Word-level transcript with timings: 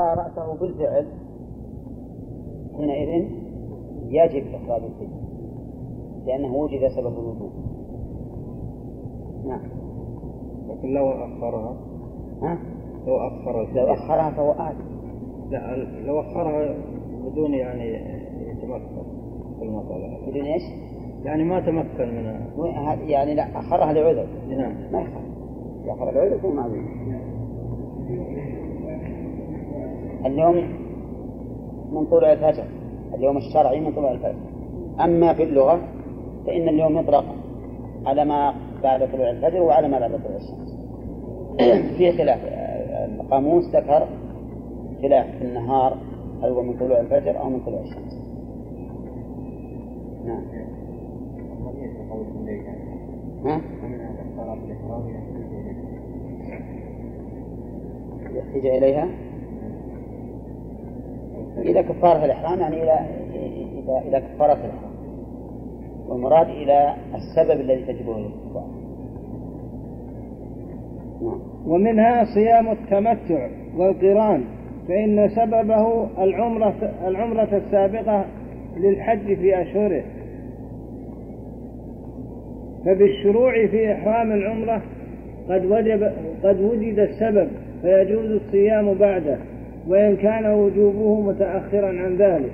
رأسه 0.00 0.54
بالفعل 0.60 1.06
حينئذ 2.76 3.30
يجب 4.08 4.54
إخراج 4.54 4.82
الفدية 4.82 5.20
لأنه 6.26 6.56
وجد 6.56 6.88
سبب 6.88 7.18
الوجوب. 7.18 7.52
نعم. 9.44 9.60
لكن 10.68 10.94
لو 10.94 11.10
أخرها 11.10 11.76
ها؟ 12.42 12.58
لو 13.06 13.16
أخر 13.16 13.72
لو 13.74 13.94
أخرها 13.94 14.30
فهو 14.30 14.50
آثم 14.50 14.90
لا 15.50 15.76
لو 16.06 16.20
أخرها 16.20 16.74
بدون 17.24 17.54
يعني 17.54 17.84
يتمكن 18.50 19.02
في 19.58 19.64
المسألة 19.64 20.26
بدون 20.26 20.44
إيش؟ 20.44 20.62
يعني 21.24 21.44
ما 21.44 21.60
تمكن 21.60 22.14
من 22.58 23.08
يعني 23.08 23.34
لا 23.34 23.58
أخرها 23.58 23.92
لعذر. 23.92 24.26
نعم. 24.48 24.92
ما 24.92 25.00
يخرج. 25.00 25.30
إذا 25.84 25.92
أخر 25.92 26.10
العذر 26.10 26.36
يكون 26.36 26.56
معذور 26.56 26.84
اليوم 30.26 30.56
من 31.92 32.06
طلوع 32.06 32.32
الفجر 32.32 32.64
اليوم 33.14 33.36
الشرعي 33.36 33.80
من 33.80 33.92
طلوع 33.92 34.12
الفجر. 34.12 34.34
أما 35.04 35.32
في 35.32 35.42
اللغة 35.42 35.80
فإن 36.46 36.68
اليوم 36.68 36.98
يطلق 36.98 37.24
على 38.06 38.24
ما 38.24 38.54
بعد 38.82 39.12
طلوع 39.12 39.30
الفجر 39.30 39.62
وعلى 39.62 39.88
ما 39.88 39.98
بعد 39.98 40.10
طلوع 40.10 40.36
الشمس. 40.36 40.76
في 41.98 42.12
خلاف 42.12 42.38
القاموس 43.20 43.64
ذكر 43.76 44.06
خلاف 45.02 45.26
في 45.38 45.44
النهار 45.44 45.96
هل 46.42 46.50
هو 46.50 46.62
من 46.62 46.76
طلوع 46.78 47.00
الفجر 47.00 47.40
أو 47.40 47.50
من 47.50 47.60
طلوع 47.60 47.80
الشمس. 47.80 48.20
نعم. 50.26 50.42
ها؟ 53.44 53.60
يحتاج 58.34 58.66
إليها؟ 58.66 59.08
إلى 61.58 61.82
كفارة 61.82 62.24
الإحرام 62.24 62.60
يعني 62.60 62.82
إلى 62.82 63.00
إلى 63.34 64.08
إلى 64.08 64.20
كفارة 64.20 64.52
الإحرام. 64.52 64.90
والمراد 66.08 66.48
إلى 66.48 66.94
السبب 67.14 67.60
الذي 67.60 67.82
تجبه 67.82 68.16
الكفارة 68.16 68.80
نعم. 71.22 71.40
ومنها 71.66 72.24
صيام 72.34 72.68
التمتع 72.68 73.48
والقران 73.76 74.44
فإن 74.88 75.28
سببه 75.28 76.08
العمرة 76.24 76.74
العمرة 77.06 77.56
السابقة 77.56 78.24
للحج 78.76 79.34
في 79.36 79.62
أشهره. 79.62 80.02
فبالشروع 82.84 83.66
في 83.66 83.92
إحرام 83.92 84.32
العمرة 84.32 84.82
قد 85.48 85.64
وجب 85.64 86.12
قد 86.44 86.60
وجد 86.60 86.98
السبب 86.98 87.48
فيجوز 87.82 88.30
الصيام 88.30 88.94
بعده. 88.94 89.38
وإن 89.90 90.16
كان 90.16 90.46
وجوبه 90.46 91.20
متأخرا 91.20 91.88
عن 91.88 92.16
ذلك. 92.16 92.52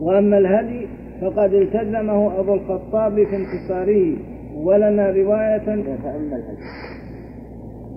وأما 0.00 0.38
الهدي 0.38 0.86
فقد 1.20 1.54
التزمه 1.54 2.40
أبو 2.40 2.54
الخطاب 2.54 3.14
في 3.14 3.36
انتصاره 3.36 4.16
ولنا 4.56 5.10
رواية. 5.10 5.58
فأما 6.02 6.36
الهدي. 6.36 6.62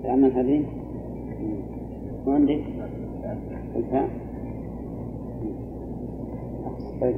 فأما 0.02 0.26
الهدي. 0.26 0.64
وعندي 2.26 2.60
الفاء 3.76 4.08
طيب 7.00 7.16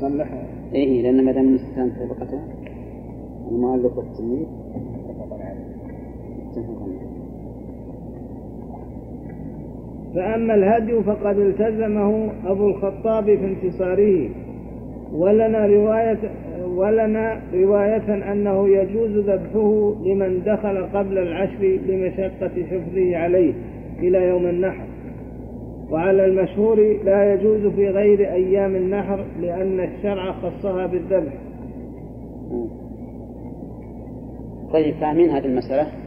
صلحها 0.00 0.46
إيه 0.74 1.02
لأن 1.02 1.24
ما 1.24 1.32
دام 1.32 1.48
الاستثناء 1.48 1.88
سبقته. 1.88 2.40
المؤلف 3.50 3.98
والتلميذ. 3.98 4.63
فأما 10.14 10.54
الهدي 10.54 11.02
فقد 11.02 11.38
التزمه 11.38 12.30
أبو 12.46 12.68
الخطاب 12.68 13.24
في 13.24 13.44
انتصاره. 13.44 14.28
ولنا 15.12 15.66
رواية 15.66 16.18
ولنا 16.64 17.40
رواية 17.54 18.32
أنه 18.32 18.68
يجوز 18.68 19.10
ذبحه 19.10 19.94
لمن 20.04 20.42
دخل 20.46 20.86
قبل 20.94 21.18
العشر 21.18 21.78
لمشقة 21.88 22.64
حفظه 22.70 23.16
عليه 23.16 23.52
إلى 23.98 24.28
يوم 24.28 24.46
النحر. 24.46 24.84
وعلى 25.90 26.26
المشهور 26.26 26.98
لا 27.04 27.34
يجوز 27.34 27.66
في 27.66 27.88
غير 27.88 28.32
أيام 28.32 28.76
النحر 28.76 29.24
لأن 29.40 29.80
الشرع 29.80 30.32
خصها 30.32 30.86
بالذبح. 30.86 31.32
طيب 34.72 34.94
فاهمين 34.94 35.30
هذه 35.30 35.46
المسألة؟ 35.46 36.03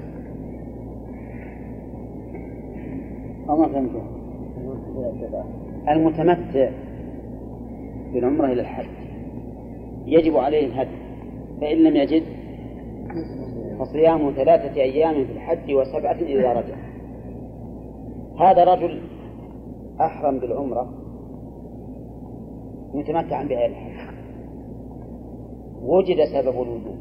أو 3.50 3.56
ما 3.56 3.68
فهمتوا؟ 3.68 4.02
المتمتع 5.90 6.70
بالعمرة 8.14 8.46
إلى 8.46 8.62
الحج. 8.62 8.90
يجب 10.06 10.38
عليه 10.38 10.66
الهدي. 10.66 10.98
فإن 11.62 11.78
لم 11.78 11.96
يجد 11.96 12.24
فصيام 13.80 14.32
ثلاثة 14.32 14.82
أيام 14.82 15.26
في 15.26 15.32
الحج 15.32 15.74
وسبعة 15.74 16.14
إذا 16.14 16.54
رجع. 16.54 16.76
هذا 18.40 18.64
رجل 18.64 19.02
أحرم 20.02 20.40
بالعمرة 20.40 20.90
متمتعا 22.94 23.44
بها 23.44 23.66
الحج. 23.66 24.18
وجد 25.84 26.18
سبب 26.34 26.62
الوجوب. 26.62 26.98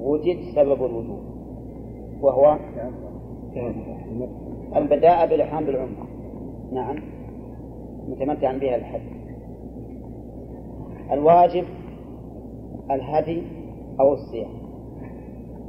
وجد 0.00 0.38
سبب 0.54 0.84
الوجوب. 0.84 1.20
وهو 2.22 2.58
البداء 4.76 5.26
بالإحرام 5.26 5.64
بالعمرة. 5.64 6.08
نعم. 6.72 6.96
متمتعا 8.08 8.52
بها 8.52 8.76
الحج. 8.76 9.00
الواجب 11.12 11.64
الهدي 12.90 13.42
أو 14.00 14.12
الصيام. 14.12 14.50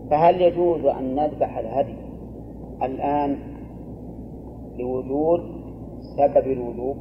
فهل 0.10 0.42
يجوز 0.42 0.86
أن 0.86 1.16
نذبح 1.16 1.58
الهدي 1.58 1.96
الآن 2.84 3.38
لوجود 4.80 5.42
سبب 6.18 6.52
الوجوب؟ 6.52 6.98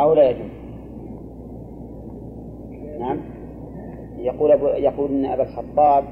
أو 0.00 0.14
لا 0.14 0.30
يجوز؟ 0.30 0.50
نعم. 3.00 3.20
يقول 4.18 4.52
أبو 4.52 4.66
يقول 4.66 5.10
إن 5.10 5.24
أبا 5.24 5.42
الخطاب 5.42 6.04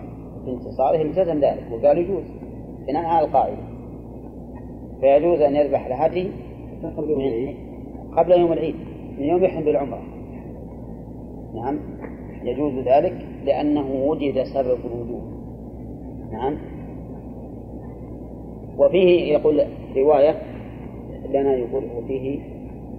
في 0.44 0.50
انتصاره 0.50 1.02
التزم 1.02 1.40
ذلك 1.40 1.64
وقال 1.72 1.98
يجوز 1.98 2.24
بناء 2.86 3.04
على 3.04 3.26
القاعدة. 3.26 3.75
فيجوز 5.00 5.40
أن 5.40 5.56
يذبح 5.56 5.86
الهدي 5.86 6.28
قبل 8.16 8.32
يوم 8.32 8.52
العيد. 8.52 8.74
من 9.18 9.24
يوم 9.24 9.44
يحرم 9.44 9.64
بالعمره 9.64 10.02
نعم 11.54 11.78
يجوز 12.44 12.72
ذلك 12.72 13.26
لأنه 13.44 13.92
وجد 14.06 14.42
سبب 14.54 14.78
الوجوب. 14.84 15.22
نعم. 16.32 16.56
وفيه 18.78 19.32
يقول 19.32 19.62
رواية 19.96 20.42
لنا 21.30 21.54
يقول 21.54 21.84
وفيه 21.96 22.38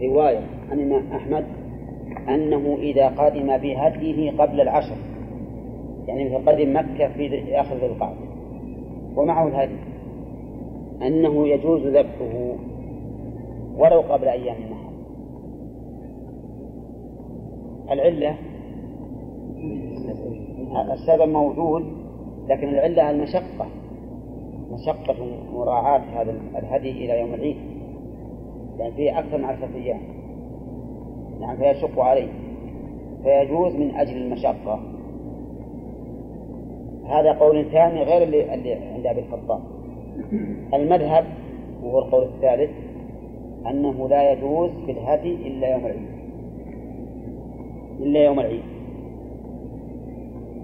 رواية 0.02 0.42
عن 0.72 0.80
الإمام 0.80 1.12
أحمد 1.12 1.46
أنه 2.30 2.78
إذا 2.82 3.08
قدم 3.08 3.58
بهديه 3.58 4.32
قبل 4.32 4.62
العشر 4.62 4.96
يعني 6.08 6.30
مثل 6.30 6.46
قدم 6.46 6.76
مكة 6.78 7.08
في 7.08 7.60
آخر 7.62 7.76
ذي 7.76 7.86
القعدة 7.86 8.18
ومعه 9.16 9.48
الهدي. 9.48 9.76
أنه 11.02 11.48
يجوز 11.48 11.88
ذبحه 11.88 12.56
ولو 13.78 14.02
قبل 14.02 14.28
أيام 14.28 14.56
النحر 14.56 14.88
العلة 17.92 18.36
السبب 20.94 21.30
موجود 21.30 21.86
لكن 22.48 22.70
العلة 22.70 23.12
المشقة 23.12 23.68
مشقة 24.72 25.16
مراعاة 25.54 26.00
هذا 26.00 26.32
الهدي 26.58 26.92
إلى 26.92 27.20
يوم 27.20 27.34
العيد 27.34 27.58
لأن 28.78 28.92
فيه 28.92 29.20
أكثر 29.20 29.38
من 29.38 29.46
عشرة 29.46 29.70
أيام. 29.76 30.02
نعم 31.40 31.58
فيشق 31.58 32.00
عليه. 32.00 32.30
فيجوز 33.24 33.76
من 33.76 33.96
أجل 33.96 34.18
المشقة. 34.18 34.80
هذا 37.06 37.32
قول 37.32 37.66
ثاني 37.72 38.04
غير 38.04 38.24
اللي 38.24 38.44
عند 38.96 39.06
أبي 39.06 39.20
الخطاب. 39.20 39.62
المذهب 40.74 41.26
وهو 41.84 42.00
القول 42.00 42.24
الثالث 42.24 42.70
أنه 43.70 44.10
لا 44.10 44.32
يجوز 44.32 44.72
في 44.86 44.92
الهدي 44.92 45.34
إلا 45.34 45.74
يوم 45.74 45.86
العيد. 45.86 46.08
إلا 48.00 48.26
يوم 48.26 48.40
العيد. 48.40 48.64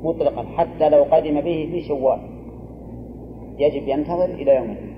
مطلقا 0.04 0.44
حتى 0.44 0.90
لو 0.90 1.04
قدم 1.04 1.42
به 1.42 1.70
في 1.72 1.82
شوال. 1.82 2.20
يجب 3.60 3.88
ينتظر 3.88 4.26
إلى 4.26 4.56
يوم 4.56 4.66
العيد. 4.66 4.94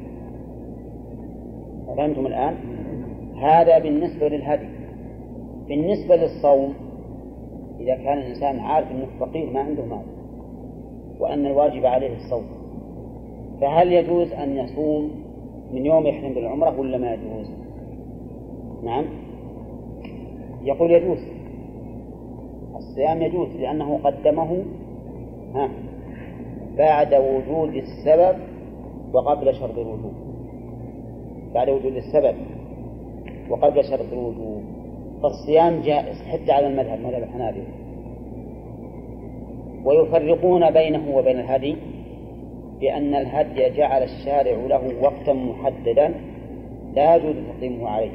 فهمتم 1.98 2.26
الآن؟ 2.26 2.56
هذا 3.42 3.80
بالنسبة 3.80 4.28
للهدي. 4.28 4.70
بالنسبة 5.68 6.16
للصوم 6.16 6.74
إذا 7.80 7.96
كان 7.96 8.18
الإنسان 8.18 8.60
عارف 8.60 8.92
أنه 8.92 9.08
فقير 9.20 9.52
ما 9.52 9.60
عنده 9.60 9.86
مال 9.86 10.06
وأن 11.20 11.46
الواجب 11.46 11.86
عليه 11.86 12.16
الصوم. 12.16 12.65
فهل 13.62 13.94
يجوز 13.94 14.34
أن 14.34 14.58
يصوم 14.58 15.12
من 15.72 15.86
يوم 15.86 16.08
يحرم 16.08 16.34
بالعمرة 16.34 16.80
ولا 16.80 16.98
ما 16.98 17.14
يجوز؟ 17.14 17.50
نعم. 18.84 19.06
يقول 20.64 20.92
يجوز. 20.92 21.18
الصيام 22.76 23.22
يجوز 23.22 23.48
لأنه 23.56 24.00
قدمه 24.04 24.64
ها 25.56 25.70
بعد 26.78 27.14
وجود 27.14 27.74
السبب 27.74 28.38
وقبل 29.14 29.56
شرط 29.56 29.78
الوجوب. 29.78 30.14
بعد 31.54 31.70
وجود 31.70 31.96
السبب 31.96 32.36
وقبل 33.50 33.84
شرط 33.84 34.14
الوجوب. 34.14 34.64
فالصيام 35.24 35.82
جائز 35.82 36.22
حتى 36.22 36.52
على 36.52 36.68
المذهب 36.68 37.00
مذهب 37.00 37.24
الحنابلة. 37.24 37.66
ويفرقون 39.86 40.72
بينه 40.72 41.18
وبين 41.18 41.40
الهدي. 41.40 41.76
بأن 42.80 43.16
الهدي 43.16 43.70
جعل 43.70 44.04
الشارع 44.04 44.58
له 44.68 45.04
وقتا 45.04 45.34
محددا 45.34 46.14
لا 46.96 47.16
يجوز 47.16 47.36
تقديمه 47.36 47.90
عليه. 47.90 48.12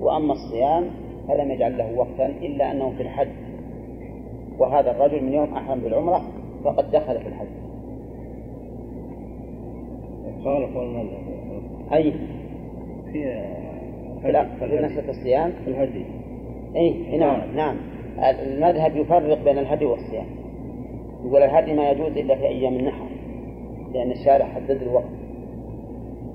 وأما 0.00 0.32
الصيام 0.32 0.90
فلم 1.28 1.50
يجعل 1.50 1.78
له 1.78 1.98
وقتا 1.98 2.26
إلا 2.26 2.72
أنه 2.72 2.92
في 2.96 3.02
الحج. 3.02 3.28
وهذا 4.58 4.90
الرجل 4.90 5.24
من 5.24 5.32
يوم 5.32 5.54
أحرم 5.54 5.80
بالعمرة 5.80 6.22
فقد 6.64 6.90
دخل 6.90 7.20
في 7.20 7.28
الحج. 7.28 7.46
خالف 10.44 10.76
أي؟ 11.92 12.12
في 13.12 14.32
لا 14.32 14.44
في 14.44 14.64
مسألة 14.64 15.10
الصيام؟ 15.10 15.52
في 15.64 15.70
الهدي 15.70 16.04
أي 16.76 17.18
نعم. 17.18 17.56
نعم. 17.56 17.76
المذهب 18.18 18.96
يفرق 18.96 19.44
بين 19.44 19.58
الهدي 19.58 19.84
والصيام. 19.84 20.26
يقول 21.24 21.42
الهدي 21.42 21.72
ما 21.74 21.90
يجوز 21.90 22.16
إلا 22.16 22.36
في 22.36 22.46
أيام 22.46 22.74
النحر. 22.74 23.13
لأن 23.94 24.10
الشارع 24.10 24.46
حدد 24.46 24.82
الوقت. 24.82 25.04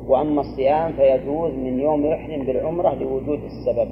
وأما 0.07 0.41
الصيام 0.41 0.93
فيجوز 0.93 1.51
من 1.53 1.79
يوم 1.79 2.05
يحرم 2.05 2.45
بالعمرة 2.45 2.93
لوجود 2.95 3.39
السبب. 3.43 3.89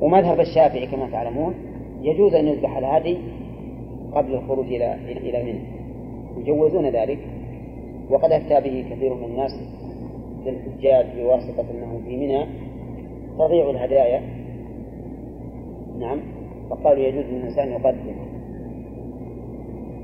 ومذهب 0.00 0.40
الشافعي 0.40 0.86
كما 0.86 1.10
تعلمون 1.10 1.54
يجوز 2.02 2.34
أن 2.34 2.48
يذبح 2.48 2.76
الهدي 2.76 3.18
قبل 4.14 4.34
الخروج 4.34 4.66
إلى 4.66 4.94
إلى 4.94 5.42
منى 5.42 5.60
يجوزون 6.38 6.86
ذلك. 6.86 7.18
وقد 8.10 8.32
أفتى 8.32 8.60
به 8.60 8.84
كثير 8.90 9.14
من 9.14 9.24
الناس 9.24 9.50
للحجاج 10.46 11.06
بواسطة 11.16 11.64
أنه 11.70 12.00
في 12.06 12.16
منى 12.16 12.46
تضيع 13.38 13.70
الهدايا. 13.70 14.22
نعم. 15.98 16.20
فقالوا 16.70 17.04
يجوز 17.04 17.24
للإنسان 17.24 17.68
يقدم 17.68 17.97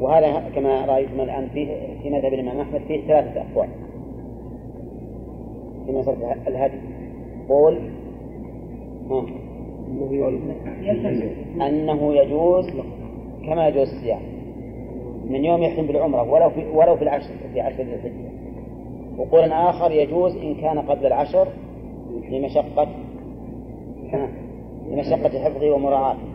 وهذا 0.05 0.51
كما 0.55 0.85
رأيتم 0.85 1.21
الآن 1.21 1.49
في 1.49 1.67
في 2.03 2.11
مذهب 2.11 2.35
الإمام 2.35 2.61
أحمد 2.61 2.81
فيه 2.81 3.06
ثلاثة 3.06 3.41
أقوال. 3.41 3.69
في 5.87 5.93
مسألة 5.93 6.49
الهدي. 6.49 6.79
قول 7.49 7.79
أنه 11.62 12.15
يجوز 12.15 12.71
كما 13.47 13.69
يجوز 13.69 13.89
الصيام. 13.89 14.21
من 15.29 15.45
يوم 15.45 15.62
يحرم 15.62 15.87
بالعمرة 15.87 16.33
ولو 16.33 16.51
في 16.51 16.67
ولو 16.75 16.97
في 16.97 17.03
العشر 17.03 17.35
في 17.53 17.61
عشر 17.61 17.83
ذي 17.83 17.95
الحجة. 17.95 18.31
وقول 19.19 19.53
آخر 19.53 19.91
يجوز 19.91 20.37
إن 20.37 20.55
كان 20.55 20.79
قبل 20.79 21.06
العشر 21.06 21.49
لمشقة 22.31 22.89
لمشقة 24.91 25.45
حفظه 25.45 25.71
ومراعاته. 25.75 26.29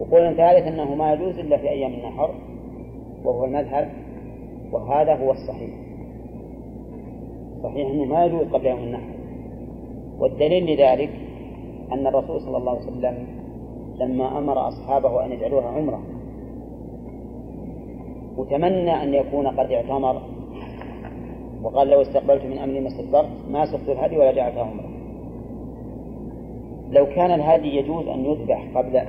وقول 0.00 0.36
ثالث 0.36 0.66
أنه 0.66 0.94
ما 0.94 1.12
يجوز 1.12 1.38
إلا 1.38 1.56
في 1.56 1.68
أيام 1.68 1.92
النحر. 1.92 2.34
وهو 3.24 3.44
المذهب 3.44 3.90
وهذا 4.72 5.14
هو 5.14 5.30
الصحيح. 5.30 5.70
صحيح 7.62 7.90
أنه 7.90 8.04
ما 8.04 8.24
يجوز 8.24 8.46
قبل 8.52 8.66
يوم 8.66 8.78
النحر. 8.78 9.14
والدليل 10.18 10.64
لذلك 10.74 11.10
أن 11.92 12.06
الرسول 12.06 12.40
صلى 12.40 12.56
الله 12.56 12.70
عليه 12.70 12.82
وسلم 12.82 13.26
لما 13.96 14.38
أمر 14.38 14.68
أصحابه 14.68 15.24
أن 15.24 15.32
يجعلوها 15.32 15.68
عمرة 15.68 16.02
وتمنى 18.36 19.02
أن 19.02 19.14
يكون 19.14 19.46
قد 19.46 19.72
اعتمر 19.72 20.22
وقال 21.62 21.88
لو 21.88 22.00
استقبلت 22.00 22.44
من 22.44 22.58
أمري 22.58 22.80
ما 22.80 22.88
استدبرت 22.88 23.28
ما 23.50 23.66
سقت 23.66 23.88
الهدي 23.88 24.16
ولا 24.16 24.32
جعلتها 24.32 24.62
عمرة. 24.62 24.88
لو 26.90 27.06
كان 27.06 27.30
الهدي 27.30 27.76
يجوز 27.76 28.08
أن 28.08 28.24
يذبح 28.24 28.64
قبل 28.74 29.00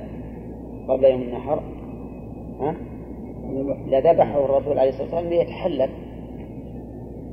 قبل 0.88 1.04
يوم 1.04 1.22
النحر 1.22 1.60
ها؟ 2.60 2.74
لذبحه 3.86 4.44
الرسول 4.44 4.78
عليه 4.78 4.88
الصلاة 4.90 5.04
والسلام 5.04 5.28
ليتحلل 5.28 5.90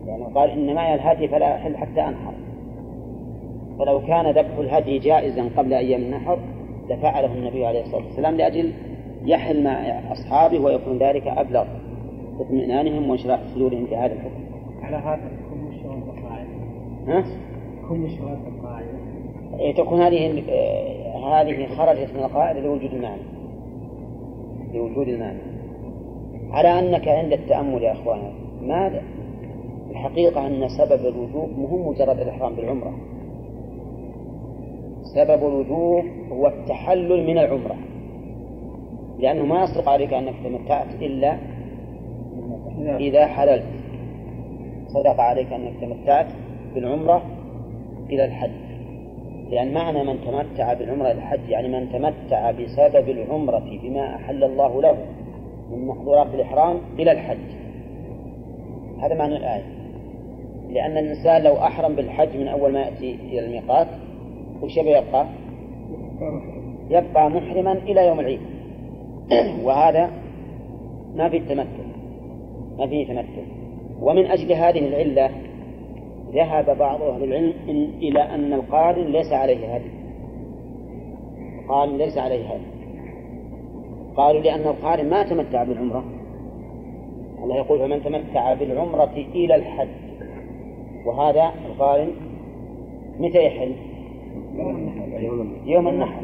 يعني 0.07 0.23
قال 0.23 0.49
إن 0.49 0.75
معي 0.75 0.95
الهدي 0.95 1.27
فلا 1.27 1.55
أحل 1.55 1.77
حتى 1.77 2.01
أنحر 2.01 2.33
فلو 3.79 4.01
كان 4.01 4.31
ذبح 4.31 4.57
الهدي 4.57 4.99
جائزا 4.99 5.49
قبل 5.57 5.73
أيام 5.73 6.01
النحر 6.01 6.39
لفعله 6.89 7.33
النبي 7.33 7.65
عليه 7.65 7.81
الصلاة 7.81 8.05
والسلام 8.05 8.35
لأجل 8.35 8.73
يحل 9.25 9.63
مع 9.63 10.01
أصحابه 10.11 10.59
ويكون 10.59 10.97
ذلك 10.97 11.27
أبلغ 11.27 11.65
اطمئنانهم 12.39 13.09
وانشراح 13.09 13.39
صدورهم 13.55 13.85
في 13.85 13.95
هذا 13.95 14.13
الحكم. 14.13 14.43
على 14.81 14.95
هذا 14.95 15.31
تكون 15.45 15.57
مشروع 15.57 15.95
القاعدة. 15.95 16.49
ها؟ 17.07 17.23
تكون 17.83 17.99
مشروع 17.99 18.33
القاعدة. 18.33 18.87
إيه 19.59 19.75
تكون 19.75 20.01
هذه 20.01 20.43
آه، 20.49 21.41
هذه 21.41 21.67
خرجت 21.67 22.13
من 22.13 22.23
القاعدة 22.23 22.59
لوجود 22.59 22.93
المعنى. 22.93 23.21
لوجود 24.73 25.07
المعنى. 25.07 25.52
على 26.53 26.79
أنك 26.79 27.07
عند 27.07 27.33
التأمل 27.33 27.83
يا 27.83 27.91
أخوانا 27.91 28.31
ماذا؟ 28.61 29.01
الحقيقة 29.91 30.47
أن 30.47 30.67
سبب 30.69 31.05
الوجوب 31.05 31.49
مهم 31.59 31.87
مجرد 31.87 32.19
الإحرام 32.19 32.55
بالعمرة. 32.55 32.93
سبب 35.15 35.47
الوجوب 35.47 36.05
هو 36.31 36.47
التحلل 36.47 37.27
من 37.27 37.37
العمرة. 37.37 37.75
لأنه 39.19 39.45
ما 39.45 39.63
يصدق 39.63 39.89
عليك 39.89 40.13
أنك 40.13 40.33
تمتعت 40.43 40.95
إلا 41.01 41.37
إذا 42.99 43.25
حللت. 43.25 43.65
صدق 44.87 45.19
عليك 45.19 45.53
أنك 45.53 45.73
تمتعت 45.81 46.27
بالعمرة 46.75 47.21
إلى 48.09 48.25
الحج. 48.25 48.63
لأن 49.51 49.73
معنى 49.73 50.03
من 50.03 50.17
تمتع 50.25 50.73
بالعمرة 50.73 51.05
إلى 51.11 51.17
الحج 51.17 51.49
يعني 51.49 51.67
من 51.67 51.91
تمتع 51.91 52.51
بسبب 52.51 53.09
العمرة 53.09 53.79
بما 53.83 54.15
أحل 54.15 54.43
الله 54.43 54.81
له. 54.81 54.97
من 55.71 55.87
محظورات 55.87 56.27
الإحرام 56.33 56.77
إلى 56.99 57.11
الحج. 57.11 57.37
هذا 59.01 59.15
معنى 59.15 59.37
الآية. 59.37 59.63
لأن 60.69 60.97
الإنسان 60.97 61.43
لو 61.43 61.57
أحرم 61.57 61.95
بالحج 61.95 62.37
من 62.37 62.47
أول 62.47 62.73
ما 62.73 62.79
يأتي 62.79 63.15
إلى 63.15 63.45
الميقات 63.45 63.87
وش 64.61 64.77
يبقى؟ 64.77 65.25
يبقى 66.89 67.29
محرما 67.29 67.71
إلى 67.71 68.07
يوم 68.07 68.19
العيد. 68.19 68.41
وهذا 69.65 70.09
ما 71.15 71.29
فيه 71.29 71.41
تمثل 71.41 71.83
ما 72.77 72.87
فيه 72.87 73.07
تمثل 73.07 73.45
ومن 74.01 74.25
أجل 74.25 74.53
هذه 74.53 74.79
العلة 74.79 75.29
ذهب 76.33 76.77
بعض 76.77 77.01
أهل 77.01 77.23
العلم 77.23 77.53
إلى 78.01 78.21
أن 78.21 78.53
القارن 78.53 79.11
ليس 79.11 79.33
عليه 79.33 79.75
هدي. 79.75 79.91
القارن 81.59 81.97
ليس 81.97 82.17
عليه 82.17 82.45
هدي. 82.45 82.72
قالوا 84.15 84.41
لأن 84.41 84.61
القارن 84.61 85.09
ما 85.09 85.23
تمتع 85.23 85.63
بالعمرة. 85.63 86.03
الله 87.43 87.55
يقول 87.55 87.79
فمن 87.79 88.03
تمتع 88.03 88.53
بالعمرة 88.53 89.13
إلى 89.35 89.55
الحج. 89.55 89.87
وهذا 91.05 91.51
القارن 91.65 92.11
متى 93.19 93.45
يحل؟ 93.45 93.73
يوم 95.65 95.87
النحر. 95.87 96.21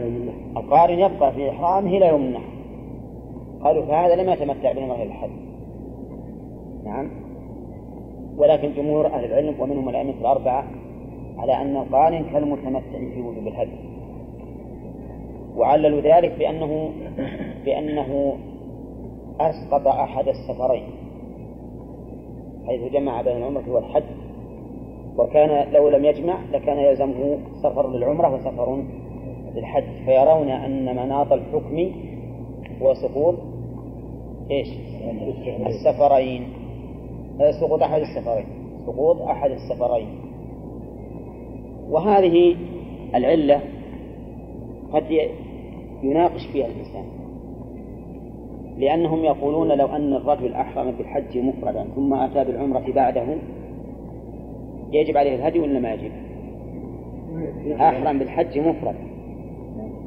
القارن 0.57 0.99
يبقى 0.99 1.33
في 1.33 1.49
إحرامه 1.49 1.97
إلى 1.97 2.07
يوم 2.07 2.21
النحر. 2.21 2.49
قالوا 3.63 3.85
فهذا 3.85 4.15
لم 4.15 4.29
يتمتع 4.29 4.71
بالعمرة 4.71 4.95
إلى 4.95 5.03
الحج. 5.03 5.29
نعم. 6.85 7.09
ولكن 8.37 8.73
جمهور 8.73 9.07
أهل 9.07 9.25
العلم 9.25 9.55
ومنهم 9.59 9.89
الأئمة 9.89 10.13
الأربعة 10.21 10.63
على 11.37 11.61
أن 11.61 11.77
القارن 11.77 12.23
كالمتمتع 12.33 12.99
في 13.13 13.21
وجوب 13.21 13.47
الهدي 13.47 13.88
وعللوا 15.59 16.01
ذلك 16.01 16.35
بأنه 16.39 16.89
بأنه 17.65 18.37
أسقط 19.39 19.87
أحد 19.87 20.27
السفرين 20.27 20.83
حيث 22.67 22.93
جمع 22.93 23.21
بين 23.21 23.37
العمرة 23.37 23.63
والحج 23.71 24.03
وكان 25.17 25.73
لو 25.73 25.89
لم 25.89 26.05
يجمع 26.05 26.37
لكان 26.51 26.77
يلزمه 26.77 27.37
سفر 27.63 27.91
للعمرة 27.91 28.35
وسفر 28.35 28.83
للحج. 29.55 29.83
فيرون 30.05 30.49
أن 30.49 30.95
مناط 30.95 31.33
الحكم 31.33 31.91
هو 32.81 32.93
سقوط 32.93 33.35
إيش؟ 34.51 34.67
السفرين. 35.67 36.47
سقوط 37.61 37.83
أحد 37.83 38.01
السفرين. 38.01 38.45
سقوط 38.85 39.21
أحد 39.21 39.51
السفرين. 39.51 40.07
وهذه 41.89 42.55
العلة 43.15 43.61
قد 44.93 45.29
يناقش 46.03 46.47
فيها 46.53 46.65
الإنسان. 46.65 47.03
لأنهم 48.77 49.23
يقولون 49.23 49.67
لو 49.67 49.87
أن 49.87 50.13
الرجل 50.13 50.53
أحرم 50.53 50.91
بالحج 50.91 51.37
مفردا 51.37 51.85
ثم 51.95 52.13
أتى 52.13 52.43
بالعمرة 52.43 52.93
بعده 52.95 53.25
يجب 54.91 55.17
عليه 55.17 55.35
الهدي 55.35 55.59
ولا 55.59 55.79
ما 55.79 55.93
يجب؟ 55.93 56.11
أحرم 57.81 58.19
بالحج 58.19 58.59
مفردا 58.59 59.09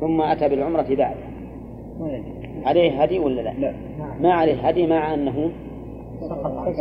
ثم 0.01 0.21
أتى 0.21 0.49
بالعمرة 0.49 0.87
بعده. 0.95 1.33
عليه 2.65 3.03
هدي 3.03 3.19
ولا 3.19 3.41
لا؟ 3.41 3.51
لا. 3.51 3.73
ما 4.21 4.33
عليه 4.33 4.69
هدي 4.69 4.87
مع 4.87 5.15
أنه 5.15 5.51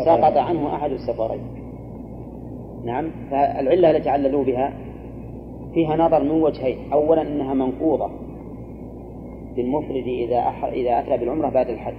سقط 0.05 0.37
عنه 0.37 0.75
أحد 0.75 0.91
السفرين. 0.91 1.41
نعم 2.85 3.11
فالعلة 3.31 3.91
التي 3.91 4.09
عللوا 4.09 4.43
بها 4.43 4.73
فيها 5.73 5.95
نظر 5.95 6.23
من 6.23 6.31
وجهين. 6.31 6.77
أولا 6.93 7.21
أنها 7.21 7.53
منقوضة. 7.53 8.09
بالمفرد 9.55 10.07
إذا. 10.07 10.39
إذا 10.73 10.99
أتى 10.99 11.17
بالعمرة 11.17 11.49
بعد 11.49 11.69
الحج. 11.69 11.93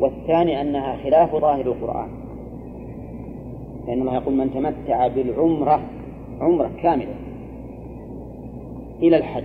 والثاني 0.00 0.60
أنها 0.60 0.96
خلاف 0.96 1.36
ظاهر 1.36 1.60
القرآن. 1.60 2.08
لأن 3.86 4.00
الله 4.00 4.14
يقول 4.14 4.34
من 4.34 4.50
تمتع 4.54 5.06
بالعمرة 5.08 5.80
عمرة 6.40 6.70
كاملة 6.82 7.14
إلى 9.02 9.16
الحج. 9.16 9.44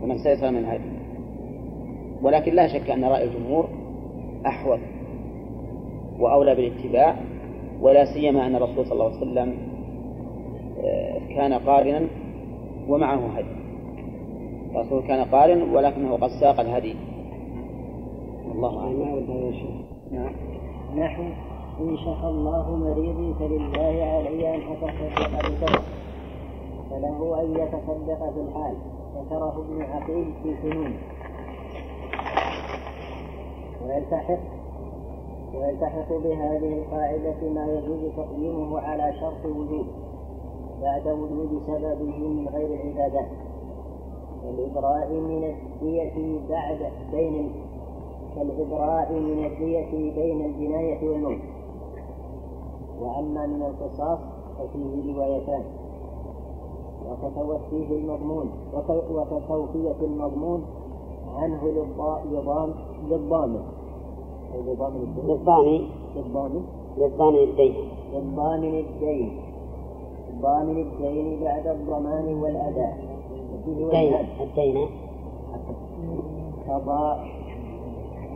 فمن 0.00 0.18
سيسر 0.18 0.50
من 0.50 0.64
هذه. 0.64 0.98
ولكن 2.22 2.54
لا 2.54 2.68
شك 2.68 2.90
أن 2.90 3.04
رأي 3.04 3.24
الجمهور 3.24 3.68
أحوط 4.46 4.78
وأولى 6.18 6.54
بالاتباع 6.54 7.16
ولا 7.80 8.04
سيما 8.04 8.46
أن 8.46 8.56
الرسول 8.56 8.86
صلى 8.86 8.92
الله 8.92 9.04
عليه 9.04 9.16
وسلم 9.16 9.54
آه، 10.84 11.18
كان 11.34 11.52
قارنا 11.52 12.06
ومعه 12.88 13.26
هدي. 13.36 13.57
الرسول 14.78 15.02
كان 15.02 15.24
قارن 15.24 15.74
ولكنه 15.74 16.16
قد 16.16 16.30
ساق 16.40 16.60
الهدي. 16.60 16.96
الله 18.54 18.80
أعلم. 18.80 19.84
نعم. 20.10 20.32
نحو 20.96 21.22
إن 21.80 21.96
شاء 21.96 22.30
الله 22.30 22.76
مريضي 22.76 23.34
فلله 23.34 24.04
علي 24.04 24.54
أن 24.54 24.60
أتصدق 24.60 25.38
بثوب 25.38 25.82
فله 26.90 27.40
أن 27.42 27.52
يتصدق 27.52 28.30
في 28.34 28.40
الحال. 28.40 28.74
ذكره 29.16 29.64
ابن 29.66 29.82
عقيل 29.82 30.32
في 30.42 30.54
سنون. 30.62 30.92
ويلتحق 33.84 34.38
ويلتحق 35.54 36.08
بهذه 36.08 36.78
القاعدة 36.78 37.50
ما 37.54 37.66
يجوز 37.72 38.12
تقديمه 38.16 38.80
على 38.80 39.12
شرط 39.20 39.44
وجود. 39.44 39.86
بعد 40.82 41.08
وجود 41.08 41.62
سببه 41.66 42.28
من 42.28 42.48
غير 42.48 42.66
العبادات 42.66 43.47
كالإبراء 44.48 45.12
من 45.12 45.44
الدية 45.44 46.40
بعد 46.48 46.92
بين 47.12 47.50
كالإبراء 48.34 49.12
من 49.12 49.46
الدية 49.46 50.14
بين 50.14 50.44
الجناية 50.44 51.08
والموت. 51.08 51.40
وأما 53.00 53.46
من 53.46 53.62
القصاص 53.62 54.18
ففيه 54.58 55.14
روايتان. 55.14 55.62
وكتوفيه 57.10 57.96
المضمون 57.96 58.50
وكتوفية 59.14 59.96
المضمون 60.06 60.64
عنه 61.36 61.64
للضامن 61.64 62.74
للضامن 63.10 63.60
للضامن 64.54 65.08
للضامن 66.16 66.66
للضامن 66.98 67.38
الدين. 67.38 67.74
للضامن 68.12 68.78
الدين. 68.78 69.40
ضامن 70.42 70.78
الدين 70.80 71.40
بعد 71.44 71.66
الضمان 71.66 72.34
والأداء. 72.42 73.07
الدين. 73.68 74.14
الدين. 74.40 74.88
قضاء 76.68 77.26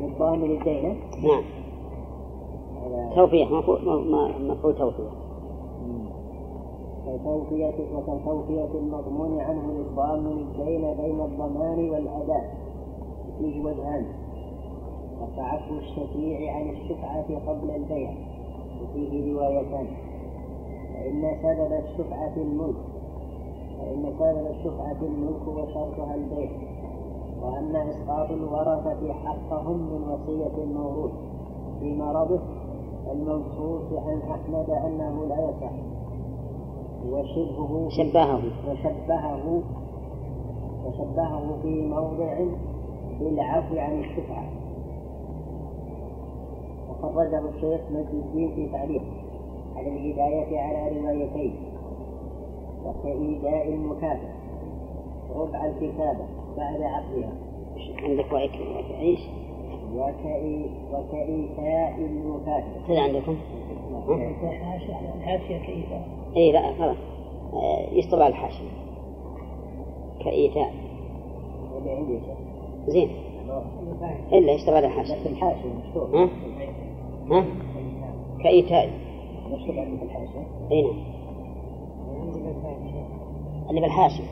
للضامن 0.01 0.51
الدين. 0.51 0.97
نعم. 1.23 1.43
توفية 3.15 3.45
مفعول 3.45 4.75
توفية 4.75 5.23
كتوفية 7.07 7.75
وكتوفية 7.95 8.69
المضمون 8.75 9.41
عنه 9.41 9.73
للضامن 9.73 10.27
الدين 10.27 10.81
بين 10.81 11.21
الضمان 11.21 11.91
والأداء 11.91 12.55
فيه 13.39 13.65
وجهان 13.65 14.07
وتعفو 15.21 15.75
الشفيع 15.75 16.57
عن 16.57 16.71
الشفعة 16.71 17.49
قبل 17.49 17.71
البيع. 17.71 18.11
وفيه 18.83 19.35
روايتان. 19.35 19.87
فإن 20.95 21.37
سبب 21.43 21.73
الشفعة 21.73 22.33
الملك. 22.37 22.92
فإن 23.83 24.13
سبب 24.19 24.47
الشفعة 24.47 24.97
الملك 25.03 25.49
وشرطها 25.49 26.15
البيع 26.15 26.51
وأما 27.43 27.91
إسقاط 27.91 28.31
الورثة 28.31 29.13
حقهم 29.13 29.77
من 29.77 30.09
وصية 30.09 30.63
الموروث 30.63 31.11
في 31.81 31.97
مرضه 31.97 32.41
المنصوص 33.13 33.93
عن 33.93 34.23
أحمد 34.31 34.71
أنه 34.71 35.25
لا 35.29 35.51
يصح. 35.51 35.73
وشبهه 37.11 37.89
شبهه. 37.89 38.43
وشبهه 38.71 39.63
وشبهه 40.87 41.59
في 41.63 41.89
موضع 41.89 42.39
بالعفو 43.21 43.79
عن 43.79 43.99
الشفعة 43.99 44.45
وخرجه 46.91 47.49
الشيخ 47.49 47.81
مجد 47.91 48.15
الدين 48.15 48.55
في 48.55 48.69
تعليق 48.73 49.03
على 49.77 49.89
الهداية 49.89 50.61
على 50.61 51.01
روايتين. 51.01 51.57
وكإيداء 52.87 53.69
المكافأة 53.69 54.35
ربع 55.37 55.67
الكتابة 55.67 56.27
بعد 56.57 56.83
عقدها 56.83 57.33
عندك 57.99 58.33
وعيك 58.33 58.53
عيش. 58.99 59.21
وكإي 59.97 60.67
وكإيتاء 60.93 61.95
المكافأة 61.99 62.87
كذا 62.89 63.01
عندكم؟ 63.01 63.37
حاشية 65.25 65.59
كإيتاء. 65.59 66.09
إي 66.37 66.53
لا 66.53 66.73
خلاص. 66.79 66.97
آه، 67.55 67.93
يشتغل 67.93 68.23
على 68.23 68.31
الحاشية. 68.31 68.69
كإيتاء. 70.25 70.73
اللي 71.79 71.91
عندي 71.91 72.19
زين. 72.87 73.11
إلا 74.33 74.53
يشتغل 74.53 74.77
على 74.77 74.87
الحاشية. 74.87 75.15
بس 75.15 75.27
الحاشية 75.27 75.69
مشهور 75.69 76.07
ها؟ 76.17 76.29
ها؟ 77.31 77.45
كإيتاء. 78.43 78.91
مشهور 79.47 79.81
عندي 79.81 79.97
في 79.99 80.05
الحاشية؟ 80.05 80.47
إي 80.73 80.83
نعم. 80.83 81.12
اللي 83.71 83.81
بالحاشية. 83.81 84.25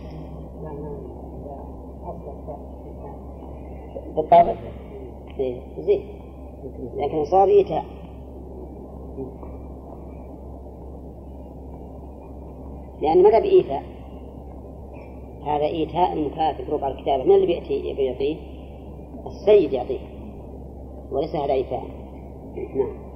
بالطابع 4.16 4.54
إيه، 5.40 5.60
زين. 5.78 6.00
لكن 6.96 7.24
صار 7.24 7.48
إيتاء 7.48 7.84
لأن 13.02 13.22
ماذا 13.22 13.38
بإيتاء 13.38 13.82
هذا 15.46 15.64
إيتاء 15.64 16.12
المكافئ 16.12 16.70
ربع 16.70 16.88
الكتابة. 16.88 17.24
من 17.24 17.34
اللي 17.34 17.46
بيأتي 17.46 17.94
بيعطيه؟ 17.94 18.36
السيد 19.26 19.72
يعطيه. 19.72 20.00
وليس 21.12 21.36
هذا 21.36 21.52
إيتاء 21.52 21.84
نعم. 22.74 23.09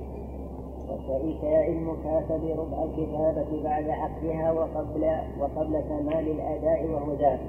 وكإيتاء 0.94 1.70
المكاتب 1.70 2.58
ربع 2.58 2.84
الكتابة 2.84 3.62
بعد 3.64 3.88
عقدها 3.88 4.52
وقبل 4.52 5.16
وقبل 5.40 5.80
كمال 5.80 6.28
الأداء 6.30 6.86
وهو 6.86 7.12
ذاك 7.12 7.40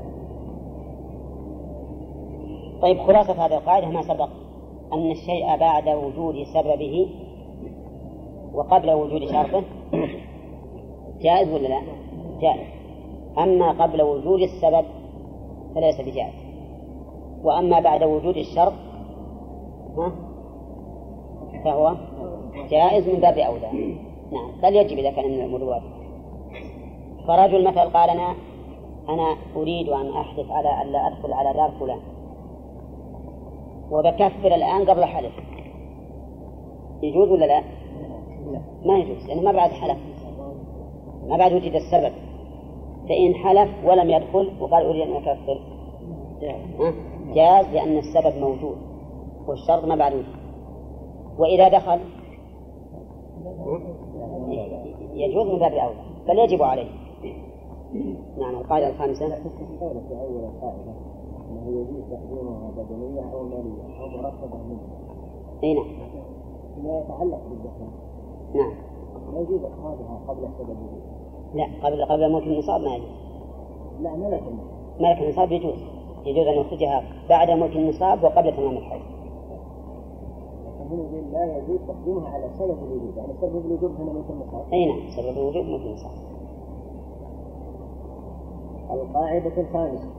طيب 2.82 2.98
خلاصة 2.98 3.46
هذه 3.46 3.58
القاعدة 3.58 3.88
ما 3.88 4.02
سبق 4.02 4.30
أن 4.94 5.12
الشيء 5.12 5.58
بعد 5.60 5.90
وجود 5.90 6.36
سببه 6.54 7.08
وقبل 8.54 8.92
وجود 8.92 9.26
شرطه 9.26 9.64
جائز 11.22 11.54
ولا 11.54 11.68
لا؟ 11.68 11.82
جائز. 12.42 12.68
أما 13.38 13.72
قبل 13.84 14.02
وجود 14.02 14.40
السبب 14.42 14.86
فليس 15.76 16.02
بجائز. 16.02 16.34
وأما 17.44 17.80
بعد 17.80 18.04
وجود 18.04 18.38
الشرط 18.38 18.74
فهو؟ 21.64 21.96
جائز 22.70 23.10
من 23.10 23.20
باب 23.20 23.38
أولى. 23.38 23.96
نعم 24.32 24.52
بل 24.64 24.76
يجب 24.76 24.98
إذا 24.98 25.12
كان 25.12 25.32
من 25.32 25.42
المروات 25.42 25.82
فرجل 27.28 27.68
مثل 27.68 27.80
قال 27.80 28.10
أنا 28.10 28.36
أنا 29.10 29.36
أريد 29.56 29.90
أن 29.90 30.10
أحلف 30.10 30.52
على 30.52 30.82
ألا 30.82 31.08
أدخل 31.08 31.34
على 31.34 31.54
دار 31.54 31.72
فلان. 31.80 32.00
وبكفر 33.92 34.56
الآن 34.56 34.90
قبل 34.90 35.06
حلف. 35.06 35.34
يجوز 37.04 37.30
ولا 37.30 37.46
لا؟ 37.46 37.64
ما 38.86 38.98
يجوز 38.98 39.28
لأنه 39.28 39.42
ما 39.42 39.52
بعد 39.52 39.72
حلف. 39.72 39.98
ما 41.28 41.38
بعد 41.38 41.54
وجد 41.54 41.76
السبب. 41.76 42.14
فإن 43.10 43.36
حلف 43.36 43.70
ولم 43.86 44.10
يدخل 44.10 44.52
وقال 44.60 44.86
أريد 44.86 45.02
أن 45.02 45.16
أكفر؟ 45.16 45.60
جاز 47.34 47.66
لأن 47.74 47.98
السبب 47.98 48.42
موجود 48.42 48.78
والشرط 49.48 49.86
ما 49.86 49.96
بعد 49.96 50.14
وجود 50.14 50.36
وإذا 51.38 51.68
دخل 51.68 52.00
يجوز 55.14 55.48
من 55.48 55.60
باب 55.60 55.72
أولى 55.72 55.96
بل 56.28 56.40
يجب 56.40 56.64
عليه 56.64 56.90
نعم 58.38 58.56
القاعدة 58.56 58.90
الخامسة. 58.90 59.28
في 59.28 60.16
أول 60.22 60.44
القاعدة 60.44 60.94
أنه 61.52 61.68
يجوز 61.68 62.04
بدنية 62.78 63.34
أو 63.34 63.44
مالية 63.44 64.00
أو 64.02 64.08
مرتبة 64.08 64.58
منها 64.58 65.06
إي 65.64 65.74
نعم. 65.74 65.86
فيما 66.76 67.00
يتعلق 67.00 67.42
بالزكاة 67.50 67.88
نعم. 68.56 68.74
لا 69.34 69.40
يجوز 69.40 69.60
إخراجها 69.64 70.20
قبل 70.28 70.50
سبب 70.58 70.78
لا 71.54 71.66
قبل 71.84 72.06
قبل 72.06 72.32
موت 72.32 72.44
النصاب 72.44 72.82
ما 72.82 72.96
يجوز. 72.96 73.10
لا 74.02 74.16
ملك 74.16 74.44
ملك 75.00 75.22
النصاب 75.22 75.52
يجوز. 75.52 75.80
يجوز 76.26 76.48
أن 76.48 76.54
يخرجها 76.54 77.04
بعد 77.30 77.52
موت 77.52 77.72
النصاب 77.72 78.24
وقبل 78.24 78.58
تمام 78.58 78.78
الحول 78.78 79.15
فهنا 80.90 81.04
يقول 81.04 81.32
لا 81.32 81.58
يجوز 81.58 81.80
تقديمها 81.88 82.30
على 82.30 82.50
سبب 82.60 82.78
الوجود 82.84 83.18
يعني 83.18 83.34
سبب 83.42 83.66
الوجود 83.66 83.92
هنا 84.00 84.14
موت 84.14 84.30
النصاب 84.30 84.74
أي 84.74 84.86
نعم 84.86 85.00
سبب 85.18 85.38
الوجود 85.38 85.66
موت 85.66 85.82
النصاب 85.82 86.12
القاعدة 88.92 89.62
الخامسة 89.62 90.10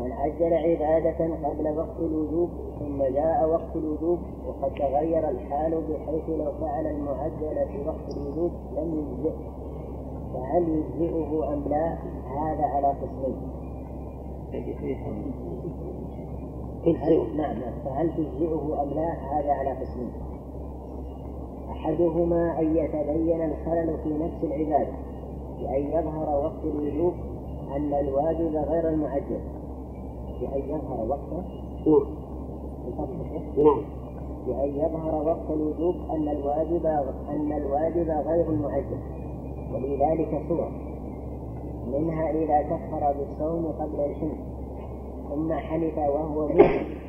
من 0.00 0.12
عجل 0.12 0.54
عبادة 0.54 1.48
قبل 1.48 1.78
وقت 1.78 2.00
الوجوب 2.00 2.48
ثم 2.78 3.02
جاء 3.02 3.48
وقت 3.48 3.76
الوجوب 3.76 4.18
وقد 4.46 4.74
تغير 4.74 5.28
الحال 5.28 5.70
بحيث 5.70 6.28
لو 6.28 6.52
فعل 6.60 6.86
المعجل 6.86 7.68
في 7.68 7.88
وقت 7.88 8.16
الوجوب 8.16 8.50
لم 8.76 8.94
يجزئه 8.94 9.50
فهل 10.34 10.68
يجزئه 10.68 11.52
أم 11.52 11.64
لا؟ 11.68 11.98
هذا 12.38 12.64
على 12.64 12.86
قسمين. 12.86 13.36
هل- 16.84 17.36
نعم 17.36 17.58
نعم 17.58 17.72
فهل 17.84 18.10
تجزئه 18.16 18.82
أم 18.82 18.88
لا؟ 18.90 19.12
هذا 19.12 19.52
على 19.52 19.70
قسمين. 19.70 20.12
أحدهما 21.70 22.60
أن 22.60 22.76
يتبين 22.76 23.42
الخلل 23.44 23.98
في 24.04 24.08
نفس 24.18 24.44
العبادة 24.44 24.92
بأن 25.60 25.82
يظهر 25.82 26.44
وقت 26.44 26.64
الوجوب 26.64 27.12
أن 27.76 27.94
الواجب 27.94 28.56
غير 28.56 28.88
المعجل. 28.88 29.40
بأن 30.40 30.62
يظهر 30.68 31.06
وقته 31.08 31.42
نعم. 31.86 33.06
نعم. 33.64 33.82
بأن 34.46 34.68
يظهر 34.76 35.14
وقت 35.28 35.50
الوجوب 35.50 35.94
أن 36.10 36.28
الواجب 36.28 36.86
أن 37.30 37.52
الواجب 37.52 38.10
غير 38.10 38.48
المعجل. 38.50 38.98
ولذلك 39.74 40.42
صور 40.48 40.68
منها 41.92 42.30
إذا 42.30 42.62
كفر 42.62 43.14
بالصوم 43.18 43.66
قبل 43.66 44.00
الحنث 44.00 44.49
ثم 45.30 45.52
حنث 45.52 45.98
وهو 45.98 46.28
مؤمن. 46.28 47.00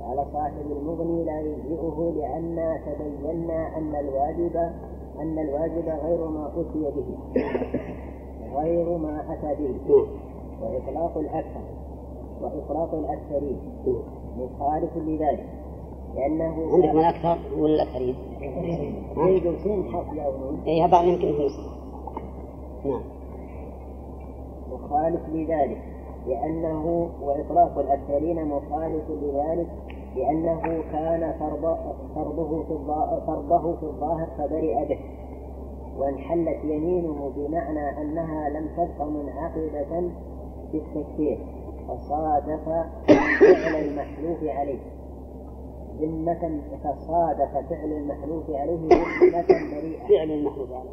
قال 0.00 0.26
صاحب 0.32 0.66
المغني 0.70 1.24
لا 1.24 1.40
يجزئه 1.40 2.12
لأن 2.16 2.78
تبينا 2.86 3.76
أن 3.78 3.96
الواجب 3.96 4.56
أن 5.20 5.38
الواجب 5.38 5.88
غير 5.88 6.28
ما 6.28 6.52
أتي 6.56 6.90
به. 6.96 7.08
غير 8.56 8.98
ما 8.98 9.32
أتى 9.32 9.62
به. 9.62 10.06
وإطلاق 10.62 11.18
الأكثر 11.18 11.60
وإطلاق 12.42 12.94
الأكثرين. 12.94 13.58
مخالف 14.38 14.96
لذلك. 14.96 15.46
لأنه 16.14 16.72
عندك 16.72 16.94
من 16.94 17.04
أكثر 17.04 17.38
ولا 17.58 17.74
الأكثرين؟ 17.74 18.14
في 19.14 19.48
قوسين 19.48 19.92
حرف 19.92 20.12
يا 20.14 20.26
أي 20.66 20.82
هذا 20.82 21.02
يمكن 21.02 21.50
نعم 22.84 23.02
مخالف 24.72 25.28
لذلك. 25.28 25.89
لأنه 26.26 27.10
وإطلاق 27.22 27.78
الأكثرين 27.78 28.44
مخالف 28.48 29.10
لذلك 29.10 29.66
لأنه 30.16 30.60
كان 30.92 31.32
فرض 31.40 31.76
فرضه 32.14 32.62
في 32.62 32.78
فرضه 33.26 33.76
في 33.76 33.82
الظاهر 33.82 34.26
فبرئ 34.38 34.84
به. 34.88 34.98
وانحلت 35.98 36.64
يمينه 36.64 37.32
بمعنى 37.36 38.00
أنها 38.02 38.48
لم 38.48 38.68
تبق 38.76 39.06
منعقدة 39.06 40.10
بالتكفير 40.72 41.38
فصادف 41.88 42.64
فعل 43.40 43.74
المحلوف 43.84 44.44
عليه. 44.44 44.78
ذمة 46.00 46.60
فصادف 46.84 47.56
فعل 47.70 47.92
المحلوف 47.92 48.50
عليه 48.50 48.88
ذمة 48.88 49.44
بريئة. 49.72 50.08
فعل 50.08 50.30
المحلوف 50.30 50.72
عليه. 50.72 50.90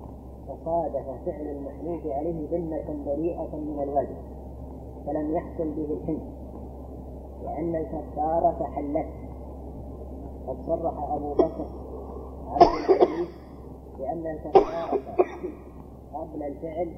فصادف 0.48 1.06
فعل 1.26 1.48
المحلوف 1.48 2.08
عليه 2.08 2.48
ذمة 2.52 3.06
بريئة 3.06 3.56
من 3.56 3.84
الواجب 3.84 4.16
فلم 5.08 5.36
يحصل 5.36 5.72
به 5.72 5.94
الحنث 5.94 6.24
لأن 7.44 7.76
الكفارة 7.76 8.64
حلت. 8.64 9.08
قد 10.48 10.58
صرح 10.68 11.12
أبو 11.12 11.34
بكر 11.34 11.66
عبد 12.48 12.90
العزيز 12.90 13.28
بأن 14.00 14.28
الكفارة 14.28 15.00
قبل 16.14 16.44
الفعل 16.44 16.92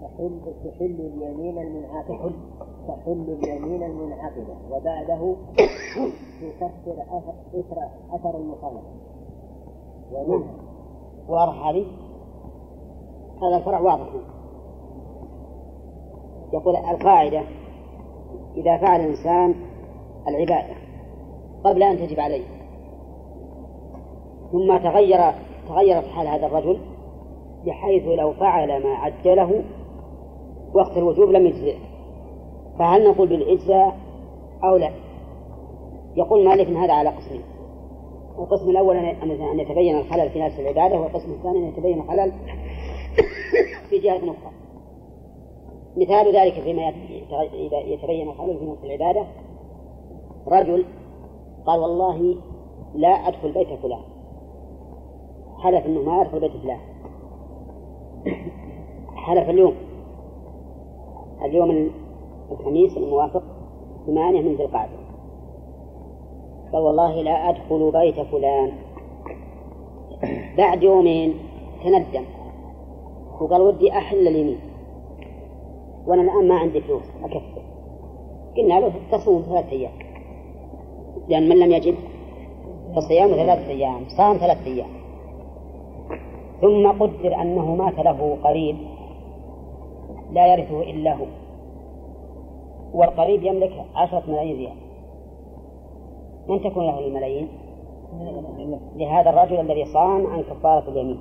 تحل 0.00 0.40
تحل 0.64 1.00
اليمين 1.00 1.58
المنعقدة 1.58 2.32
تحل 2.88 3.38
اليمين 3.42 3.82
المنعقدة 3.82 4.54
وبعده 4.70 5.36
تكفر 6.60 7.02
أثر 7.54 7.88
أثر 8.12 8.36
المخالفة 8.36 8.92
ومنها 10.12 11.70
هذه؟ 11.70 11.86
هذا 13.42 13.56
الفرع 13.56 13.80
واضح. 13.80 14.08
يقول 16.54 16.76
القاعدة 16.76 17.42
إذا 18.56 18.76
فعل 18.76 19.00
الإنسان 19.00 19.54
العبادة 20.28 20.74
قبل 21.64 21.82
أن 21.82 21.98
تجب 21.98 22.20
عليه. 22.20 22.44
ثم 24.52 24.76
تغير 24.76 25.32
تغيرت 25.68 26.06
حال 26.06 26.26
هذا 26.26 26.46
الرجل 26.46 26.80
بحيث 27.66 28.02
لو 28.18 28.32
فعل 28.32 28.82
ما 28.82 28.94
عجله 28.94 29.64
وقت 30.74 30.96
الوجوب 30.96 31.30
لم 31.30 31.46
يجزئه. 31.46 31.78
فهل 32.78 33.10
نقول 33.10 33.28
بالإجزاء 33.28 33.96
أو 34.64 34.76
لا؟ 34.76 34.90
يقول 36.16 36.44
مالك 36.44 36.66
إن 36.66 36.76
هذا 36.76 36.92
على 36.92 37.08
قسمين. 37.08 37.42
القسم 38.38 38.70
الأول 38.70 38.96
أن 38.96 39.60
يتبين 39.60 39.96
الخلل 39.96 40.30
في 40.30 40.40
نفس 40.40 40.60
العبادة 40.60 41.00
والقسم 41.00 41.32
الثاني 41.32 41.58
أن 41.58 41.68
يتبين 41.68 42.00
الخلل 42.00 42.32
في 43.90 43.98
جهة 43.98 44.16
أخرى. 44.16 44.63
مثال 45.96 46.36
ذلك 46.36 46.52
فيما 46.52 46.92
يتبين 47.86 48.28
الخلل 48.28 48.76
في 48.80 48.86
العبادة 48.86 49.26
رجل 50.48 50.84
قال 51.66 51.80
والله 51.80 52.36
لا 52.94 53.08
أدخل 53.08 53.52
بيت 53.52 53.68
فلان. 53.68 54.00
حلف 55.58 55.86
أنه 55.86 56.02
ما 56.02 56.22
يدخل 56.22 56.40
بيت 56.40 56.50
فلان. 56.50 56.78
حلف 59.14 59.50
اليوم. 59.50 59.74
اليوم 61.44 61.90
الخميس 62.52 62.96
الموافق 62.96 63.42
ثمانية 64.06 64.42
من 64.42 64.54
ذي 64.54 64.64
القعدة. 64.64 64.96
قال 66.72 66.82
والله 66.82 67.22
لا 67.22 67.50
أدخل 67.50 67.90
بيت 67.92 68.20
فلان. 68.20 68.72
بعد 70.58 70.82
يومين 70.82 71.34
تندم. 71.84 72.24
وقال 73.40 73.60
ودي 73.62 73.92
أحل 73.92 74.28
اليمين 74.28 74.73
وأنا 76.06 76.22
الآن 76.22 76.48
ما 76.48 76.54
عندي 76.54 76.80
فلوس 76.80 77.02
أكفر 77.24 77.62
قلنا 78.56 78.80
له 78.80 78.92
تصوم 79.12 79.42
ثلاثة 79.42 79.72
أيام. 79.72 79.92
لأن 81.28 81.48
من 81.48 81.58
لم 81.58 81.72
يجد 81.72 81.94
فصيام 82.96 83.28
ثلاثة 83.28 83.68
أيام 83.68 84.04
صام 84.08 84.36
ثلاثة 84.36 84.66
أيام. 84.66 84.90
ثم 86.60 86.92
قدر 87.02 87.42
أنه 87.42 87.74
مات 87.74 87.98
له 87.98 88.38
قريب 88.44 88.76
لا 90.32 90.54
يرثه 90.54 90.82
إلا 90.82 91.14
هو. 91.14 91.26
والقريب 92.94 93.42
يملك 93.42 93.72
عشرة 93.94 94.22
ملايين 94.28 94.56
ريال. 94.56 94.76
من 96.48 96.60
تكون 96.60 96.86
له 96.86 96.98
الملايين؟ 96.98 97.48
لهذا 98.96 99.30
الرجل 99.30 99.60
الذي 99.60 99.84
صام 99.84 100.26
عن 100.26 100.42
كفارة 100.42 100.88
اليمين. 100.88 101.18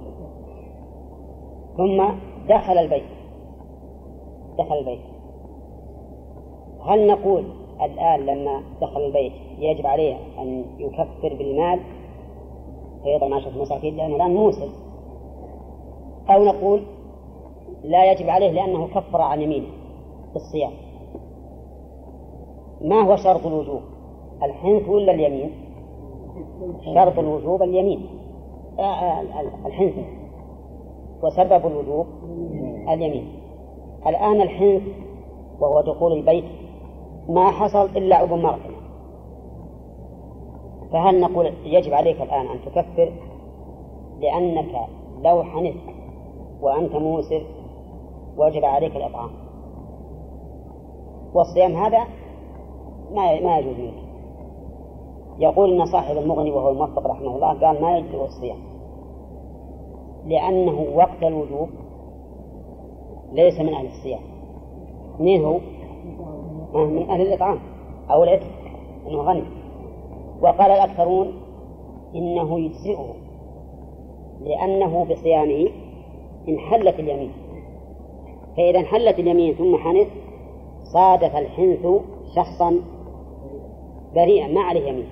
ثم 1.78 2.04
دخل 2.50 2.78
البيت. 2.78 3.23
دخل 4.58 4.78
البيت. 4.78 5.00
هل 6.86 7.08
نقول 7.08 7.44
الآن 7.82 8.20
لما 8.20 8.64
دخل 8.82 9.06
البيت 9.06 9.34
يجب 9.60 9.88
عليه 9.88 10.16
أن 10.40 10.66
يكفر 10.80 11.36
بالمال؟ 11.36 11.80
فيطعم 13.04 13.34
عشرة 13.34 13.62
مساكين 13.62 13.98
لأنه 13.98 14.16
الآن 14.16 14.34
موسر 14.34 14.70
أو 16.30 16.44
نقول 16.44 16.82
لا 17.84 18.12
يجب 18.12 18.30
عليه 18.30 18.52
لأنه 18.52 18.88
كفر 18.88 19.22
عن 19.22 19.42
يمينه 19.42 19.68
بالصيام. 20.34 20.72
ما 22.82 23.02
هو 23.02 23.16
شرط 23.16 23.46
الوجوب؟ 23.46 23.82
الحنث 24.44 24.90
ولا 24.90 25.12
اليمين؟ 25.12 25.52
شرط 26.96 27.20
الوجوب 27.20 27.64
اليمين. 27.64 28.06
آه، 28.80 28.82
آه، 28.82 29.22
الحنث. 29.66 29.94
وسبب 31.24 31.68
الوجوب 31.68 32.08
اليمين. 32.90 33.43
الآن 34.08 34.42
الحنث 34.42 34.82
وهو 35.60 35.82
دخول 35.82 36.14
البيت 36.14 36.46
ما 37.30 37.52
حصل 37.52 37.86
إلا 37.86 38.16
عقب 38.16 38.34
مرة 38.34 38.60
فهل 40.92 41.20
نقول 41.20 41.54
يجب 41.64 41.94
عليك 41.94 42.22
الآن 42.22 42.48
أن 42.48 42.60
تكفر؟ 42.66 43.14
لأنك 44.20 44.88
لو 45.22 45.44
حنثت 45.44 45.96
وأنت 46.62 46.96
موسر 46.96 47.44
وجب 48.38 48.66
عليك 48.66 48.96
الإطعام. 48.96 49.30
والصيام 51.34 51.72
هذا 51.72 52.00
ما 53.12 53.40
ما 53.42 53.60
يجوز 53.60 53.78
منه 53.78 54.04
يقول 55.40 55.82
إن 55.82 55.86
صاحب 55.86 56.18
المغني 56.18 56.52
وهو 56.52 56.70
الموفق 56.70 57.08
رحمه 57.08 57.36
الله 57.36 57.68
قال 57.68 57.82
ما 57.82 57.98
يجوز 57.98 58.22
الصيام. 58.22 58.60
لأنه 60.26 60.86
وقت 60.96 61.24
الوجوب 61.24 61.70
ليس 63.34 63.60
من 63.60 63.74
أهل 63.74 63.86
الصيام 63.86 64.20
من 65.20 65.46
هو؟ 65.46 65.60
آه، 66.76 66.86
من 66.86 67.10
أهل 67.10 67.22
الإطعام 67.22 67.60
أو 68.12 68.24
العتق 68.24 68.48
إنه 69.08 69.22
غني. 69.22 69.44
وقال 70.42 70.72
الأكثرون 70.72 71.34
إنه 72.16 72.60
يجزئه 72.60 73.14
لأنه 74.42 75.06
بصيامه 75.06 75.70
انحلت 76.50 77.00
اليمين. 77.00 77.32
فإذا 78.58 78.80
انحلت 78.80 79.20
اليمين 79.20 79.54
ثم 79.54 79.78
حنث 79.78 80.08
صادف 80.94 81.36
الحنث 81.36 81.88
شخصا 82.36 82.80
بريئا 84.16 84.48
ما 84.48 84.62
عليه 84.62 84.90
يمين. 84.90 85.08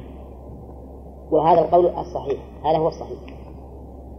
وهذا 1.32 1.62
القول 1.62 1.86
الصحيح 1.86 2.40
هذا 2.66 2.78
هو 2.78 2.88
الصحيح. 2.88 3.20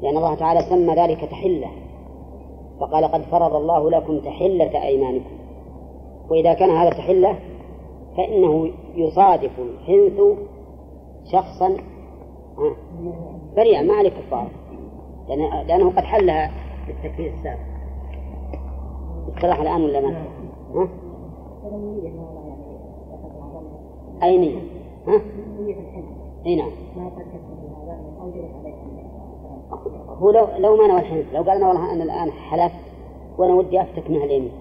لأن 0.03 0.17
الله 0.17 0.35
تعالى 0.35 0.61
سمى 0.71 0.95
ذلك 0.95 1.21
تحلة. 1.21 1.69
فقال 2.83 3.05
قد 3.05 3.23
فرض 3.23 3.55
الله 3.55 3.91
لكم 3.91 4.19
تحلة 4.19 4.83
أيمانكم. 4.83 5.31
وإذا 6.31 6.55
كان 6.55 6.71
هذا 6.71 6.91
تحلة 6.91 7.39
فإنه 8.17 8.71
يصادف 8.95 9.51
الحنث 9.59 10.21
شخصا 11.33 11.77
بريئا 13.57 13.83
ما 13.83 13.95
عليه 13.95 14.11
كفار 14.11 14.49
لأنه 15.69 15.91
قد 15.91 16.05
حلها 16.05 16.51
بالتكفير 16.87 17.33
السابق. 17.35 17.73
اتضح 19.29 19.61
الآن 19.61 19.85
ولا 19.85 20.01
ما؟ 20.01 20.25
ها؟ 20.75 20.89
أي 24.23 24.39
نية؟ 24.39 24.61
ها؟ 25.07 25.21
أي 26.47 26.57
نعم. 26.57 26.71
هو 30.09 30.31
لو 30.31 30.47
لو 30.59 30.77
ما 30.77 30.87
نوى 30.87 31.01
الحنث 31.01 31.35
لو 31.35 31.43
قال 31.43 31.57
أنا 31.57 31.69
والله 31.69 31.93
أنا 31.93 32.05
الآن 32.05 32.33
حلفت 32.33 32.85
وأنا 33.39 33.55
ودي 33.55 33.83
أفتك 33.83 34.11
من 34.11 34.23
اليمين 34.23 34.53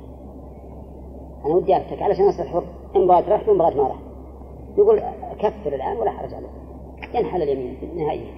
أنا 1.45 1.55
ودي 1.55 1.77
أفتك 1.77 2.01
علشان 2.01 2.27
أصير 2.27 2.45
حر. 2.45 2.63
إن 2.95 3.07
بغيت 3.07 3.29
رحت 3.29 3.49
وإن 3.49 3.57
بغيت 3.57 3.77
ما 3.77 3.87
رحت. 3.87 3.99
يقول 4.77 5.01
كفر 5.39 5.75
الآن 5.75 5.97
ولا 5.97 6.11
حرج 6.11 6.33
عليه 6.33 6.47
ينحل 7.15 7.41
اليمين 7.41 7.77
نهائيا. 7.95 8.31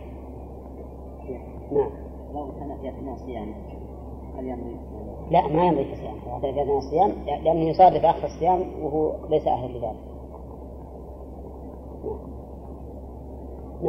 نعم. 1.72 1.90
لو 2.34 2.52
كان 2.60 2.78
في 2.82 2.90
أثناء 2.90 3.14
الصيام 3.14 3.54
هل 4.38 4.48
يمضي؟ 4.48 4.76
لا 5.32 5.48
ما 5.48 5.66
يمضي 5.66 5.86
في 5.86 5.94
الصيام. 5.94 6.16
هذا 6.28 6.52
في 6.52 6.62
أثناء 6.62 6.78
الصيام 6.78 7.12
لأنه 7.26 7.70
يصادف 7.70 8.06
آخر 8.06 8.26
الصيام 8.26 8.64
وهو 8.82 9.12
ليس 9.30 9.48
أهلا 9.48 9.68
لذلك. 9.68 9.96
نعم. 12.04 12.33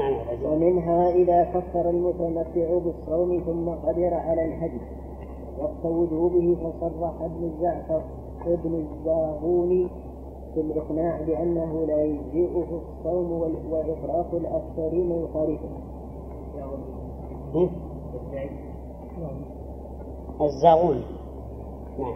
عزيز. 0.03 0.47
ومنها 0.47 1.11
إذا 1.11 1.45
كفر 1.45 1.91
المتمتع 1.91 2.79
بالصوم 2.79 3.41
ثم 3.47 3.69
قدر 3.89 4.15
على 4.15 4.45
الهدي 4.45 4.81
وقت 5.59 5.85
وجوبه 5.85 6.57
فصرح 6.57 7.23
ابن 7.23 7.45
الزعفر 7.45 8.03
ابن 8.47 8.75
الزاغوني 8.75 9.89
في 10.55 10.61
الإقناع 10.61 11.21
بأنه 11.27 11.85
لا 11.87 12.05
يجزئه 12.05 12.81
الصوم 12.83 13.33
وإفراط 13.71 14.35
الأكثرين 14.35 15.11
يخالفه؟ 15.11 15.69
الزاغون 20.41 21.03
نعم 21.99 22.15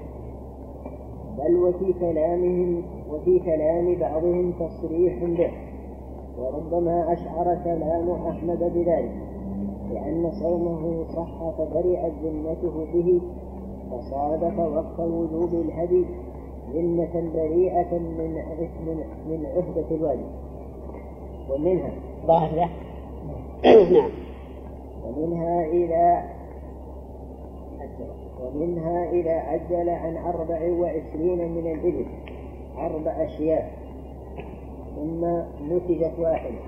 بل 1.39 1.57
وفي 1.57 1.93
كلامهم 1.93 2.83
وفي 3.11 3.39
كلام 3.39 3.95
بعضهم 3.99 4.53
تصريح 4.53 5.25
به 5.25 5.68
وربما 6.39 7.13
أشعر 7.13 7.59
كلام 7.65 8.11
أحمد 8.11 8.59
بذلك 8.75 9.13
لأن 9.93 10.31
صومه 10.41 11.05
صح 11.17 11.51
فبرئت 11.59 12.13
ذمته 12.25 12.87
به 12.95 13.21
فصادف 13.91 14.59
وقت 14.59 15.01
وجوب 15.01 15.55
الهدي 15.55 16.05
ذمة 16.75 17.31
بريئة 17.35 17.99
من 17.99 18.35
من 18.87 19.05
من 19.29 19.47
عهدة 19.47 19.97
الواجب 19.97 20.31
ومنها 21.51 21.91
ظاهر 22.27 22.57
نعم. 23.65 24.11
ومنها 25.07 25.65
إذا 25.65 26.23
ومنها 28.45 29.11
إذا 29.11 29.33
عجل 29.33 29.89
عن 29.91 30.17
أربع 30.17 30.73
وعشرين 30.73 31.53
من 31.53 31.67
الإبل 31.67 32.07
أربع 32.79 33.11
أشياء. 33.11 33.78
ثم 34.99 35.25
نتجت 35.73 36.13
واحدة 36.19 36.59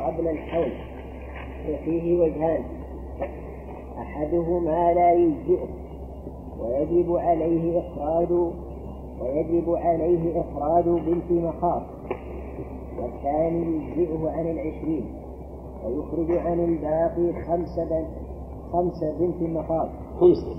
قبل 0.00 0.28
الحول 0.28 0.72
وفيه 1.70 2.20
وجهان. 2.20 2.64
أحدهما 3.98 4.94
لا 4.94 5.12
يجزئه 5.12 5.68
ويجب 6.60 7.16
عليه 7.16 7.78
إخراج 7.80 8.30
ويجب 9.20 9.70
عليه 9.74 10.40
إخراج 10.40 10.84
بنت 10.84 11.30
مخاض 11.30 11.82
والثاني 12.98 13.76
يجزئه 13.76 14.30
عن 14.30 14.46
العشرين 14.50 15.04
ويخرج 15.86 16.30
عن 16.46 16.60
الباقي 16.60 17.32
خمس 17.46 17.78
بنت 17.78 18.08
خمس 18.72 19.04
بنت 19.20 19.42
مخاض 19.42 19.88
خمسة 20.20 20.54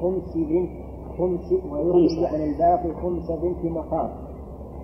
خمس 0.00 0.36
بنت 0.36 0.70
خمس 1.18 1.52
ويخرج 1.52 2.24
عن 2.34 2.40
الباقي 2.42 2.94
خمس 3.02 3.30
بنت 3.30 3.64
مخاض 3.64 4.10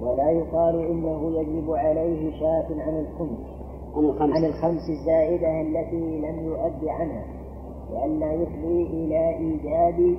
ولا 0.02 0.30
يقال 0.30 0.90
إنه 0.90 1.40
يجب 1.40 1.70
عليه 1.70 2.40
شاة 2.40 2.66
عن 2.70 3.00
الخمس 3.00 3.60
عن 3.96 4.04
الخمسة 4.04 4.34
عن 4.36 4.44
الخمس 4.44 4.90
الزائدة 4.90 5.60
التي 5.60 6.18
لم 6.20 6.46
يؤد 6.46 6.88
عنها 6.88 7.24
لئلا 7.92 8.32
يفضي 8.32 8.82
إلى 8.82 9.36
إيجاد 9.36 10.16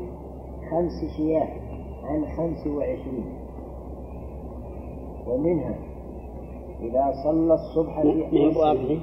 خمس 0.72 1.06
شياة 1.18 1.48
عن 2.04 2.26
خمس 2.26 2.68
وعشرين. 2.68 3.26
ومنها 5.28 5.76
إذا 6.82 7.14
صلى 7.24 7.54
الصبح 7.54 8.02
في 8.02 8.48
واضحة 8.58 8.96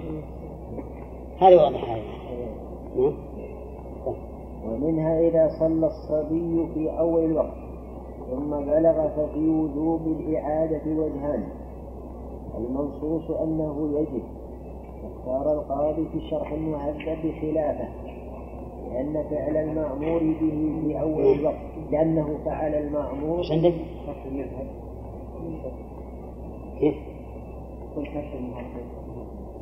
هذه 1.40 1.56
واضحة 1.56 1.96
ومنها 4.66 5.20
إذا 5.20 5.48
صلى 5.60 5.86
الصبي 5.86 6.66
في 6.74 6.98
أول 6.98 7.24
الوقت. 7.24 7.67
ثم 8.30 8.50
بلغ 8.50 9.08
ففي 9.08 9.48
وجوب 9.48 10.00
الإعادة 10.06 10.82
وجهان. 10.86 11.44
المنصوص 12.58 13.30
أنه 13.30 13.98
يجب. 13.98 14.22
اختار 15.04 15.52
القاضي 15.52 16.06
في 16.08 16.18
الشرح 16.18 16.52
المهذب 16.52 17.32
خلافه 17.40 17.88
لأن 18.92 19.24
فعل 19.30 19.56
المأمور 19.56 20.18
به 20.18 20.80
في 20.86 21.00
أول 21.00 21.32
الوقت 21.32 21.54
لأنه 21.90 22.38
فعل 22.44 22.74
المأمور 22.74 23.38
وش 23.40 23.52
عندك؟ 23.52 23.74
كيف؟ 26.80 26.94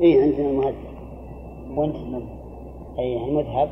إيه؟ 0.01 0.23
عندنا 0.23 0.51
المهذب 0.51 0.75
وأنت 1.77 1.97
أي 2.99 3.29
المذهب. 3.29 3.69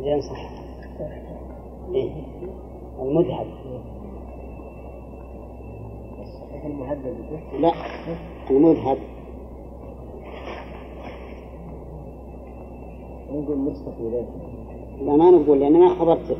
زين 0.00 0.20
صح. 0.20 0.50
إيه؟ 1.94 2.10
المذهب. 3.02 3.46
لا 7.60 7.72
المذهب 8.50 8.98
نقول 13.32 13.58
ذلك 14.12 14.28
لا 15.02 15.16
ما 15.16 15.30
نقول 15.30 15.60
لأن 15.60 15.80
ما 15.80 15.88
خبرت 15.88 16.36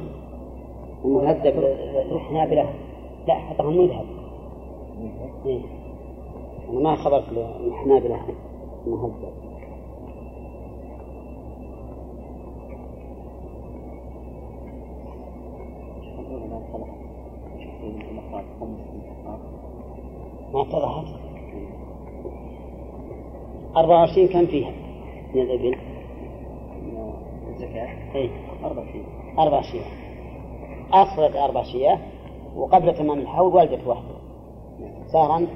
المهذب 1.05 1.65
الحنابلة 2.13 2.71
لا 3.29 3.35
حطها 3.35 3.69
المذهب 3.69 4.05
إيه. 5.47 5.61
أنا 6.71 6.81
ما 6.81 6.97
خبرت 6.97 7.25
الحنابلة 7.67 8.21
المهذب 8.87 9.52
ما 20.53 20.63
اتضحت 20.63 21.07
24 23.77 24.29
كم 24.29 24.47
فيها؟ 24.47 24.71
من 25.35 25.43
الإبل؟ 25.43 25.77
الزكاة. 27.49 28.15
إيه. 28.15 28.31
أربع 28.65 28.93
شيء 28.93 29.05
أربع 29.39 29.63
شياه 29.63 29.85
أصلت 30.93 31.37
أربع 31.37 31.63
شياه 31.63 31.99
وقبل 32.57 32.95
تمام 32.95 33.19
الحول 33.19 33.55
ولدت 33.55 33.87
واحدة. 33.87 34.15
صار 35.13 35.47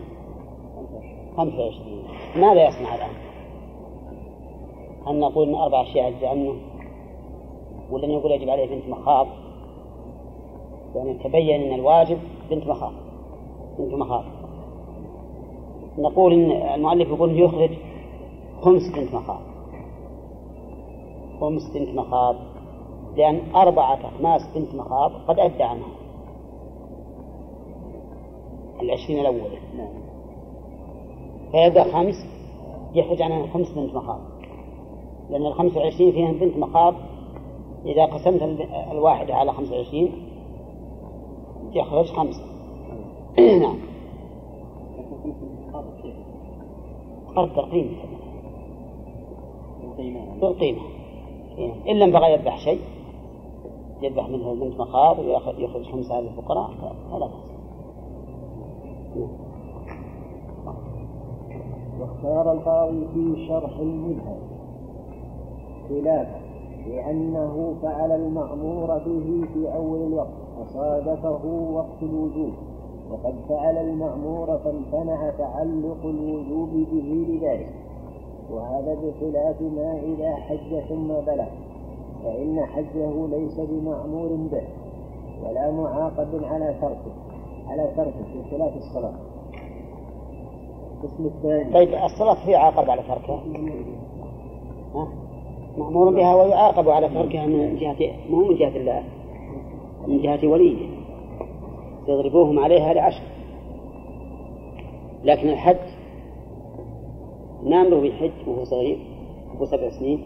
خمسة 1.36 1.58
وعشرين. 1.58 2.04
ماذا 2.36 2.68
يصنع 2.68 2.94
الآن؟ 2.94 3.10
هل 5.06 5.20
نقول 5.20 5.48
أن 5.48 5.54
أربع 5.54 5.82
أشياء 5.82 6.08
أجزاء 6.08 6.30
عنه 6.30 6.54
ولا 7.90 8.06
نقول 8.06 8.32
يجب 8.32 8.50
عليه 8.50 8.66
بنت 8.66 8.88
مخاض؟ 8.88 9.26
يعني 10.96 11.14
تبين 11.14 11.62
أن 11.62 11.74
الواجب 11.74 12.18
بنت 12.50 12.66
مخاض. 12.66 12.92
بنت 13.78 13.94
مخاض. 13.94 14.24
نقول 15.98 16.32
إن 16.32 16.50
المؤلف 16.50 17.08
يقول 17.08 17.40
يخرج 17.40 17.70
خمس 18.60 18.82
بنت 18.96 19.14
مخاض. 19.14 19.40
خمس 21.40 21.62
بنت 21.74 21.98
مخاض. 21.98 22.36
لأن 23.16 23.40
أربعة 23.54 23.98
أخماس 24.08 24.40
بنت 24.54 24.74
مخاض 24.74 25.12
قد 25.28 25.38
أدى 25.38 25.62
عنها. 25.62 25.88
العشرين 28.82 29.18
الأولى 29.18 29.58
فيبقى 31.52 31.84
خمس 31.84 32.14
يخرج 32.94 33.22
عنها 33.22 33.46
خمس 33.46 33.72
بنت 33.72 33.94
مخاض. 33.94 34.20
لأن 35.30 35.46
الخمس 35.46 35.76
وعشرين 35.76 36.12
فيها 36.12 36.32
بنت 36.32 36.56
مخاض. 36.56 36.94
إذا 37.84 38.04
قسمت 38.04 38.42
الواحدة 38.92 39.34
على 39.34 39.52
خمس 39.52 39.72
وعشرين 39.72 40.25
يخرج 41.76 42.06
خمسة 42.06 42.42
نعم. 43.38 43.78
قدر 47.36 47.62
قيمة 47.62 47.96
بالقيمة 50.40 50.80
إن 51.88 51.98
لم 51.98 52.12
بغى 52.12 52.32
يذبح 52.32 52.58
شيء 52.58 52.80
يذبح 54.02 54.28
منه 54.28 54.54
بنت 54.54 54.80
مخاض 54.80 55.18
ويخرج 55.18 55.86
خمسة 55.92 56.20
للفقراء 56.20 56.70
فلا 57.10 57.26
بأس. 57.26 57.46
واختار 62.00 62.52
القاضي 62.52 63.06
في 63.14 63.46
شرح 63.48 63.78
المذهب. 63.78 64.38
خلافه 65.88 66.40
لأنه 66.86 67.76
فعل 67.82 68.12
المأمور 68.12 68.98
به 68.98 69.46
في 69.54 69.74
أول 69.74 70.02
الوقت 70.02 70.45
فصادفه 70.56 71.44
وقت 71.72 72.02
الوجوب. 72.02 72.52
وقد 73.10 73.34
فعل 73.48 73.76
المأمور 73.76 74.58
فامتنع 74.58 75.30
تعلق 75.30 76.04
الوجوب 76.04 76.68
به 76.92 77.26
لذلك 77.28 77.72
وهذا 78.50 78.94
بخلاف 78.94 79.62
ما 79.62 80.00
إذا 80.02 80.34
حج 80.36 80.80
ثم 80.88 81.08
بلغ. 81.08 81.48
فإن 82.24 82.66
حجه 82.66 83.26
ليس 83.26 83.60
بمأمور 83.60 84.28
به. 84.28 84.66
ولا 85.42 85.70
معاقب 85.70 86.44
على 86.44 86.74
تركه 86.80 87.12
على 87.68 87.92
تركه 87.96 88.42
بخلاف 88.42 88.76
الصلاة. 88.76 89.14
القسم 90.96 91.26
الثاني. 91.26 91.72
طيب 91.74 91.88
الصلاة 91.88 92.48
هي 92.48 92.54
عاقب 92.54 92.90
على 92.90 93.02
تركها 93.02 93.42
ها؟ 94.94 95.08
مأمور 95.78 96.14
بها 96.14 96.34
ويعاقب 96.34 96.88
على 96.88 97.08
تركها 97.08 97.46
من 97.46 97.76
جهة 97.76 98.12
مو 98.30 98.36
من 98.36 98.56
جهة 98.56 98.76
الله. 98.76 99.02
من 100.06 100.22
جهة 100.22 100.46
وليه 100.46 100.88
يضربوهم 102.08 102.58
عليها 102.58 102.94
لعشر. 102.94 103.22
لكن 105.24 105.48
الحج 105.48 105.76
نامره 107.64 108.00
بالحج 108.00 108.48
وهو 108.48 108.64
صغير 108.64 108.98
وهو 109.54 109.64
سبع 109.66 109.90
سنين. 109.90 110.22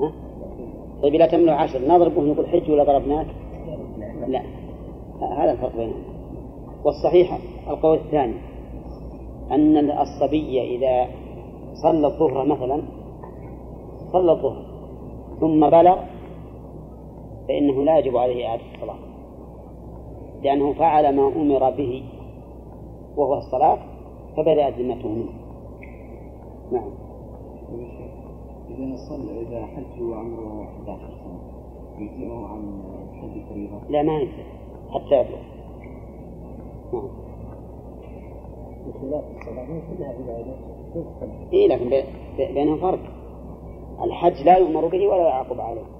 ها؟ 0.00 0.12
طيب 1.02 1.14
لا 1.14 1.26
تمنع 1.26 1.52
عشر 1.52 1.78
نضربه 1.88 2.22
نقول 2.22 2.46
حج 2.46 2.70
ولا 2.70 2.84
ضربناك؟ 2.84 3.26
لا. 4.28 4.42
هذا 5.20 5.52
الفرق 5.52 5.76
بينهم. 5.76 6.02
والصحيح 6.84 7.38
القول 7.68 7.98
الثاني 7.98 8.34
أن 9.50 9.90
الصبي 9.90 10.76
إذا 10.76 11.10
صلى 11.82 12.06
الظهر 12.06 12.46
مثلا 12.46 12.82
صلى 14.12 14.32
الظهر 14.32 14.62
ثم 15.40 15.70
بلغ 15.70 15.98
فإنه 17.50 17.82
لا 17.84 17.98
يجب 17.98 18.16
عليه 18.16 18.46
إعادة 18.48 18.62
الصلاة. 18.74 18.96
لأنه 20.42 20.72
فعل 20.72 21.16
ما 21.16 21.28
أمر 21.28 21.70
به 21.70 22.02
وهو 23.16 23.34
الصلاة 23.38 23.78
فبدأت 24.36 24.74
ذمته 24.78 25.08
منه. 25.08 25.32
نعم. 26.72 26.90
إذا 28.70 28.96
صلى 29.08 29.40
إذا 29.40 29.66
حج 29.66 30.02
وعمره 30.02 30.62
11 30.64 31.00
سنة 31.24 31.40
يجزئه 31.98 32.46
عن 32.46 32.82
حج 33.22 33.36
الفريضة؟ 33.36 33.80
لا 33.88 34.02
ما 34.02 34.18
يجزئ 34.18 34.42
حتى 34.90 35.14
يبلغ. 35.20 35.40
نعم. 36.92 37.08
بخلاف 38.86 39.24
الصلاة 39.36 39.64
ما 39.64 39.80
كلها 39.96 40.08
عبادة 40.08 40.54
إيه 41.52 41.68
لكن 41.68 41.88
بي- 41.88 42.04
بي- 42.36 42.52
بينهم 42.54 42.76
فرق. 42.78 43.00
الحج 44.04 44.42
لا 44.46 44.56
يؤمر 44.56 44.86
به 44.86 45.06
ولا 45.08 45.28
يعاقب 45.28 45.60
عليه. 45.60 45.99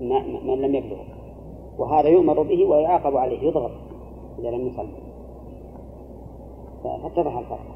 من 0.00 0.60
لم 0.60 0.74
يبلغ. 0.74 0.98
وهذا 1.78 2.08
يؤمر 2.08 2.42
به 2.42 2.64
ويعاقب 2.64 3.16
عليه 3.16 3.42
يضرب 3.42 3.70
إذا 4.38 4.50
لم 4.50 4.66
يصلي 4.66 5.10
فاتضح 6.84 7.38
الفرق. 7.38 7.66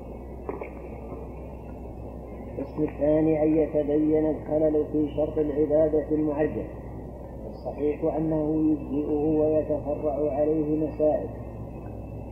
القسم 2.58 2.82
الثاني 2.82 3.42
أن 3.42 3.56
يتبين 3.56 4.30
الخلل 4.30 4.84
في 4.92 5.08
شرط 5.16 5.38
العبادة 5.38 6.08
المعجل. 6.10 6.66
الصحيح 7.50 8.14
أنه 8.16 8.54
يجزئه 8.56 9.40
ويتفرع 9.40 10.32
عليه 10.32 10.86
مسائل. 10.86 11.28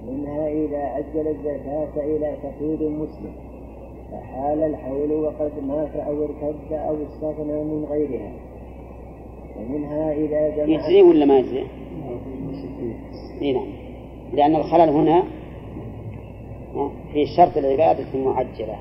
منها 0.08 0.48
إذا 0.48 0.78
عجل 0.78 1.28
الزكاة 1.28 2.04
إلى 2.04 2.36
فقير 2.42 2.88
مسلم 2.88 3.32
فحال 4.12 4.62
الحول 4.62 5.12
وقد 5.12 5.52
مات 5.66 5.96
أو 5.96 6.24
ارتد 6.24 6.72
أو 6.72 6.96
استغنى 7.02 7.64
من 7.64 7.84
غيرها. 7.90 8.32
ومنها 9.56 10.12
إذا 10.12 10.56
جمع 10.56 10.64
يجزي 10.64 11.02
ولا 11.02 11.24
ما 11.24 11.38
يجزي؟ 11.38 11.64
إي 13.42 13.52
نعم. 13.52 13.66
لأن 14.32 14.56
الخلل 14.56 14.88
هنا 14.88 15.22
في 17.12 17.26
شرط 17.36 17.56
العبادة 17.56 18.04
المعجلة. 18.14 18.78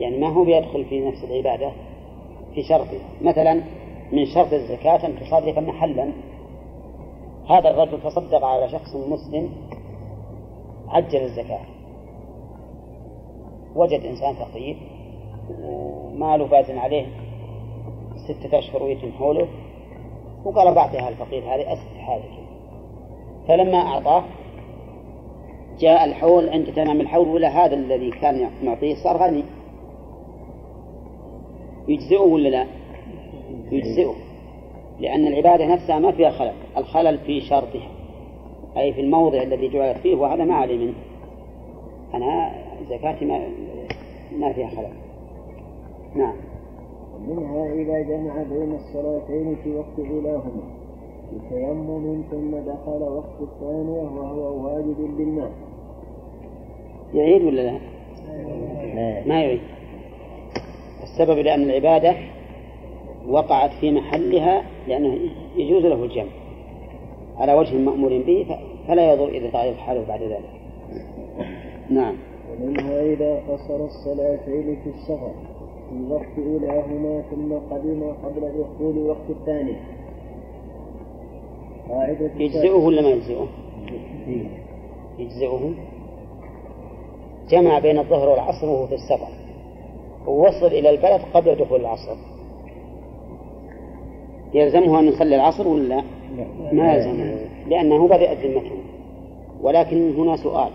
يعني 0.00 0.18
ما 0.18 0.28
هو 0.28 0.44
بيدخل 0.44 0.84
في 0.84 1.00
نفس 1.00 1.24
العبادة؟ 1.24 1.70
في 2.54 2.62
شرطه 2.62 3.00
مثلا 3.22 3.60
من 4.12 4.26
شرط 4.26 4.52
الزكاة 4.52 5.06
أن 5.06 5.16
تصرف 5.20 5.58
محلا. 5.58 6.12
هذا 7.50 7.70
الرجل 7.70 8.02
تصدق 8.02 8.44
على 8.44 8.68
شخص 8.68 8.96
مسلم 8.96 9.50
عجل 10.88 11.22
الزكاة. 11.22 11.60
وجد 13.76 14.00
إنسان 14.00 14.34
فقير 14.34 14.76
وماله 15.60 16.46
فازن 16.46 16.78
عليه 16.78 17.06
ستة 18.28 18.58
أشهر 18.58 18.82
ويتم 18.82 19.12
حوله 19.12 19.48
وقال 20.44 20.74
بعطيها 20.74 21.08
الفقير 21.08 21.42
هذه 21.42 21.72
أسد 21.72 21.96
حالك 21.98 22.30
فلما 23.48 23.78
أعطاه 23.78 24.24
جاء 25.78 26.04
الحول 26.04 26.48
عند 26.48 26.72
تمام 26.72 27.00
الحول 27.00 27.28
ولا 27.28 27.48
هذا 27.48 27.74
الذي 27.74 28.10
كان 28.10 28.50
معطيه 28.62 28.94
صار 28.94 29.16
غني. 29.16 29.44
يجزئه 31.88 32.20
ولا 32.20 32.48
لا؟ 32.48 32.66
يجزئه 33.72 34.14
لأن 35.00 35.26
العبادة 35.26 35.66
نفسها 35.66 35.98
ما 35.98 36.12
فيها 36.12 36.30
خلل. 36.30 36.54
الخلل 36.76 37.18
في 37.18 37.40
شرطها 37.40 37.88
أي 38.76 38.92
في 38.92 39.00
الموضع 39.00 39.42
الذي 39.42 39.68
جعلت 39.68 39.98
فيه 39.98 40.14
وهذا 40.14 40.44
ما 40.44 40.54
عليه 40.54 40.78
منه. 40.78 40.94
أنا 42.14 42.50
زكاتي 42.90 43.24
ما 43.24 43.48
ما 44.38 44.52
فيها 44.52 44.68
خلل. 44.68 44.92
نعم. 46.14 46.53
منها 47.28 47.72
إذا 47.72 48.00
جمع 48.00 48.42
بين 48.42 48.74
الصلاتين 48.74 49.56
في 49.64 49.76
وقت 49.76 49.98
أولاهما 49.98 50.62
بتيمم 51.32 52.22
ثم 52.30 52.50
دخل 52.50 53.02
وقت 53.02 53.40
الثانية 53.40 54.02
وهو 54.02 54.66
واجب 54.66 55.16
بالماء 55.16 55.50
يعيد 57.14 57.44
ولا 57.44 57.60
لا؟ 57.60 57.78
ما 59.26 59.42
يعيد. 59.42 59.60
السبب 61.02 61.38
لأن 61.38 61.62
العبادة 61.62 62.16
وقعت 63.28 63.70
في 63.80 63.90
محلها 63.90 64.62
لأنه 64.88 65.18
يجوز 65.56 65.84
له 65.84 66.04
الجمع. 66.04 66.30
على 67.36 67.54
وجه 67.54 67.78
مأمور 67.78 68.18
به 68.18 68.58
فلا 68.88 69.12
يضر 69.12 69.28
إذا 69.28 69.50
تغير 69.50 69.74
حاله 69.74 70.08
بعد 70.08 70.22
ذلك. 70.22 70.50
نعم. 71.90 72.16
ومنها 72.50 73.02
إذا 73.02 73.42
قصر 73.48 73.84
الصلاتين 73.84 74.76
في 74.84 74.90
السفر. 74.90 75.53
في 75.90 76.12
وقت 76.12 76.38
أولاهما 76.38 77.22
ثم 77.30 77.52
قدم 77.74 78.12
قبل 78.24 78.40
دخول 78.40 78.98
وقت 78.98 79.30
الثاني. 79.30 79.76
قاعدة 81.88 82.30
يجزئه 82.36 82.72
ولا 82.72 83.02
ما 83.02 83.08
يجزئه؟ 83.08 83.48
يجزئه. 85.18 85.74
جمع 87.48 87.78
بين 87.78 87.98
الظهر 87.98 88.28
والعصر 88.28 88.66
وهو 88.66 88.86
في 88.86 88.94
السفر. 88.94 89.28
ووصل 90.26 90.66
إلى 90.66 90.90
البلد 90.90 91.20
قبل 91.34 91.54
دخول 91.54 91.80
العصر. 91.80 92.16
يلزمه 94.54 95.00
أن 95.00 95.04
يصلي 95.04 95.36
العصر 95.36 95.68
ولا 95.68 95.88
لا؟ 95.88 96.02
ما 96.72 96.94
يلزمه 96.94 97.36
لأنه 97.68 98.08
بدأت 98.08 98.38
ذمته. 98.38 98.76
ولكن 99.62 100.14
هنا 100.14 100.36
سؤال. 100.36 100.70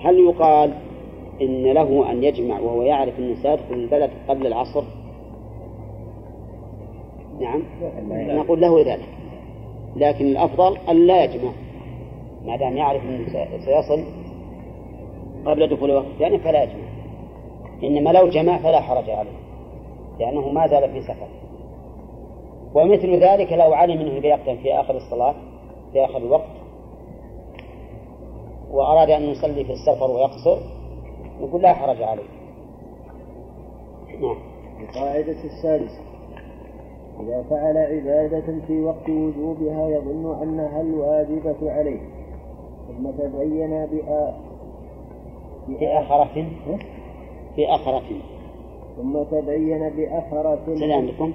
هل 0.00 0.18
يقال 0.18 0.74
إن 1.42 1.62
له 1.72 2.10
أن 2.10 2.24
يجمع 2.24 2.60
وهو 2.60 2.82
يعرف 2.82 3.18
أنه 3.18 3.34
سيدخل 3.42 3.74
البلد 3.74 4.10
قبل 4.28 4.46
العصر؟ 4.46 4.82
نعم. 7.40 7.62
نقول 8.36 8.60
له 8.60 8.80
ذلك. 8.94 9.08
لكن 9.96 10.26
الأفضل 10.26 10.76
أن 10.88 11.06
لا 11.06 11.24
يجمع. 11.24 11.50
ما 12.46 12.56
دام 12.56 12.76
يعرف 12.76 13.02
أنه 13.02 13.26
سي- 13.28 13.58
سيصل 13.64 14.04
قبل 15.46 15.68
دخول 15.76 15.90
وقت 15.90 16.06
الثاني 16.06 16.38
فلا 16.38 16.62
يجمع. 16.62 16.88
إنما 17.82 18.10
لو 18.10 18.28
جمع 18.28 18.58
فلا 18.58 18.80
حرج 18.80 19.10
عليه. 19.10 19.38
لأنه 20.20 20.48
ما 20.48 20.66
زال 20.66 20.90
في 20.92 21.00
سفر. 21.02 21.26
ومثل 22.74 23.14
ذلك 23.16 23.52
لو 23.52 23.72
علم 23.72 23.98
منه 24.02 24.20
بيقتل 24.20 24.56
في 24.58 24.72
آخر 24.74 24.96
الصلاة 24.96 25.34
في 25.92 26.04
آخر 26.04 26.16
الوقت 26.16 26.48
وأراد 28.70 29.10
أن 29.10 29.22
يصلي 29.22 29.64
في 29.64 29.72
السفر 29.72 30.10
ويقصر 30.10 30.58
نقول 31.40 31.62
لا 31.62 31.74
حرج 31.74 32.02
عليه. 32.02 32.28
نعم. 34.20 34.36
القاعدة 34.80 35.44
السادسة. 35.44 36.00
إذا 37.20 37.44
فعل 37.50 37.76
عبادة 37.76 38.66
في 38.66 38.80
وقت 38.80 39.08
وجوبها 39.08 39.88
يظن 39.88 40.42
أنها 40.42 40.80
الواجبة 40.80 41.72
عليه. 41.72 42.00
ثم 42.88 43.10
تبين 43.10 43.86
بآ 43.86 44.34
في 45.78 45.88
آخرة. 45.88 46.46
في 47.56 47.66
آخرة. 47.66 48.02
ثم 48.96 49.22
تبين 49.22 49.88
بأثرة 49.88 50.74
سلام 50.78 51.04
لكم 51.04 51.32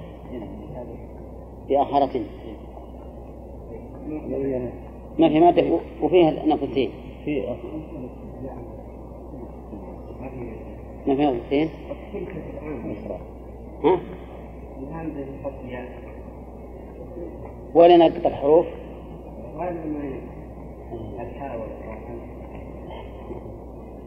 في 1.68 1.82
آخرة. 1.82 2.20
ما 5.18 5.28
في 5.28 5.40
مادة؟ 5.40 5.78
وفيها 6.02 6.46
نقطتين. 6.46 6.90
في 7.24 7.56
ما 11.06 11.16
في 11.16 11.24
نقطتين 11.24 11.68
ها؟ 13.84 14.00
ولا 17.74 17.96
نقط 17.96 18.26
الحروف؟ 18.26 18.66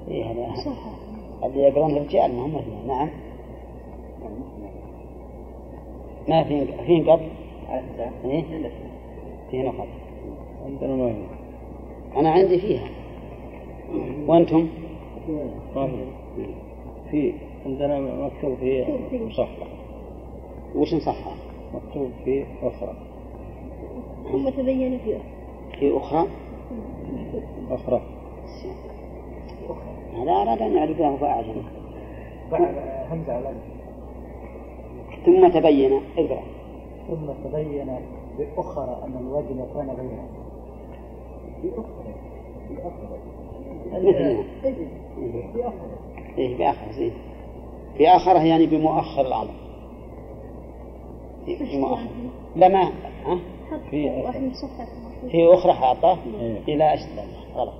إيه 0.08 0.26
هذا 0.26 0.54
اللي 1.44 1.64
يقرون 1.64 1.92
الرجال 1.92 2.36
ما 2.36 2.46
هم 2.46 2.62
نعم. 2.88 3.10
ما 6.30 6.44
في 6.44 6.66
في 6.86 7.00
نقط 7.00 7.20
إيه؟ 8.26 8.44
في 9.52 9.62
نقط 9.62 9.88
عندنا 10.66 10.96
ما 10.96 11.16
أنا 12.18 12.32
عندي 12.32 12.60
فيها. 12.60 12.90
وأنتم؟ 14.28 14.68
ما 15.76 15.90
في 17.12 17.34
عندنا 17.66 18.00
مكتوب 18.00 18.56
في 19.10 19.26
مصحح 19.26 19.68
وش 20.76 20.94
نصحها 20.94 21.34
مكتوب 21.74 22.10
في 22.26 22.46
أخرى. 22.64 22.94
ثم 24.32 24.50
تبين 24.50 25.00
في 25.00 25.18
في 25.80 25.98
أخرى؟ 25.98 26.28
أخرى. 27.72 28.02
هذا 30.16 30.32
أراد 30.32 30.62
أن 30.62 30.74
يعرفه 30.76 31.18
فأعجم 31.18 31.62
همزة 33.12 33.34
على 33.34 33.54
ثم 35.26 35.48
تبين. 35.48 36.02
اقرأ. 36.18 36.44
ثم 37.08 37.50
تبين 37.50 38.00
بأخرى 38.38 39.02
أن 39.04 39.18
الواجب 39.22 39.68
كان 39.74 39.90
غيرها 39.90 40.28
مثلنا 43.92 45.07
إيه 46.38 46.58
بآخر 46.58 46.92
زين. 46.92 47.14
في 47.98 48.08
آخره 48.08 48.44
يعني 48.44 48.66
بمؤخر 48.66 49.22
الأمر. 49.22 49.54
في 51.46 51.56
في 51.58 51.80
مؤخر 51.80 52.08
لا 52.56 52.68
ما 52.68 52.84
ها؟ 53.26 53.40
في 53.92 54.24
في 55.32 55.54
أخرى 55.54 55.74
حاطة 55.74 56.18
إيه. 56.40 56.60
إلى 56.68 56.94
أشد 56.94 57.20
غلط 57.56 57.74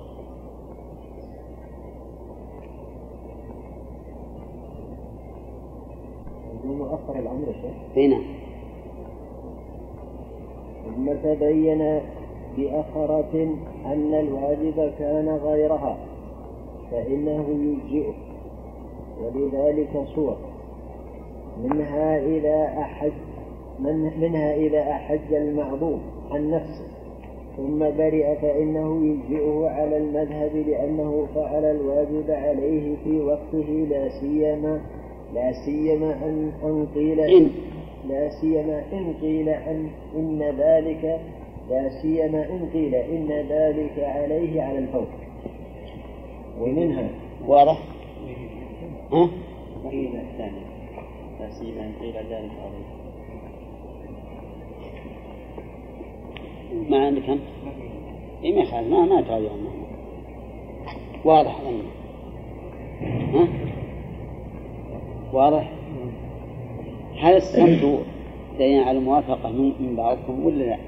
مؤخر 6.64 7.18
الأمر 7.18 7.46
شيء 7.52 8.06
هنا 8.06 8.22
ثم 10.84 11.12
تبين 11.12 12.00
بأخرة 12.56 13.56
أن 13.86 14.14
الواجب 14.14 14.92
كان 14.98 15.28
غيرها. 15.28 16.07
فإنه 16.90 17.46
يجزئه. 17.48 18.14
ولذلك 19.22 20.04
صور. 20.14 20.36
منها 21.64 22.18
إذا 22.18 22.80
أحج 22.80 23.12
من 23.78 24.20
منها 24.20 24.54
إذا 24.54 24.80
أحج 24.80 25.34
المعظوم 25.34 26.00
عن 26.30 26.50
نفسه. 26.50 26.98
ثم 27.58 27.78
برئ 27.78 28.34
فإنه 28.34 29.06
يجزئه 29.06 29.68
على 29.68 29.96
المذهب 29.96 30.56
لأنه 30.56 31.26
فعل 31.34 31.64
الواجب 31.64 32.30
عليه 32.30 32.96
في 33.04 33.20
وقته 33.20 33.86
لا 33.90 34.08
سيما 34.08 34.80
لا 35.34 35.52
سيما 35.52 36.12
أن 36.12 36.52
أن 36.64 36.86
قيل 36.94 37.20
إن. 37.20 37.50
لا 38.08 38.28
سيما 38.40 38.82
إن 38.92 39.14
قيل 39.20 39.48
أن 39.48 39.88
إن 40.16 40.42
ذلك 40.58 41.20
لا 41.70 41.88
سيما 42.02 42.44
إن 42.50 42.68
قيل 42.72 42.94
إن 42.94 43.28
ذلك 43.48 43.98
عليه 43.98 44.62
على 44.62 44.78
الفور. 44.78 45.06
ومنها 46.60 47.10
واضح 47.46 47.78
ها؟ 49.12 49.28
قيل 49.90 50.16
الثاني 50.16 50.60
لا 51.40 51.50
سيما 51.50 51.80
ان 51.80 51.92
قيل 52.00 52.14
ذلك 52.14 52.50
عليه 52.60 52.98
ما 56.90 57.06
عندك 57.06 57.28
أنت؟ 57.28 57.42
إيه 58.44 58.54
ما 58.54 58.60
يخالف 58.60 58.88
ما 58.88 59.00
ما 59.00 59.20
تراجع 59.20 59.50
واضح 61.24 61.60
ها؟ 63.34 63.48
واضح؟ 65.32 65.72
هل 67.18 67.36
الصمت 67.36 68.00
دليل 68.58 68.82
على 68.82 68.98
الموافقة 68.98 69.48
من 69.50 69.72
من 69.80 69.96
بعضكم 69.96 70.46
ولا 70.46 70.64
لا؟ 70.64 70.78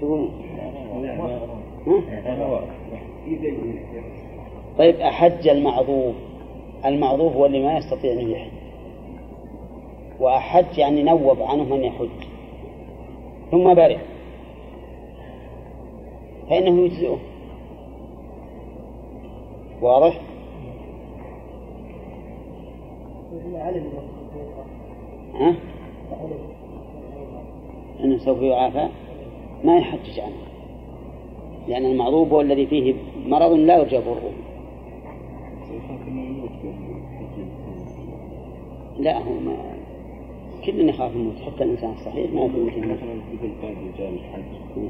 تقولون؟ 0.00 0.30
طيب 4.78 5.00
أحج 5.00 5.48
المعذوب 5.48 6.14
المعذوب 6.84 7.32
هو 7.32 7.46
اللي 7.46 7.64
ما 7.64 7.78
يستطيع 7.78 8.12
أن 8.12 8.30
يحج. 8.30 8.50
وأحج 10.20 10.78
يعني 10.78 11.02
نوب 11.02 11.42
عنه 11.42 11.64
من 11.64 11.84
يحج. 11.84 12.08
ثم 13.50 13.74
برئ. 13.74 13.98
فإنه 16.50 16.82
يجزئه. 16.82 17.18
واضح؟ 19.82 20.20
ها؟ 25.34 25.54
أنه 28.04 28.18
سوف 28.18 28.42
يعافى. 28.42 28.88
ما 29.64 29.76
يحجج 29.78 30.20
عنه. 30.20 30.49
لأن 31.70 31.86
المعروف 31.86 32.32
هو 32.32 32.40
الذي 32.40 32.66
فيه 32.66 32.94
مرض 33.26 33.52
لا 33.52 33.78
يرجى 33.78 33.98
ضره 33.98 34.32
لا 38.98 39.18
هو 39.18 39.32
ما 39.32 39.56
كلنا 40.66 40.90
يخاف 40.90 41.16
الموت 41.16 41.34
حتى 41.46 41.64
الإنسان 41.64 41.90
الصحيح 41.90 42.32
ما 42.32 42.40
يمكن 42.40 42.58
يموت 42.58 42.78
مثلا 42.78 43.14
مثل 43.14 43.50
باب 43.62 43.74
رجال 43.94 44.14
الحج 44.14 44.88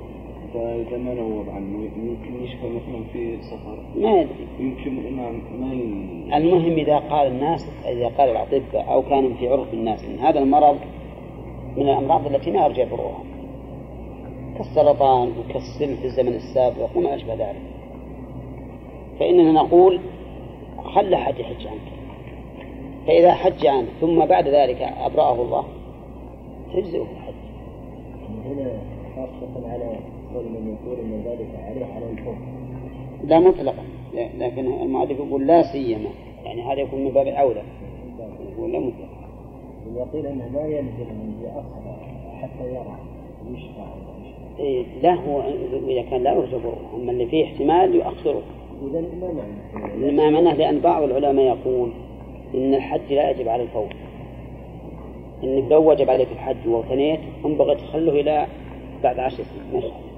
فإذا 0.54 0.98
ما 0.98 1.14
نوب 1.14 1.48
عنه 1.48 1.88
يمكن 1.96 2.44
يشفى 2.44 2.68
مثلا 2.68 3.04
في 3.12 3.42
سفر. 3.42 3.78
ما 3.96 4.20
يدري 4.20 4.46
يمكن 4.60 5.16
ما 5.60 5.74
ي... 5.74 6.36
المهم 6.36 6.72
إذا 6.72 6.98
قال 6.98 7.26
الناس 7.26 7.68
إذا 7.86 8.08
قال 8.08 8.28
الأطباء 8.30 8.92
أو 8.92 9.02
كانوا 9.02 9.34
في 9.34 9.48
عرف 9.48 9.74
الناس 9.74 10.04
أن 10.04 10.18
هذا 10.18 10.38
المرض 10.38 10.78
من 11.76 11.82
الأمراض 11.82 12.26
التي 12.26 12.50
ما 12.50 12.66
يرجع 12.66 12.84
ضرها 12.84 13.29
كالسرطان 14.60 15.32
وكالسل 15.38 15.96
في 15.96 16.04
الزمن 16.04 16.34
السابق 16.34 16.96
وما 16.96 17.14
أشبه 17.14 17.34
ذلك. 17.34 17.62
فإننا 19.20 19.52
نقول 19.52 20.00
خل 20.84 21.14
أحد 21.14 21.38
يحج 21.38 21.66
عنك. 21.66 21.92
فإذا 23.06 23.32
حج 23.32 23.66
عنه 23.66 23.86
ثم 24.00 24.26
بعد 24.26 24.48
ذلك 24.48 24.82
أبرأه 24.82 25.42
الله 25.42 25.64
تجزئه 26.74 27.02
الحج. 27.02 27.34
هنا 28.46 28.78
خاصة 29.16 29.72
على 29.72 29.98
قول 30.34 30.44
من 30.44 30.76
يقول 30.76 30.98
أن 31.00 31.22
ذلك 31.24 31.48
عليه 31.64 31.86
على 31.86 32.10
الفور 32.10 32.36
لا 33.24 33.38
مطلقا. 33.38 33.84
لكن 34.14 34.66
المؤلف 34.82 35.20
يقول 35.20 35.46
لا 35.46 35.62
سيما. 35.72 36.10
يعني 36.44 36.62
هذا 36.62 36.80
يكون 36.80 37.04
من 37.04 37.10
باب 37.10 37.26
أولى 37.26 37.62
يقول 38.52 38.72
لا 38.72 38.78
مطلقا. 38.78 39.20
إذا 39.92 40.06
قيل 40.12 40.26
أنه 40.26 40.46
لا 40.54 40.66
يلزم 40.66 41.10
أن 41.10 41.42
يأخر 41.44 41.96
حتى 42.42 42.68
يرى 42.68 42.96
يشفع 43.54 43.84
هو 45.04 45.42
إذا 45.88 46.02
كان 46.02 46.22
لا 46.22 46.40
ضره 46.40 46.76
أما 46.94 47.12
اللي 47.12 47.26
فيه 47.26 47.44
احتمال 47.44 47.94
يؤخره. 47.94 48.42
ما 50.00 50.30
معناه؟ 50.30 50.54
لأن 50.54 50.80
بعض 50.80 51.02
العلماء 51.02 51.44
يقول 51.44 51.92
إن 52.54 52.74
الحج 52.74 53.12
لا 53.12 53.30
يجب 53.30 53.48
على 53.48 53.62
الفور 53.62 53.88
إنه 55.44 55.68
لو 55.68 55.90
وجب 55.90 56.10
عليك 56.10 56.28
الحج 56.32 56.68
واغتنيت 56.68 57.20
بغيت 57.44 57.78
تخله 57.78 58.12
إلى 58.12 58.46
بعد 59.02 59.18
عشر 59.18 59.42
سنين. 59.44 59.72
ما 59.72 59.78
يخالف. 59.78 60.10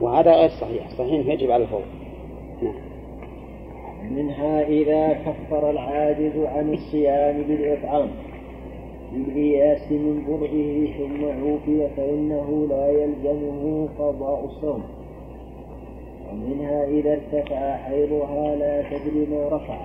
وهذا 0.00 0.36
غير 0.36 0.48
صحيح. 0.48 0.88
صحيح 0.88 1.26
يجب 1.26 1.50
على 1.50 1.62
الفور 1.62 1.82
نعم. 2.62 2.74
منها 4.10 4.62
إذا 4.66 5.12
كفر 5.12 5.70
العاجز 5.70 6.36
عن 6.36 6.72
الصيام 6.72 7.42
بالإطعام. 7.42 8.08
بالإياس 9.14 9.92
من 9.92 10.24
برئه 10.28 10.98
ثم 10.98 11.24
عوفي 11.24 11.88
فإنه 11.96 12.66
لا 12.70 12.88
يلزمه 12.88 13.88
قضاء 13.98 14.44
الصوم 14.44 14.82
ومنها 16.32 16.84
إذا 16.84 17.12
ارتفع 17.12 17.76
حيضها 17.76 18.56
لا 18.56 18.82
تدري 18.82 19.26
ما 19.26 19.48
رفع. 19.48 19.78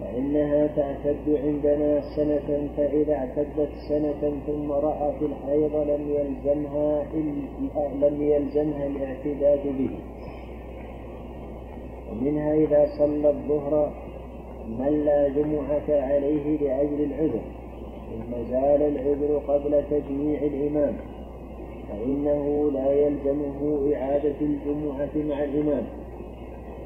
فإنها 0.00 0.66
تعتد 0.66 1.38
عندنا 1.44 2.00
سنة 2.16 2.68
فإذا 2.76 3.14
اعتدت 3.14 3.68
سنة 3.88 4.32
ثم 4.46 4.72
رأت 4.72 5.22
الحيض 5.22 5.76
لم 5.76 6.10
يلزمها 6.10 7.04
لم 8.02 8.22
يلزمها 8.22 8.86
الاعتداد 8.86 9.60
به. 9.78 9.90
ومنها 12.12 12.54
إذا 12.54 12.88
صلى 12.98 13.30
الظهر 13.30 13.92
من 14.78 15.04
لا 15.04 15.28
جمعة 15.28 16.02
عليه 16.02 16.58
لأجل 16.58 17.02
العذر. 17.04 17.40
ثم 18.08 18.50
زال 18.50 18.82
العذر 18.82 19.38
قبل 19.48 19.82
تجميع 19.90 20.38
الإمام 20.42 20.94
فإنه 21.88 22.70
لا 22.74 22.92
يلزمه 22.92 23.90
إعادة 23.94 24.34
الجمعة 24.40 25.10
مع 25.28 25.44
الإمام. 25.44 25.84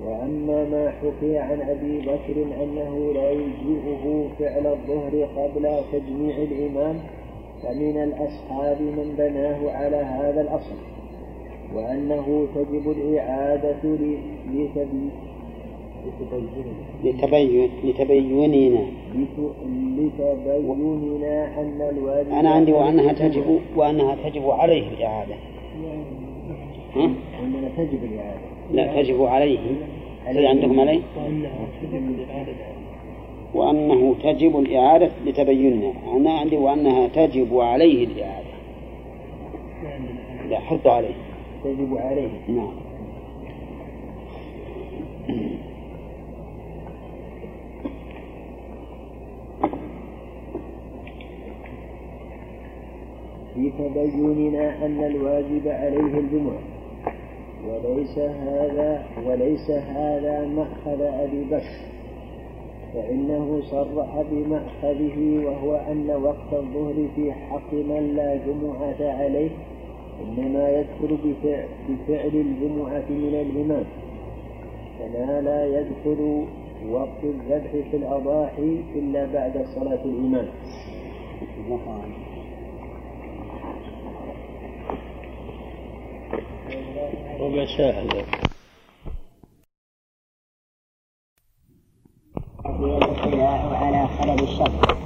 وأما 0.06 0.64
ما 0.64 0.90
حكي 0.90 1.38
عن 1.38 1.60
أبي 1.60 2.00
بكر 2.00 2.62
أنه 2.62 3.12
لا 3.14 3.30
يجزئه 3.30 4.28
فعل 4.38 4.66
الظهر 4.66 5.28
قبل 5.36 5.80
تجميع 5.92 6.36
الإمام 6.36 7.00
فمن 7.62 8.02
الأصحاب 8.02 8.80
من 8.80 9.14
بناه 9.18 9.70
على 9.70 9.96
هذا 9.96 10.40
الأصل 10.40 10.76
وأنه 11.74 12.46
تجب 12.54 12.90
الإعادة 12.90 13.96
لتبين 14.52 15.10
لتبين 17.04 17.70
لتبيننا 17.84 18.86
لتبيننا 19.98 21.60
أن 21.60 21.88
الواجب 21.96 22.32
أنا 22.32 22.50
عندي 22.50 22.72
وأنها 22.72 23.12
تجب 23.12 23.60
وأنها 23.76 24.16
تجب 24.24 24.50
عليه 24.50 24.88
الإعادة. 24.88 25.34
ها؟ 26.96 27.04
أننا 27.42 27.68
تجب 27.76 28.04
الإعادة 28.04 28.40
لا 28.72 29.02
تجب 29.02 29.22
عليه. 29.22 29.58
هل 30.24 30.46
عندكم 30.46 30.80
عليه؟ 30.80 31.00
وأنه 33.54 34.14
تجب 34.22 34.58
الإعادة 34.58 35.10
لتبيننا. 35.26 35.92
أنا 36.16 36.30
عندي 36.30 36.56
وأنها 36.56 37.08
تجب 37.08 37.58
عليه 37.58 38.06
الإعادة. 38.06 38.52
لا 40.50 40.60
حط 40.60 40.86
عليه. 40.86 41.14
تجب 41.64 41.96
عليه. 41.96 42.28
نعم. 42.48 42.81
في 53.76 53.88
تبيننا 53.88 54.86
أن 54.86 55.04
الواجب 55.04 55.68
عليه 55.68 56.18
الجمعة. 56.18 56.62
وليس 57.68 58.18
هذا 58.18 59.04
وليس 59.26 59.70
هذا 59.70 60.46
مأخذ 60.46 61.00
أبي 61.02 61.44
بكر. 61.44 61.92
فإنه 62.94 63.60
صرح 63.64 64.22
بمأخذه 64.30 65.44
وهو 65.46 65.76
أن 65.76 66.10
وقت 66.10 66.52
الظهر 66.52 67.08
في 67.16 67.32
حق 67.32 67.72
من 67.74 68.12
لا 68.16 68.36
جمعة 68.36 69.20
عليه 69.20 69.50
إنما 70.22 70.70
يدخل 70.70 71.16
بفعل, 71.24 71.68
بفعل 71.88 72.34
الجمعة 72.34 73.04
من 73.10 73.34
الإمام. 73.34 73.84
كما 74.98 75.40
لا 75.40 75.80
يدخل 75.80 76.44
وقت 76.90 77.24
الذبح 77.24 77.70
في 77.90 77.96
الأضاحي 77.96 78.80
إلا 78.94 79.26
بعد 79.32 79.66
صلاة 79.74 80.04
الإمام. 80.04 80.48
ربع 87.40 87.64
على 93.74 94.08
خلل 94.08 94.40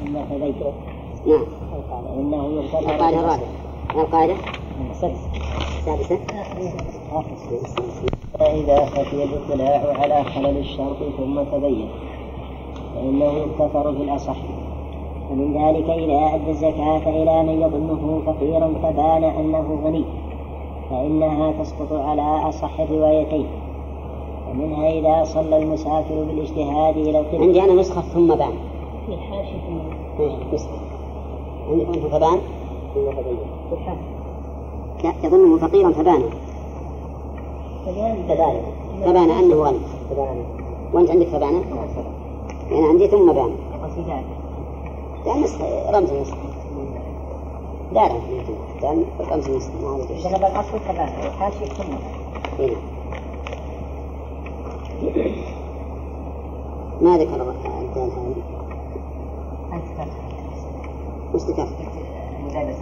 ثم 0.00 0.16
نعم 2.30 2.58
القاعدة 3.94 4.34
السادسة 4.90 6.18
فإذا 8.38 8.86
خفي 8.86 9.24
الاطلاع 9.24 10.02
على 10.02 10.24
خلل 10.24 10.58
الشرط 10.58 10.96
ثم 11.16 11.42
تبين 11.42 11.88
فإنه 12.94 13.24
يغتفر 13.24 13.92
في 13.94 14.02
الأصح 14.02 14.36
ومن 15.30 15.52
ذلك 15.52 15.90
إذا 15.90 16.34
أدى 16.34 16.50
الزكاة 16.50 17.22
إلى 17.22 17.42
من 17.42 17.62
يظنه 17.62 18.22
فقيرا 18.26 18.68
فبان 18.82 19.24
أنه 19.24 19.80
غني. 19.84 20.04
فإنها 20.90 21.52
تسقط 21.62 21.92
على 21.92 22.48
أصح 22.48 22.80
الروايتين 22.80 23.46
ومنها 24.50 24.90
إذا 24.90 25.24
صلى 25.24 25.56
المسافر 25.56 26.24
بالاجتهاد 26.24 26.96
إلى 26.96 27.18
القبلة. 27.18 27.42
عندي 27.42 27.62
أنا 27.62 27.74
نسخة 27.74 28.00
ثم 28.00 28.26
بان. 28.26 28.52
في 29.06 29.14
الحاشية 29.14 29.56
إيه، 30.20 30.36
نسخة. 30.54 30.78
عندكم 31.70 31.92
أنتم 31.92 32.08
فبان. 32.08 32.38
ثم 32.94 33.00
لا 35.04 35.12
تظنه 35.22 35.58
فقيرا 35.58 35.90
فبان. 35.92 36.22
كذلك 37.86 38.64
فبان 39.04 39.30
أنه 39.30 39.54
غني 39.54 39.78
وأنت 40.92 41.10
عندك 41.10 41.26
فبان؟ 41.26 41.62
أنا 42.72 42.86
عندي 42.86 43.08
ثم 43.08 43.32
بان. 43.32 43.50
لا 45.26 45.36
نسخة 45.38 45.90
رمز 45.90 46.10
النسخة 46.10 46.36
لا 47.92 48.08
لا 48.08 48.20
كان 48.82 49.04
رمز 49.20 49.48
النسخة 49.48 49.72
ما 49.82 49.88
عليك 49.88 50.06
شيء. 50.06 50.30
ذهب 50.30 50.44
الأصل 50.44 50.78
كذلك 50.88 51.26
الحاشية 51.26 51.66
ثم 51.66 51.92
إيه. 52.60 52.76
ما 57.00 57.18
ذكر 57.18 57.52
الدال 57.80 58.10
هذه 58.10 58.34
أنت 59.72 60.10
وش 61.34 61.42
ذكر؟ 61.42 61.68
مدرس 62.44 62.76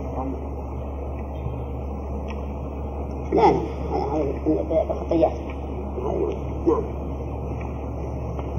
لا 3.33 3.53
لا 3.53 3.61
هذه 3.93 4.85
بخطيات 4.91 5.33
نعم. 6.67 6.83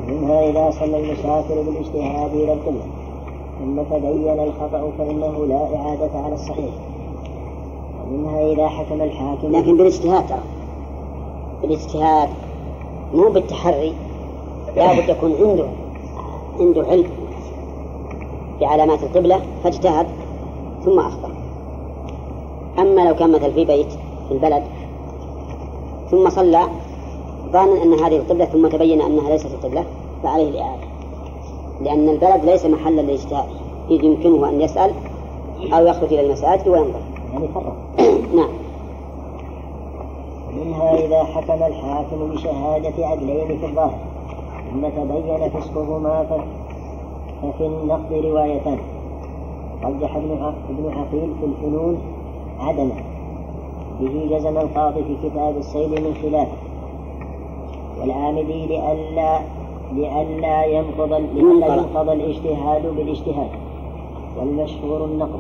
منها 0.07 0.49
إذا 0.49 0.71
صلى 0.71 0.97
المسافر 0.97 1.61
بالإجتهاد 1.61 2.31
إلى 2.31 2.53
القبلة 2.53 3.04
ثم 3.65 3.81
تبين 3.81 4.39
الخطأ 4.39 4.91
فإنه 4.97 5.45
لا 5.45 5.75
إعادة 5.75 6.19
على 6.19 6.33
الصحيح. 6.33 6.73
ومنها 8.07 8.51
إذا 8.51 8.67
حكم 8.67 9.01
الحاكم. 9.01 9.51
لكن 9.51 9.77
بالاجتهاد 9.77 10.27
ترى. 10.27 10.43
بالاجتهاد 11.61 12.29
مو 13.13 13.29
بالتحري. 13.29 13.93
لابد 14.75 15.09
يكون 15.09 15.35
عنده 15.41 15.67
عنده 16.59 16.85
علم 16.87 17.09
بعلامات 18.61 19.03
القبلة 19.03 19.39
فاجتهد 19.63 20.07
ثم 20.85 20.99
أخطأ. 20.99 21.29
أما 22.79 23.01
لو 23.01 23.15
كان 23.15 23.31
مثل 23.31 23.53
في 23.53 23.65
بيت 23.65 23.91
في 24.27 24.31
البلد 24.31 24.63
ثم 26.11 26.29
صلى 26.29 26.61
ظانا 27.51 27.83
أن 27.83 27.93
هذه 27.93 28.17
القبلة 28.17 28.45
ثم 28.45 28.67
تبين 28.67 29.01
أنها 29.01 29.29
ليست 29.29 29.51
القبلة 29.53 29.85
فعليه 30.23 30.49
الإعادة. 30.49 30.94
لأن 31.81 32.09
البلد 32.09 32.45
ليس 32.45 32.65
محلا 32.65 33.01
للاجتهاد 33.01 33.45
إذ 33.89 34.03
يمكنه 34.03 34.49
أن 34.49 34.61
يسأل 34.61 34.91
أو 35.73 35.85
يخرج 35.87 36.13
إلى 36.13 36.21
المساجد 36.21 36.67
وينظر. 36.67 36.99
يعني 37.33 37.47
نعم. 38.35 38.49
منها 40.53 41.05
إذا 41.05 41.23
حكم 41.23 41.63
الحاكم 41.63 42.31
بشهادة 42.33 43.07
عدلين 43.07 43.59
في 43.59 43.65
الظاهر 43.65 43.99
ثم 44.71 44.87
تبين 44.89 45.49
فسقهما 45.49 46.41
ففي 47.41 47.65
النقد 47.65 48.13
روايتان. 48.13 48.77
رجح 49.83 50.15
ابن 50.15 50.91
عقيل 50.91 51.33
في 51.39 51.45
الفنون 51.45 51.97
عدما 52.59 52.95
به 53.99 54.37
جزم 54.37 54.57
القاضي 54.57 55.03
في 55.03 55.29
كتاب 55.29 55.57
الصيد 55.57 55.89
من 55.89 56.15
خلافه 56.21 56.57
والعامدي 58.01 58.65
لئلا 58.65 59.39
لئلا 59.93 60.65
ينقض 60.65 61.13
لئلا 61.13 61.75
ينقض. 61.75 62.09
الاجتهاد 62.09 62.95
بالاجتهاد 62.95 63.49
والمشهور 64.39 65.05
النقض 65.05 65.39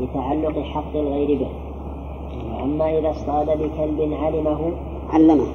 لتعلق 0.00 0.58
حق 0.58 0.94
الغير 0.94 1.38
به. 1.38 1.48
وأما 2.52 2.98
إذا 2.98 3.10
اصطاد 3.10 3.46
بكلب 3.46 4.12
علمه 4.22 4.72
علمه. 5.10 5.46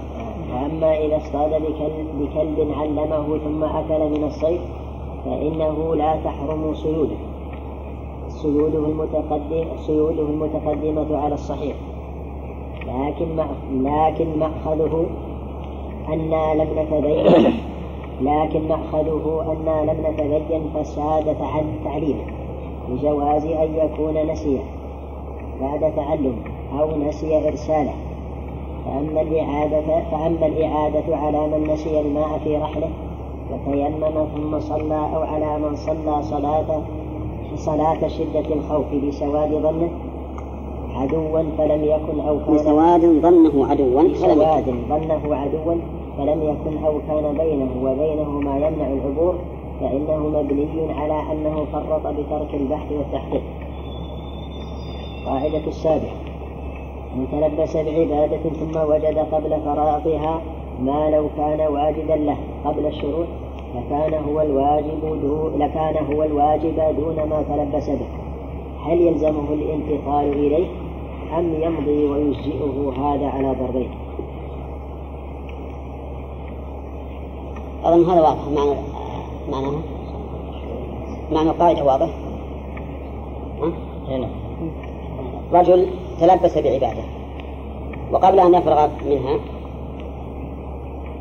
وأما 0.53 0.97
إذا 0.97 1.18
اصطاد 1.18 1.49
بكلب, 1.49 2.07
بكلب 2.20 2.72
علمه 2.80 3.38
ثم 3.38 3.64
أكل 3.64 4.20
من 4.20 4.24
الصيد 4.24 4.62
فإنه 5.26 5.95
لا 5.95 6.16
تحرم 6.24 6.74
صيوده. 6.74 7.16
صيوده 8.30 8.80
المتقدم 8.80 9.66
صيوده 9.78 10.22
المتقدمة 10.22 11.18
على 11.18 11.34
الصحيح. 11.34 11.76
لكن 12.88 13.43
لكن 13.84 14.39
مأخذه 14.39 15.05
أنا 16.10 16.53
لم 16.53 16.80
نتبين 16.80 17.53
لكن 18.22 18.67
مأخذه 18.67 19.45
أنا 19.51 19.91
لم 19.91 20.07
نتبين 20.07 20.61
فساد 20.76 21.36
عن 21.41 21.63
تعليمه 21.86 22.24
لجواز 22.89 23.45
أن 23.45 23.76
يكون 23.76 24.32
نسيا 24.32 24.61
بعد 25.61 25.95
تعلم 25.95 26.36
أو 26.80 26.97
نسي 26.97 27.47
إرساله 27.47 27.93
فأما 28.86 29.22
الإعادة 29.22 30.03
فأما 30.11 30.45
الإعادة 30.45 31.15
على 31.17 31.47
من 31.47 31.74
نسي 31.74 31.99
الماء 31.99 32.39
في 32.43 32.57
رحله 32.57 32.89
وتيمم 33.51 34.26
ثم 34.36 34.59
صلى 34.59 35.09
أو 35.15 35.22
على 35.22 35.59
من 35.59 35.76
صلى 35.76 36.24
صلاة 36.24 36.82
صلاة 37.55 38.07
شدة 38.07 38.55
الخوف 38.55 38.93
لسواد 38.93 39.49
ظنه 39.51 39.89
عدوا 40.95 41.43
فلم 41.57 41.84
يكن 41.84 42.20
أو 42.20 42.39
كان 42.45 42.55
بسواد 42.55 43.01
ظنه 43.01 43.67
عدوا. 43.67 44.03
بسواد 44.03 44.65
ظنه 44.89 45.36
عدوا 45.36 45.76
فلم 46.20 46.43
يكن 46.43 46.86
أو 46.86 46.99
كان 47.07 47.38
بينه 47.38 47.72
وبينه 47.84 48.30
ما 48.30 48.57
يمنع 48.57 48.88
العبور 48.88 49.36
فإنه 49.80 50.17
مبني 50.17 50.93
على 50.93 51.32
أنه 51.32 51.65
فرط 51.74 52.07
بترك 52.07 52.53
البحث 52.53 52.91
والتحقيق. 52.91 53.41
قاعدة 55.26 55.67
السابعة 55.67 56.15
من 57.15 57.28
تلبس 57.32 57.78
بعبادة 57.78 58.49
ثم 58.49 58.89
وجد 58.89 59.17
قبل 59.17 59.61
فراغها 59.65 60.41
ما 60.82 61.09
لو 61.09 61.30
كان 61.38 61.74
واجبا 61.74 62.13
له 62.13 62.38
قبل 62.65 62.86
الشروع 62.86 63.26
لكان 63.76 64.13
هو 64.24 64.41
الواجب 64.41 65.22
دون 65.22 65.51
لكان 65.59 66.05
هو 66.13 66.24
الواجب 66.24 66.76
دون 66.97 67.15
ما 67.15 67.43
تلبس 67.49 67.89
به. 67.89 68.07
هل 68.86 69.01
يلزمه 69.01 69.53
الانتقال 69.53 70.34
إليه؟ 70.34 70.67
أم 71.38 71.53
يمضي 71.61 72.07
ويجزئه 72.07 72.93
هذا 72.97 73.28
على 73.28 73.55
ضربين؟ 73.59 74.09
أظن 77.84 78.09
هذا 78.09 78.21
واضح 78.21 78.47
معنى 78.55 78.75
معناها 79.51 79.82
معنى 81.32 81.49
القاعدة 81.49 81.84
واضح 81.84 82.09
ها؟ 83.61 83.71
هنا 84.07 84.30
رجل 85.53 85.88
تلبس 86.19 86.57
بعبادة. 86.57 87.03
وقبل 88.11 88.39
أن 88.39 88.53
يفرغ 88.53 88.88
منها 89.05 89.39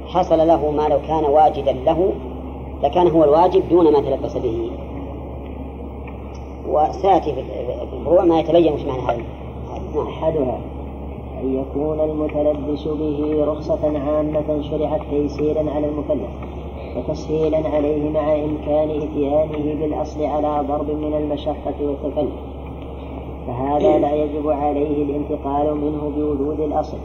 حصل 0.07 0.39
له 0.49 0.71
ما 0.71 0.89
لو 0.89 0.99
كان 1.09 1.25
واجبا 1.25 1.71
له 1.71 2.13
لكان 2.83 3.09
هو 3.09 3.25
الواجب 3.25 3.69
دون 3.69 3.93
ما 3.93 4.01
تلبس 4.01 4.37
به 4.37 4.71
وسيأتي 6.69 7.33
في 7.33 7.43
الفروع 7.93 8.25
ما 8.25 8.41
يتبين 8.41 8.73
وش 8.73 8.81
معنى 8.81 9.03
هذا. 9.03 9.23
نعم. 9.95 10.07
أحدها 10.09 10.61
أن 11.43 11.55
يكون 11.55 12.01
المتلبس 12.01 12.89
به 12.89 13.45
رخصة 13.45 13.99
عامة 13.99 14.63
شرعت 14.63 15.01
تيسيرا 15.11 15.71
على 15.71 15.89
المكلف 15.89 16.31
وتسهيلا 16.97 17.69
عليه 17.69 18.11
مع 18.11 18.35
إمكان 18.35 18.91
إتيانه 18.91 19.81
بالأصل 19.81 20.25
على 20.25 20.65
ضرب 20.69 20.91
من 20.91 21.15
المشقة 21.15 21.75
والتكلف. 21.81 22.35
فهذا 23.47 23.99
لا 23.99 24.15
يجب 24.15 24.49
عليه 24.49 25.03
الانتقال 25.03 25.77
منه 25.77 26.13
بوجود 26.17 26.61
الأصل 26.61 26.99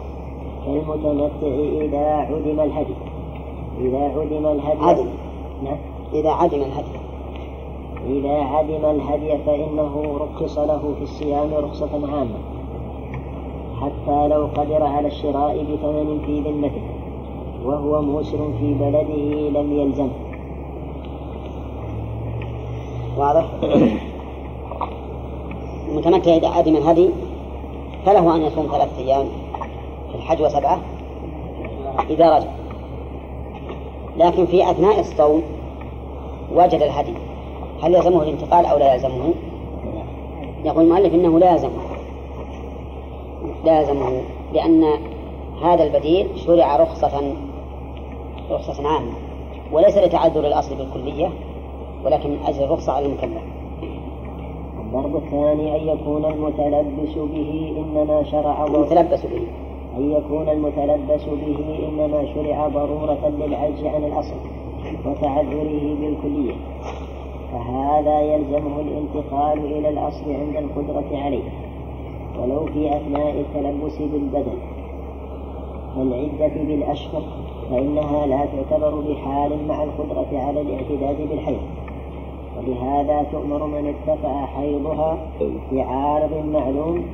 كالمتمتع 0.66 1.48
إذا 1.82 2.08
عدم 2.08 2.60
الهدي. 2.60 2.96
إذا 3.82 4.00
عدم 4.00 4.46
الهدي 4.46 4.84
عدم. 4.84 5.08
نعم. 5.64 5.78
إذا 6.14 6.30
عدم 6.30 6.62
الهدي. 6.62 7.00
إذا 8.08 8.34
عدم 8.34 8.86
الهدي 8.86 9.38
فإنه 9.46 10.18
رخص 10.20 10.58
له 10.58 10.94
في 10.98 11.04
الصيام 11.04 11.54
رخصة 11.54 12.16
عامة. 12.16 12.53
حتى 13.82 14.28
لو 14.28 14.50
قدر 14.58 14.84
على 14.84 15.08
الشراء 15.08 15.58
بثمن 15.58 16.22
في 16.26 16.40
ذمته 16.40 16.82
وهو 17.66 18.02
موسر 18.02 18.38
في 18.60 18.74
بلده 18.74 19.50
لم 19.60 19.80
يلزم. 19.80 20.10
واضح؟ 23.18 23.46
المتمتع 25.90 26.36
إذا 26.36 26.48
عدم 26.48 26.76
الهدي 26.76 27.10
فله 28.06 28.36
أن 28.36 28.42
يصوم 28.42 28.68
ثلاثة 28.72 28.98
أيام 28.98 29.26
في 30.12 30.16
الحج 30.16 30.42
وسبعة 30.42 30.80
إذا 32.10 32.38
رجع. 32.38 32.50
لكن 34.18 34.46
في 34.46 34.72
أثناء 34.72 35.00
الصوم 35.00 35.44
وجد 36.56 36.82
الهدي 36.82 37.14
هل 37.82 37.96
يلزمه 37.96 38.24
الانتقال 38.24 38.66
أو 38.66 38.78
لا 38.78 38.94
يلزمه؟ 38.94 39.34
يقول 40.66 40.84
المؤلف 40.84 41.14
إنه 41.14 41.40
لا 41.40 41.52
يلزمه. 41.52 41.83
لا 43.64 43.80
يلزمه 43.80 44.22
لأن 44.54 44.84
هذا 45.64 45.84
البديل 45.84 46.28
شرع 46.36 46.78
رخصة 46.78 47.34
رخصة 48.52 48.88
عامة 48.88 49.14
وليس 49.72 49.98
لتعذر 49.98 50.48
الأصل 50.48 50.76
بالكلية 50.76 51.30
ولكن 52.06 52.30
من 52.30 52.40
أجل 52.46 52.64
الرخصة 52.64 52.92
على 52.92 53.06
المكلف. 53.06 53.42
الضرب 54.80 55.16
الثاني 55.16 55.76
أن 55.76 55.88
يكون 55.88 56.26
المتلبس 56.26 57.16
به 57.16 57.74
إنما 57.78 58.24
شرع 58.24 58.66
المتلبس 58.66 59.26
به. 59.26 59.48
أن 59.98 60.12
يكون 60.12 60.50
المتلبس 60.50 61.24
به 61.26 61.80
إنما 61.90 62.34
شرع 62.34 62.68
ضرورة 62.68 63.32
للعجز 63.40 63.86
عن 63.86 64.04
الأصل 64.04 64.36
وتعذره 65.06 65.96
بالكلية. 66.02 66.54
فهذا 67.52 68.22
يلزمه 68.22 68.80
الانتقال 68.80 69.60
إلى 69.66 69.90
الأصل 69.90 70.34
عند 70.34 70.56
القدرة 70.56 71.18
عليه. 71.18 71.73
ولو 72.40 72.66
في 72.66 72.98
أثناء 72.98 73.40
التلبس 73.40 73.98
بالبدن. 73.98 74.58
والعدة 75.98 76.64
بالأشهر 76.64 77.22
فإنها 77.70 78.26
لا 78.26 78.46
تعتبر 78.46 79.00
بحال 79.00 79.68
مع 79.68 79.84
القدرة 79.84 80.28
على 80.34 80.62
الاعتداد 80.62 81.30
بالحيض. 81.30 81.62
ولهذا 82.58 83.26
تؤمر 83.32 83.66
من 83.68 83.88
ارتفع 83.88 84.46
حيضها 84.46 85.18
في 85.70 85.82
عارض 85.82 86.46
معلوم 86.46 87.06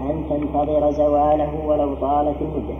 أن 0.00 0.24
تنتظر 0.30 0.90
زواله 0.90 1.66
ولو 1.66 1.94
طالت 1.94 2.36
المدة. 2.40 2.74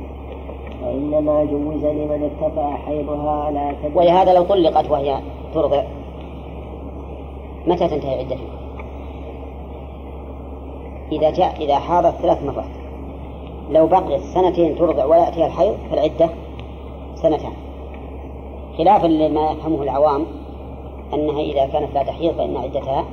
وإنما 0.85 1.45
جوز 1.45 1.85
لمن 1.85 2.31
ارتفع 2.31 2.77
حيضها 2.77 3.31
على 3.31 3.73
ولهذا 3.95 4.35
لو 4.35 4.43
طلقت 4.43 4.91
وهي 4.91 5.19
ترضع 5.55 5.83
متى 7.67 7.89
تنتهي 7.89 8.19
عدتها؟ 8.19 8.66
إذا 11.13 11.31
جاء 11.31 11.57
إذا 11.61 11.79
حاضت 11.79 12.15
ثلاث 12.15 12.43
مرات. 12.43 12.71
لو 13.71 13.87
بقيت 13.87 14.21
سنتين 14.21 14.77
ترضع 14.79 15.05
ولا 15.05 15.25
يأتيها 15.25 15.47
الحيض 15.47 15.77
فالعدة 15.91 16.31
سنتان. 17.15 17.53
خلافا 18.79 19.07
لما 19.07 19.51
يفهمه 19.51 19.83
العوام 19.83 20.27
أنها 21.15 21.41
إذا 21.41 21.67
كانت 21.67 21.95
لا 21.95 22.03
تحيض 22.03 22.35
فإن 22.35 22.57
عدتها 22.57 23.05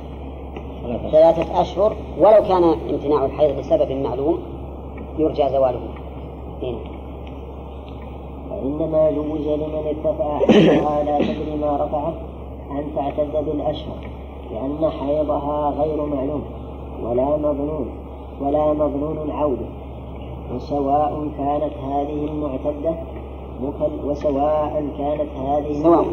ثلاثة. 1.12 1.60
أشهر. 1.60 1.96
ولو 2.18 2.42
كان 2.48 2.64
امتناع 2.90 3.24
الحيض 3.24 3.58
لسبب 3.58 3.92
معلوم 3.92 4.38
يرجى 5.18 5.48
زواله. 5.48 5.80
هنا. 6.62 6.78
وإنما 8.50 9.10
جوز 9.10 9.48
لمن 9.48 9.84
ارتفع 9.86 10.38
حيضها 10.38 11.04
لا 11.04 11.18
تدري 11.18 11.56
ما 11.60 11.76
رفعه 11.76 12.14
أن 12.70 12.84
تعتد 12.96 13.44
بالأشهر 13.44 13.96
لأن 14.52 14.90
حيضها 14.90 15.70
غير 15.70 16.06
معلوم. 16.06 16.44
ولا 17.02 17.36
مظنون 17.36 17.86
ولا 18.40 18.72
مظنون 18.72 19.30
عودة 19.30 19.66
وسواء 20.54 21.28
كانت 21.38 21.72
هذه 21.92 22.24
المعتدة 22.24 22.94
وسواء 24.04 24.86
كانت 24.98 25.30
هذه 25.36 25.82
سواء. 25.82 26.06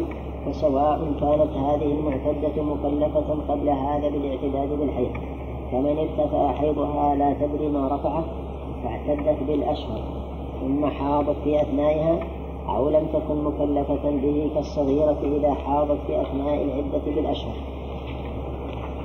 وسواء 0.48 0.98
كانت 1.20 1.56
هذه 1.56 1.92
المعتدة 1.92 2.62
مكلفة 2.62 3.34
قبل 3.48 3.68
هذا 3.68 4.08
بالاعتداد 4.08 4.78
بالحيض 4.78 5.10
كمن 5.72 5.98
ارتفع 5.98 6.52
حيضها 6.52 7.14
لا 7.14 7.32
تدري 7.32 7.68
ما 7.68 7.88
رفعه 7.88 8.24
فاعتدت 8.84 9.42
بالأشهر 9.48 10.00
ثم 10.60 10.86
حاضت 10.86 11.36
في 11.44 11.62
أثنائها 11.62 12.18
أو 12.68 12.88
لم 12.88 13.06
تكن 13.12 13.44
مكلفة 13.44 14.10
به 14.10 14.50
كالصغيرة 14.54 15.16
إذا 15.22 15.54
حاضت 15.54 15.98
في 16.06 16.22
أثناء 16.22 16.62
العدة 16.62 17.14
بالأشهر 17.14 17.54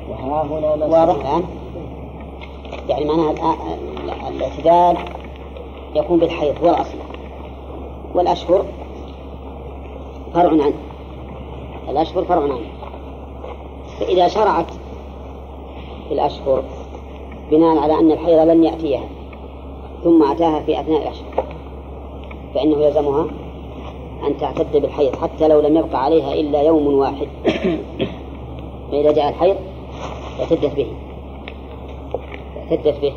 وها 0.10 0.44
هنا 0.44 0.86
واضح 0.86 1.16
الآن؟ 1.16 1.44
يعني 2.90 3.06
معناها 3.06 3.32
الآن 3.32 4.36
الاعتداد 4.36 4.98
يكون 5.96 6.20
بالحيض 6.20 6.56
هو 6.64 6.70
الأصل 6.70 6.98
والأشهر 8.16 8.66
فرع 10.34 10.50
عنه 10.50 10.74
الأشهر 11.90 12.24
فرع 12.24 12.44
عنه 12.44 12.60
فإذا 14.00 14.28
شرعت 14.28 14.72
في 16.08 16.14
الأشهر 16.14 16.64
بناء 17.52 17.78
على 17.78 17.94
أن 17.94 18.12
الحيض 18.12 18.40
لن 18.40 18.64
يأتيها 18.64 19.04
ثم 20.04 20.32
أتاها 20.32 20.60
في 20.60 20.80
أثناء 20.80 21.02
الأشهر 21.02 21.46
فإنه 22.54 22.86
يلزمها 22.86 23.28
أن 24.28 24.38
تعتد 24.38 24.78
بالحيض 24.78 25.16
حتى 25.16 25.48
لو 25.48 25.60
لم 25.60 25.78
يبقى 25.78 26.04
عليها 26.04 26.34
إلا 26.34 26.62
يوم 26.62 26.88
واحد. 26.88 27.28
فإذا 28.92 29.12
جاء 29.12 29.30
الحيض 29.30 29.56
اعتدت 30.40 30.76
به. 30.76 30.88
اعتدت 32.72 33.02
به 33.02 33.14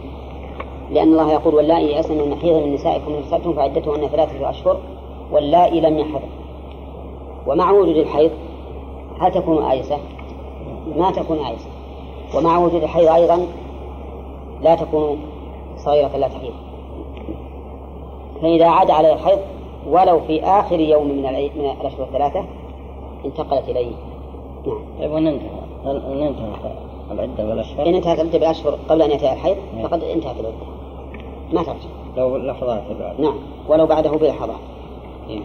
لأن 0.90 1.08
الله 1.08 1.32
يقول 1.32 1.54
واللائي 1.54 1.92
يئسن 1.92 2.18
من 2.18 2.30
محيض 2.30 2.54
من 2.54 2.74
نسائكم 2.74 3.12
إن 3.12 3.22
ارتبتم 3.32 3.52
فعدتهن 3.52 4.08
ثلاثة 4.08 4.50
أشهر 4.50 4.80
واللائي 5.32 5.80
لم 5.80 5.98
يحض 5.98 6.20
ومع 7.46 7.70
وجود 7.70 7.96
الحيض 7.96 8.30
هل 9.20 9.32
تكون 9.32 9.62
آيسة؟ 9.62 9.98
ما 10.96 11.10
تكون 11.10 11.38
آيسة. 11.38 11.68
ومع 12.36 12.58
وجود 12.58 12.82
الحيض 12.82 13.08
أيضا 13.08 13.46
لا 14.62 14.74
تكون 14.74 15.18
صغيرة 15.76 16.16
لا 16.16 16.28
تحيض. 16.28 16.52
فإذا 18.42 18.66
عاد 18.66 18.90
عليه 18.90 19.12
الحيض 19.12 19.38
ولو 19.88 20.20
في 20.20 20.44
آخر 20.44 20.80
يوم 20.80 21.08
من 21.08 21.22
من 21.56 21.70
الأشهر 21.80 22.02
الثلاثة 22.02 22.44
انتقلت 23.24 23.68
إليه. 23.68 23.92
نعم. 24.66 24.78
طيب 24.98 25.16
إن 25.16 25.26
انتهت 26.22 26.89
العدة 27.12 27.48
والأشهر 27.48 27.88
إن 27.88 27.94
انتهت 27.94 28.20
العدة 28.20 28.38
بالأشهر 28.38 28.78
قبل 28.88 29.02
أن 29.02 29.10
يأتي 29.10 29.32
الحيض 29.32 29.56
فقد 29.82 30.04
انتهت 30.04 30.40
العدة 30.40 30.66
ما 31.52 31.62
ترجع. 31.62 31.78
لو 32.16 32.36
لحظات 32.36 32.82
بعد 33.00 33.20
نعم. 33.20 33.34
ولو 33.68 33.86
بعده 33.86 34.10
بلحظات 34.10 34.56
إيه. 35.28 35.40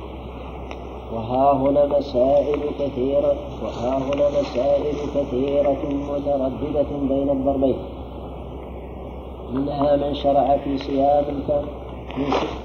وها 1.14 1.54
هنا 1.54 1.86
مسائل 1.86 2.60
كثيرة 2.80 3.36
وها 3.64 3.98
هنا 3.98 4.42
مسائل 4.42 4.96
كثيرة 5.16 5.78
مترددة 6.10 6.86
بين 7.10 7.30
الضربين. 7.30 7.78
منها 9.54 9.96
من 9.96 10.14
شرع 10.16 10.58
في 10.58 10.78
صيام 10.78 11.26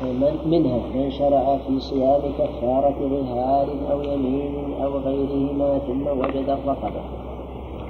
من 0.02 0.38
منها 0.46 0.80
من 0.94 1.10
شرع 1.10 1.58
في 1.66 1.80
صيام 1.80 2.20
كفارة 2.38 2.94
ظهار 3.00 3.68
أو 3.92 4.02
يمين 4.02 4.74
أو 4.82 4.98
غيرهما 4.98 5.78
ثم 5.78 6.06
وجد 6.06 6.48
الرقبة. 6.48 7.02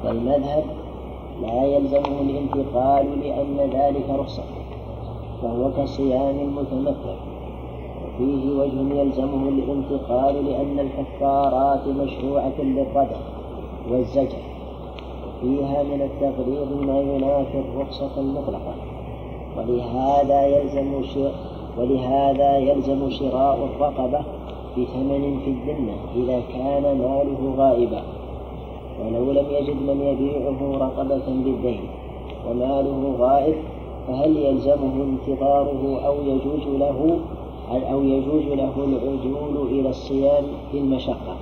والمذهب 0.04 0.64
لا 1.42 1.64
يلزمه 1.64 2.20
الانتقال 2.20 3.20
لأن 3.20 3.70
ذلك 3.72 4.04
رخصة 4.10 4.42
فهو 5.42 5.70
كصيام 5.70 6.38
المتمتع 6.40 7.14
وفيه 8.04 8.50
وجه 8.50 9.00
يلزمه 9.00 9.48
الانتقال 9.48 10.46
لأن 10.46 10.78
الكفارات 10.78 11.86
مشروعة 11.86 12.60
للردع 12.60 13.16
والزجر 13.90 14.38
وفيها 15.26 15.82
من 15.82 16.02
التغليظ 16.02 16.72
ما 16.82 17.00
ينافي 17.00 17.58
الرخصة 17.58 18.20
المطلقة 18.20 18.74
ولهذا 19.56 20.46
يلزم 20.46 21.02
ولهذا 21.78 22.58
يلزم 22.58 23.10
شراء 23.10 23.64
الرقبة 23.64 24.20
بثمن 24.76 25.40
في 25.44 25.50
الذمة 25.50 25.92
إذا 26.16 26.40
كان 26.40 26.82
ماله 26.82 27.54
غائبا. 27.56 28.02
ولو 29.06 29.32
لم 29.32 29.46
يجد 29.50 29.76
من 29.76 30.00
يبيعه 30.00 30.78
رقبة 30.78 31.26
بالدين 31.26 31.80
وماله 32.48 33.14
غائب 33.18 33.54
فهل 34.08 34.36
يلزمه 34.36 35.04
انتظاره 35.04 36.00
أو 36.06 36.14
يجوز 36.26 36.78
له 36.78 37.18
أو 37.92 38.02
يجوز 38.02 38.44
له 38.44 38.72
العجول 38.76 39.68
إلى 39.70 39.88
الصيام 39.88 40.44
بالمشقة 40.72 41.36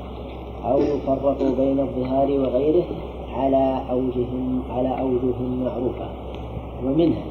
أو 0.64 0.78
يفرق 0.78 1.42
بين 1.58 1.80
الظهار 1.80 2.30
وغيره 2.30 2.84
على 3.34 3.82
أوجه 3.90 4.26
على 4.70 5.00
أوجه 5.00 5.38
معروفة. 5.64 6.08
ومنها 6.84 7.22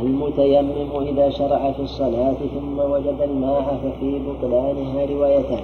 المتيمم 0.00 1.06
إذا 1.08 1.30
شرع 1.30 1.72
في 1.72 1.82
الصلاة 1.82 2.34
ثم 2.54 2.78
وجد 2.78 3.20
الماء 3.20 3.80
ففي 3.82 4.18
بطلانها 4.18 5.06
روايتان. 5.06 5.62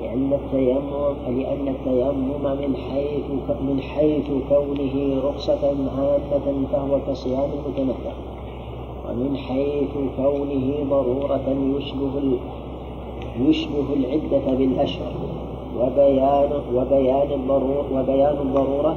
لأن 0.00 0.32
التيمم 0.32 1.38
لأن 1.38 1.68
التيمم 1.68 2.44
من 2.60 2.76
حيث 2.76 3.24
من 3.60 3.80
حيث 3.80 4.26
كونه 4.48 5.20
رخصة 5.24 5.66
عامة 5.98 6.66
فهو 6.72 6.98
كصيام 7.08 7.48
المتمتع 7.52 8.12
ومن 9.08 9.36
حيث 9.36 9.92
كونه 10.16 10.76
ضرورة 10.90 11.76
يشبه 11.76 12.38
يشبه 13.40 13.86
العدة 13.96 14.54
بالأشهر. 14.58 15.12
وبيان 15.80 16.50
وبيان 16.74 17.32
الضرور 17.32 17.84
وبيان 17.94 18.36
الضرورة 18.42 18.96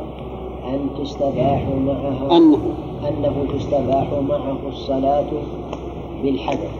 أن 0.67 0.89
تستباح 0.99 1.67
معها 1.87 2.37
أنه 2.37 2.59
أنه 3.09 3.45
تستباح 3.53 4.07
معه 4.29 4.57
الصلاة 4.67 5.29
بالحدث 6.23 6.71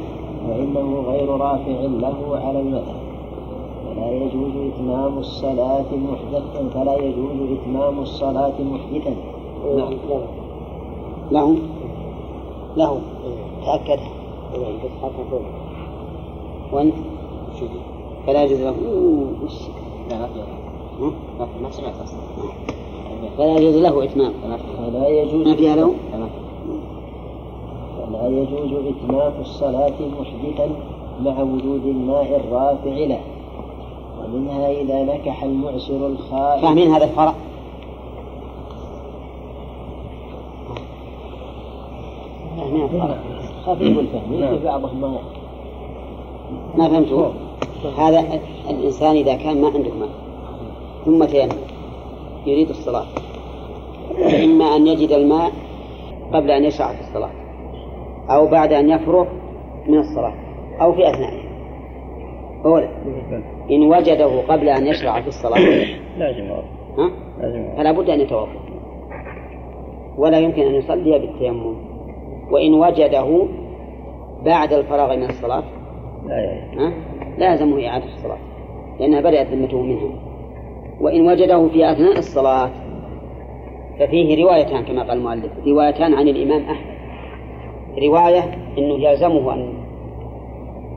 وإنه 0.49 1.03
غير 1.07 1.29
رافع 1.29 1.81
له 1.81 2.39
على 2.45 2.59
المذهب 2.59 3.00
فلا 3.95 4.11
يجوز 4.11 4.51
إتمام 4.73 5.17
الصلاة 5.17 5.85
محدثا 5.91 6.69
فلا 6.73 6.95
يجوز 6.95 7.37
إتمام 7.51 7.99
الصلاة 7.99 8.53
محدثا. 8.61 9.15
نعم. 9.75 9.93
له 11.31 11.55
له 12.77 13.01
تأكد. 13.65 13.99
وأنت 16.73 16.93
فلا 18.27 18.43
يجوز 18.43 18.61
له 18.61 18.75
ما 21.61 21.71
سمعت 21.71 21.93
أصلا. 22.03 22.19
فلا 23.37 23.55
يجوز 23.57 23.75
له 23.75 24.03
إتمام. 24.03 24.33
فلا 24.77 25.07
يجوز. 25.07 25.47
ما 25.47 25.55
فيها 25.55 25.75
له؟ 25.75 25.93
فلا 27.97 28.27
يجوز 28.27 28.71
إتمام 28.73 29.33
الصلاة 29.41 29.97
محدثا 30.19 30.69
مع 31.23 31.41
وجود 31.41 31.85
الماء 31.85 32.35
الرافع 32.35 32.91
له. 32.91 33.19
ومنها 34.25 34.71
إذا 34.71 35.03
نكح 35.03 35.43
المعسر 35.43 36.07
الخائف 36.07 36.61
فاهمين 36.61 36.91
هذا 36.91 37.03
الفرق؟ 37.03 37.35
فاهمين 42.57 42.83
الفرق. 42.83 43.17
خفيف 43.65 43.99
الفهم 43.99 44.39
نعم. 44.39 44.57
في 44.57 44.65
بعضهم 44.65 45.01
ما 45.01 45.17
ما 46.77 46.89
فهمتوا؟ 46.89 47.27
هذا 47.97 48.39
الإنسان 48.69 49.15
إذا 49.15 49.35
كان 49.35 49.61
ما 49.61 49.67
عنده 49.67 49.91
ماء 49.99 50.09
ثم 51.05 51.23
تيمم 51.25 51.51
يريد 52.45 52.69
الصلاة. 52.69 53.05
فإما 54.17 54.75
أن 54.75 54.87
يجد 54.87 55.11
الماء 55.11 55.51
قبل 56.33 56.51
أن 56.51 56.63
يشرع 56.63 56.93
في 56.93 57.01
الصلاة 57.01 57.31
أو 58.29 58.47
بعد 58.47 58.73
أن 58.73 58.89
يفرغ 58.89 59.25
من 59.87 59.97
الصلاة 59.97 60.33
أو 60.81 60.93
في 60.93 61.09
أثنائها 61.09 61.51
أولا 62.65 62.89
إن 63.71 63.81
وجده 63.81 64.41
قبل 64.47 64.69
أن 64.69 64.87
يشرع 64.87 65.21
في 65.21 65.27
الصلاة. 65.27 65.59
لازم. 67.41 67.75
فلا 67.77 67.91
بد 67.91 68.09
أن 68.09 68.19
يتوضأ 68.19 68.61
ولا 70.17 70.39
يمكن 70.39 70.61
أن 70.61 70.75
يصلي 70.75 71.19
بالتيمم. 71.19 71.75
وإن 72.51 72.73
وجده 72.73 73.47
بعد 74.45 74.73
الفراغ 74.73 75.15
من 75.15 75.29
الصلاة. 75.29 75.63
لا؟ 76.75 76.91
لازمه 77.37 77.87
إعادة 77.87 78.05
الصلاة 78.05 78.37
لأنها 78.99 79.21
بدأت 79.21 79.47
ذمته 79.47 79.81
منها. 79.81 80.09
وإن 81.01 81.27
وجده 81.27 81.67
في 81.67 81.91
أثناء 81.91 82.17
الصلاة 82.17 82.69
ففيه 83.99 84.43
روايتان 84.43 84.83
كما 84.83 85.03
قال 85.03 85.17
المؤلف 85.17 85.51
روايتان 85.67 86.13
عن 86.13 86.27
الإمام 86.27 86.61
أحمد. 86.61 86.91
رواية 88.03 88.43
أنه 88.77 89.09
يلزمه 89.09 89.53
أن 89.53 89.80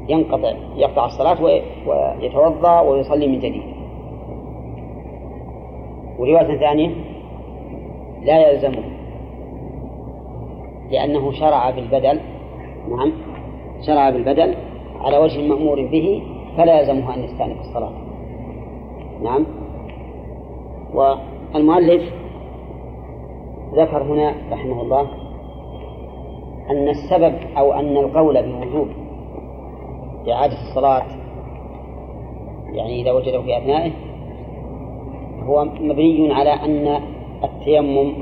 ينقطع 0.08 0.52
يقطع 0.76 1.04
الصلاة 1.04 1.42
وي- 1.42 1.62
ويتوضأ 1.86 2.80
ويصلي 2.80 3.26
من 3.28 3.38
جديد. 3.38 3.62
ورواية 6.18 6.58
ثانية 6.58 6.90
لا 8.24 8.50
يلزمه 8.50 8.82
لأنه 10.90 11.32
شرع 11.32 11.70
بالبدل 11.70 12.20
نعم 12.90 13.12
شرع 13.86 14.10
بالبدل 14.10 14.54
على 15.00 15.18
وجه 15.18 15.48
مأمور 15.48 15.86
به 15.86 16.22
فلا 16.56 16.80
يلزمه 16.80 17.14
أن 17.14 17.24
يستأنف 17.24 17.60
الصلاة. 17.60 17.92
نعم. 19.22 19.46
والمؤلف 20.94 22.02
ذكر 23.74 24.02
هنا 24.02 24.34
رحمه 24.52 24.82
الله 24.82 25.06
أن 26.70 26.88
السبب 26.88 27.34
أو 27.58 27.72
أن 27.72 27.96
القول 27.96 28.42
بوجوب 28.42 28.88
إعادة 30.28 30.56
الصلاة 30.68 31.02
يعني 32.72 33.02
إذا 33.02 33.12
وجده 33.12 33.42
في 33.42 33.58
أثنائه 33.58 33.90
هو 35.42 35.64
مبني 35.64 36.32
على 36.32 36.50
أن 36.50 37.00
التيمم 37.44 38.12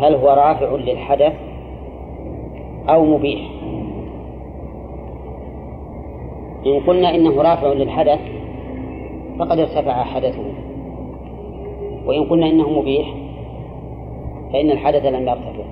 هل 0.00 0.14
هو 0.14 0.28
رافع 0.28 0.72
للحدث 0.72 1.32
أو 2.88 3.04
مبيح. 3.04 3.40
إن 6.66 6.80
قلنا 6.86 7.14
إنه 7.14 7.42
رافع 7.42 7.72
للحدث 7.72 8.20
فقد 9.38 9.58
ارتفع 9.58 10.04
حدثه. 10.04 10.52
وإن 12.06 12.24
قلنا 12.24 12.46
إنه 12.46 12.70
مبيح 12.70 13.14
فإن 14.52 14.70
الحدث 14.70 15.04
لم 15.04 15.28
يرتفع. 15.28 15.64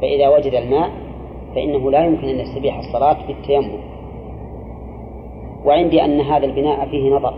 فإذا 0.00 0.28
وجد 0.28 0.54
الماء 0.54 0.90
فإنه 1.54 1.90
لا 1.90 2.06
يمكن 2.06 2.28
أن 2.28 2.38
يستبيح 2.40 2.78
الصلاة 2.78 3.16
بالتيمم. 3.26 3.91
وعندي 5.64 6.04
أن 6.04 6.20
هذا 6.20 6.46
البناء 6.46 6.86
فيه 6.86 7.10
نظر. 7.10 7.34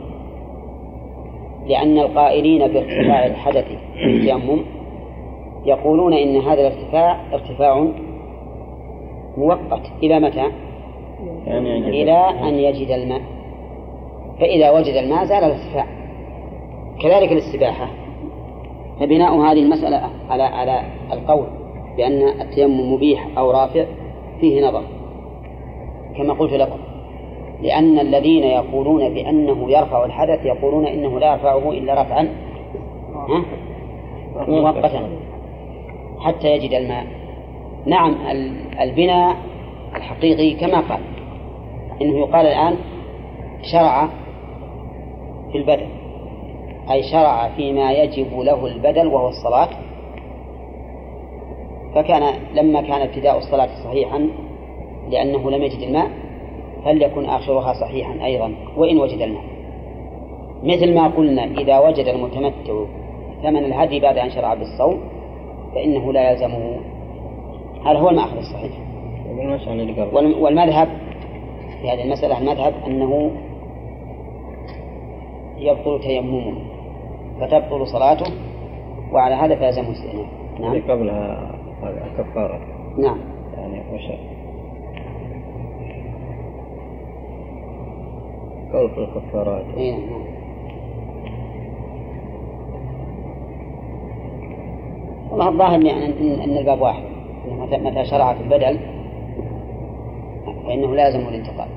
لأن 1.67 1.99
القائلين 1.99 2.59
بارتفاع 2.59 3.27
الحدث 3.27 3.65
بالتيمم 4.05 4.61
يقولون 5.65 6.13
إن 6.13 6.37
هذا 6.37 6.61
الارتفاع 6.61 7.35
ارتفاع 7.35 7.87
مؤقت. 9.37 9.83
إلى 10.03 10.21
متى؟ 10.21 10.51
يعني 11.47 12.03
إلى 12.03 12.19
أن 12.49 12.55
يجد 12.55 12.91
الماء. 12.91 13.21
فإذا 14.41 14.71
وجد 14.71 14.95
الماء 14.95 15.25
زال 15.25 15.45
الارتفاع. 15.45 15.87
كذلك 17.03 17.33
الاستباحة. 17.33 17.89
فبناء 19.01 19.37
هذه 19.37 19.63
المسألة 19.63 20.11
على 20.31 20.43
على 20.43 20.81
القول 21.13 21.47
بأن 21.97 22.23
التيمم 22.41 22.93
مبيح 22.95 23.39
أو 23.39 23.51
رافع 23.51 23.85
فيه 24.41 24.69
نظر. 24.69 24.83
كما 26.17 26.35
قلت 26.35 26.53
لكم. 26.53 26.79
لأن 27.63 27.99
الذين 27.99 28.45
يقولون 28.45 29.15
بأنه 29.15 29.71
يرفع 29.71 30.05
الحدث 30.05 30.45
يقولون 30.47 30.87
إنه 30.87 31.21
لا 31.21 31.33
يرفعه 31.33 31.71
إلا 31.71 32.03
رفعا؟ 32.03 32.29
مؤقتا. 34.49 35.09
حتى 36.21 36.49
يجد 36.57 36.73
الماء. 36.75 37.07
نعم 37.87 38.15
ال- 38.31 38.79
البناء 38.81 39.37
الحقيقي 39.97 40.55
كما 40.55 40.81
قال. 40.81 41.01
إنه 42.03 42.19
يقال 42.19 42.47
الآن 42.47 42.77
شرع 43.73 44.09
في 45.53 45.59
البدل 45.59 45.87
أي 46.91 47.03
شرع 47.03 47.49
فيما 47.49 47.93
يجب 47.93 48.39
له 48.41 48.67
البدل 48.67 49.07
وهو 49.07 49.29
الصلاة. 49.29 49.69
فكان 51.95 52.23
لما 52.55 52.83
كان 52.83 53.01
ابتداء 53.01 53.39
الصلاة 53.39 53.69
صحيحا 53.85 54.29
لأنه 55.11 55.51
لم 55.51 55.63
يجد 55.63 55.81
الماء 55.83 56.09
فليكن 56.85 57.25
آخرها 57.25 57.73
صحيحا 57.73 58.25
أيضا 58.25 58.55
وإن 58.77 58.99
وجد 58.99 59.21
الماء 59.21 59.45
مثل 60.63 60.95
ما 60.95 61.09
قلنا 61.09 61.45
إذا 61.45 61.79
وجد 61.79 62.07
المتمتع 62.07 62.85
ثمن 63.43 63.65
الهدي 63.65 64.01
بعد 64.01 64.19
أن 64.19 64.31
شرع 64.31 64.55
بالصوم 64.55 65.01
فإنه 65.75 66.13
لا 66.13 66.31
يلزمه. 66.31 66.81
هذا 67.85 67.99
هو 67.99 68.11
المأخذ 68.11 68.37
الصحيح. 68.37 68.73
والمذهب 70.41 70.89
في 71.83 71.91
هذه 71.91 72.05
المسألة 72.05 72.39
المذهب 72.39 72.75
أنه 72.87 73.31
يبطل 75.59 76.01
تيممه 76.01 76.55
فتبطل 77.41 77.87
صلاته 77.87 78.33
وعلى 79.13 79.35
هذا 79.35 79.57
فيلزمه 79.57 79.89
الاستئناف. 79.89 80.27
نعم. 80.61 80.83
قبلها 80.91 81.55
هذا 81.83 82.13
كفارة. 82.19 82.61
نعم. 82.99 83.19
يعني 83.57 83.83
وش 83.95 84.34
في 88.75 88.99
الكفارات 88.99 89.65
أي 89.77 89.91
نعم 89.91 90.25
والله 95.31 95.49
الظاهر 95.49 95.83
يعني 95.85 96.07
أن 96.45 96.57
الباب 96.59 96.81
واحد. 96.81 97.03
أنه 97.49 97.67
متى- 97.67 98.11
شرع 98.11 98.35
في 98.35 98.41
البدل 98.43 98.79
فإنه 100.67 100.95
لازم 100.95 101.21
الانتقال. 101.21 101.69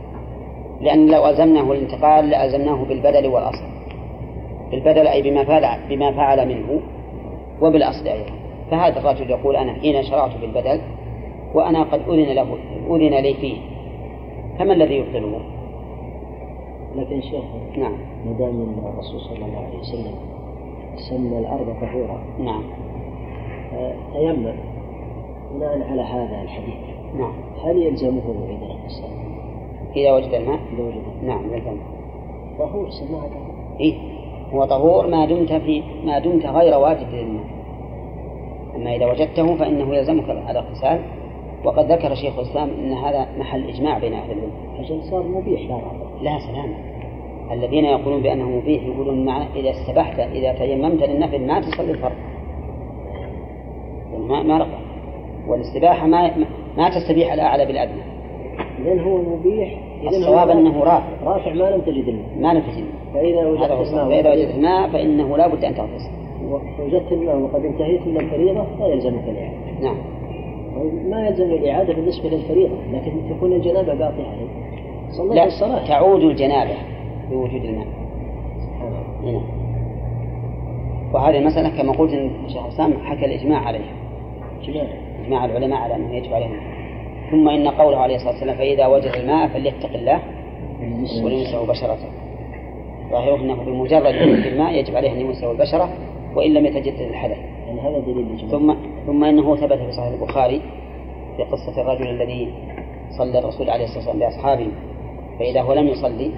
لأن 0.81 1.11
لو 1.11 1.27
ألزمناه 1.29 1.71
الانتقال 1.71 2.29
لألزمناه 2.29 2.83
بالبدل 2.85 3.27
والأصل. 3.27 3.63
بالبدل 4.71 5.07
أي 5.07 5.21
بما 5.21 5.43
فعل 5.43 5.79
بما 5.89 6.11
فعل 6.11 6.47
منه 6.47 6.81
وبالأصل 7.61 8.07
أيضا. 8.07 8.31
فهذا 8.71 8.99
الرجل 8.99 9.29
يقول 9.29 9.55
أنا 9.55 9.73
حين 9.73 10.03
شرعت 10.03 10.31
بالبدل 10.41 10.81
وأنا 11.53 11.83
قد 11.83 12.01
أذن 12.09 12.33
له 12.35 12.57
أذن 12.89 13.13
لي 13.23 13.33
فيه 13.33 13.57
فما 14.59 14.73
الذي 14.73 14.95
يبطله؟ 14.95 15.39
لكن 16.97 17.21
شيخ 17.21 17.43
نعم. 17.77 17.97
ما 18.25 18.31
دام 18.39 18.75
الرسول 18.93 19.19
صلى 19.21 19.45
الله 19.45 19.57
عليه 19.57 19.79
وسلم 19.79 20.15
سمى 21.09 21.39
الأرض 21.39 21.75
طهورا. 21.81 22.19
نعم. 22.39 22.63
تيمم 24.13 24.53
بناء 25.53 25.89
على 25.91 26.01
هذا 26.01 26.41
الحديث. 26.41 26.75
نعم. 27.17 27.33
هل 27.63 27.77
يلزمه 27.77 28.21
اذا 28.49 28.65
اغتسل؟ 28.65 29.03
إذا 29.95 30.11
وجد 30.11 30.33
الماء؟ 30.33 30.59
إذا 30.73 30.83
وجد 30.83 31.03
نعم 31.23 31.53
يلزم 31.53 31.77
طهور 32.59 32.89
سماها 32.89 33.27
طهور. 33.27 33.79
إيه. 33.79 33.95
هو 34.53 34.65
طهور 34.65 35.07
ما 35.07 35.25
دمت 35.25 35.53
في 35.53 35.83
ما 36.05 36.19
دمت 36.19 36.45
غير 36.45 36.77
واجد 36.77 37.07
للماء. 37.13 37.45
أما 38.75 38.95
إذا 38.95 39.05
وجدته 39.05 39.55
فإنه 39.55 39.95
يلزمك 39.95 40.29
الاغتسال 40.29 41.01
وقد 41.67 41.91
ذكر 41.91 42.15
شيخ 42.15 42.39
الإسلام 42.39 42.69
أن 42.69 42.93
هذا 42.93 43.27
محل 43.39 43.69
إجماع 43.69 43.97
بين 43.97 44.13
أهل 44.13 44.31
العلم. 44.31 44.51
عشان 44.79 45.01
صار 45.01 45.23
مبيح 45.23 45.61
لا 45.61 45.81
لا 46.21 46.39
سلام. 46.39 46.73
الذين 47.51 47.85
يقولون 47.85 48.21
بأنه 48.21 48.49
مبيح 48.49 48.83
يقولون 48.83 49.25
معنى 49.25 49.45
إذا 49.55 49.69
استبحت 49.69 50.19
إذا 50.19 50.53
تيممت 50.53 51.03
للنفل 51.03 51.47
ما 51.47 51.61
تصلي 51.61 51.91
الفرض 51.91 52.15
يعني 54.11 54.25
ما 54.27 54.43
ما 54.43 54.57
رفع 54.57 54.77
والاستباحة 55.47 56.07
ما 56.07 56.31
ما 56.77 56.89
تستبيح 56.89 57.33
الأعلى 57.33 57.65
بالأدنى. 57.65 58.01
لأن 58.83 58.99
هو 58.99 59.17
مبيح 59.17 59.79
الصواب 60.07 60.49
أنه 60.49 60.83
رافع. 60.83 61.09
رافع 61.23 61.53
ما 61.53 61.69
لم 61.69 61.81
تجد 61.81 62.07
الماء. 62.07 62.29
ما 62.39 62.53
نفذ 62.53 62.83
فإذا 63.13 63.65
هذا 63.65 63.73
هو 63.73 63.79
وجدت 63.79 63.93
الماء 63.93 64.09
فإذا 64.09 64.31
وجدت 64.31 64.55
الماء 64.55 64.89
فإنه 64.89 65.37
لا 65.37 65.47
بد 65.47 65.63
أن 65.63 65.75
تغتسل 65.75 66.11
وجدت 66.79 67.11
الماء 67.11 67.37
وقد 67.37 67.65
انتهيت 67.65 68.07
من 68.07 68.17
الفريضة 68.17 68.65
لا 68.79 68.87
يلزمك 68.87 69.23
الإعادة. 69.23 69.57
نعم. 69.81 70.16
ما 71.09 71.27
يلزم 71.27 71.43
الإعادة 71.43 71.93
بالنسبة 71.93 72.29
للفريضة 72.29 72.75
لكن 72.93 73.11
تكون 73.29 73.53
الجنابة 73.53 73.91
قاطعة 73.91 74.35
صليت 75.09 75.33
لا 75.33 75.45
الصلاة 75.45 75.87
تعود 75.87 76.21
الجنابة 76.21 76.75
بوجود 77.29 77.63
الماء. 77.65 77.87
هنا 79.23 79.41
وهذه 81.13 81.37
المسألة 81.37 81.81
كما 81.81 81.91
قلت 81.91 82.13
إن 82.13 82.31
الشيخ 82.45 82.67
حسام 82.67 82.93
حكى 83.05 83.25
الإجماع 83.25 83.59
عليها. 83.59 83.93
إجماع 85.25 85.45
العلماء 85.45 85.79
على 85.79 85.95
أنه 85.95 86.15
يجب 86.15 86.33
عليهم. 86.33 86.57
ثم 87.31 87.49
إن 87.49 87.67
قوله 87.67 87.97
عليه 87.97 88.15
الصلاة 88.15 88.31
والسلام 88.31 88.55
فإذا 88.57 88.87
وجد 88.87 89.11
الماء 89.15 89.47
فليتق 89.47 89.93
الله 89.95 90.19
وليمسه 91.23 91.67
بشرته. 91.67 92.07
ظاهره 93.11 93.35
أنه 93.35 93.55
بمجرد 93.55 94.15
وجود 94.15 94.45
الماء 94.45 94.73
يجب 94.73 94.95
عليه 94.95 95.11
أن 95.11 95.19
يمسه 95.21 95.51
البشرة 95.51 95.89
وإن 96.35 96.53
لم 96.53 96.65
يتجدد 96.65 97.01
الحدث. 97.01 97.37
يعني 97.77 97.89
هذا 97.89 97.99
دليل 97.99 98.49
ثم 98.51 98.73
ثم 99.05 99.23
إنه 99.23 99.55
ثبت 99.55 99.77
في 99.77 99.91
صحيح 99.91 100.07
البخاري 100.07 100.61
في 101.37 101.43
قصة 101.43 101.81
الرجل 101.81 102.07
الذي 102.07 102.53
صلى 103.17 103.39
الرسول 103.39 103.69
عليه 103.69 103.83
الصلاة 103.83 103.97
والسلام 103.97 104.19
باصحابه 104.19 104.67
فإذا 105.39 105.61
هو 105.61 105.73
لم 105.73 105.87
يصلي 105.87 106.31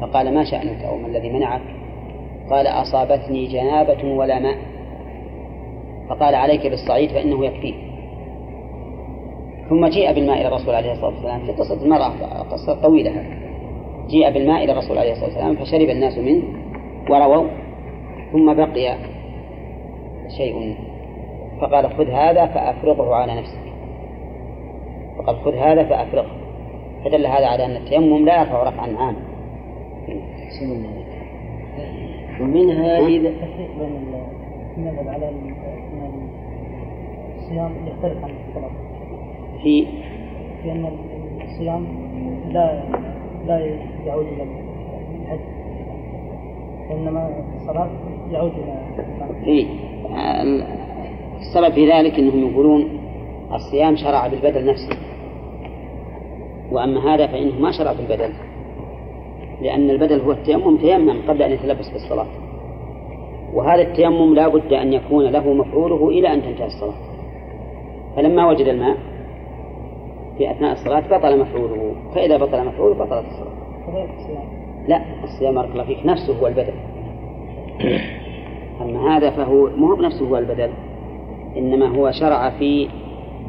فقال 0.00 0.34
ما 0.34 0.44
شأنك 0.44 0.84
أو 0.84 0.96
ما 0.96 1.06
الذي 1.06 1.30
منعك؟ 1.30 1.62
قال 2.50 2.66
أصابتني 2.66 3.46
جنابة 3.46 4.04
ولا 4.04 4.38
ماء. 4.38 4.56
فقال 6.08 6.34
عليك 6.34 6.66
بالصعيد 6.66 7.10
فإنه 7.10 7.44
يكفيك 7.44 7.74
ثم 9.68 9.86
جيء 9.86 10.12
بالماء 10.12 10.40
إلى 10.40 10.48
الرسول 10.48 10.74
عليه 10.74 10.92
الصلاة 10.92 11.10
والسلام. 11.10 11.46
في 11.46 11.52
قصة 11.52 11.82
المرأة 11.84 12.42
قصة 12.42 12.82
طويلة. 12.82 13.24
جيء 14.08 14.30
بالماء 14.30 14.64
إلى 14.64 14.72
الرسول 14.72 14.98
عليه 14.98 15.12
الصلاة 15.12 15.28
والسلام 15.28 15.56
فشرب 15.56 15.88
الناس 15.90 16.18
منه 16.18 16.42
ورووا 17.10 17.46
ثم 18.32 18.54
بقي 18.54 18.96
شيء. 20.28 20.76
فقال 21.60 21.90
خذ 21.90 22.10
هذا 22.10 22.46
فأفرغه 22.46 23.14
على 23.14 23.40
نفسك. 23.40 23.58
فقال 25.18 25.36
خذ 25.36 25.54
هذا 25.54 25.84
فأفرغه. 25.84 26.30
فدل 27.04 27.26
هذا 27.26 27.46
على 27.46 27.64
أن 27.64 27.76
التيمم 27.76 28.24
لا 28.24 28.40
يرفع 28.40 28.62
رفعا 28.62 28.96
عاما. 28.96 29.22
ومنها 32.40 32.98
إذا 32.98 33.28
التفريق 33.28 33.70
بين 33.78 33.96
ال- 33.96 34.26
المذهب 34.76 35.08
على 35.08 35.30
الصيام 37.38 37.70
يختلف 37.86 38.24
عن 38.24 38.30
الصلاة. 38.48 38.70
في 39.62 39.86
في 40.62 40.72
أن 40.72 40.90
الصيام 41.44 41.86
لا 42.48 42.82
لا 43.46 43.58
يعود 44.06 44.26
إلى 44.26 44.42
الحج. 45.22 45.38
وإنما 46.90 47.30
الصلاة 47.56 47.88
يعود 48.32 48.52
إلى 48.52 48.78
المعنى. 48.98 49.46
السبب 51.40 51.72
في 51.72 51.90
ذلك 51.92 52.18
أنهم 52.18 52.50
يقولون 52.50 52.88
الصيام 53.52 53.96
شرع 53.96 54.26
بالبدل 54.26 54.66
نفسه. 54.66 54.96
وأما 56.72 57.14
هذا 57.14 57.26
فإنه 57.26 57.60
ما 57.60 57.70
شرع 57.72 57.92
بالبدل 57.92 58.32
لأن 59.62 59.90
البدل 59.90 60.20
هو 60.20 60.32
التيمم 60.32 60.76
تيمم 60.76 61.22
قبل 61.28 61.42
أن 61.42 61.52
يتلبس 61.52 61.88
بالصلاة. 61.90 62.26
وهذا 63.54 63.82
التيمم 63.82 64.34
لا 64.34 64.48
بد 64.48 64.72
أن 64.72 64.92
يكون 64.92 65.24
له 65.24 65.52
مفعوله 65.52 66.08
إلى 66.08 66.32
أن 66.32 66.42
تنتهي 66.42 66.66
الصلاة. 66.66 66.94
فلما 68.16 68.48
وجد 68.48 68.66
الماء 68.66 68.96
في 70.38 70.50
أثناء 70.50 70.72
الصلاة 70.72 71.18
بطل 71.18 71.40
مفعوله 71.40 71.94
فإذا 72.14 72.36
بطل 72.36 72.64
مفعوله 72.64 72.94
بطلت 72.94 73.26
الصلاة. 73.26 73.56
كذلك 73.86 74.10
الصيام 74.18 74.56
لا 74.88 75.02
الصيام 75.24 75.54
بارك 75.54 75.70
الله 75.70 75.84
فيك 75.84 76.06
نفسه 76.06 76.38
هو 76.40 76.46
البدل. 76.46 76.74
أما 78.80 79.16
هذا 79.16 79.30
فهو 79.30 79.70
مو 79.76 79.86
هو 79.86 79.96
بنفسه 79.96 80.28
هو 80.28 80.38
البدل 80.38 80.70
إنما 81.56 81.88
هو 81.88 82.10
شرع 82.10 82.50
في 82.50 82.88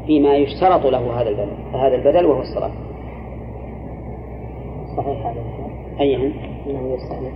فيما 0.06 0.36
يشترط 0.36 0.86
له 0.86 1.20
هذا 1.20 1.28
البدل 1.28 1.52
هذا 1.74 1.94
البدل 1.94 2.26
وهو 2.26 2.40
الصلاة. 2.40 2.70
صحيح 4.96 5.26
هذا 5.26 5.40
الكلام 5.40 6.00
أيهن 6.00 6.32
أنه 6.66 6.94
يستأنف 6.94 7.32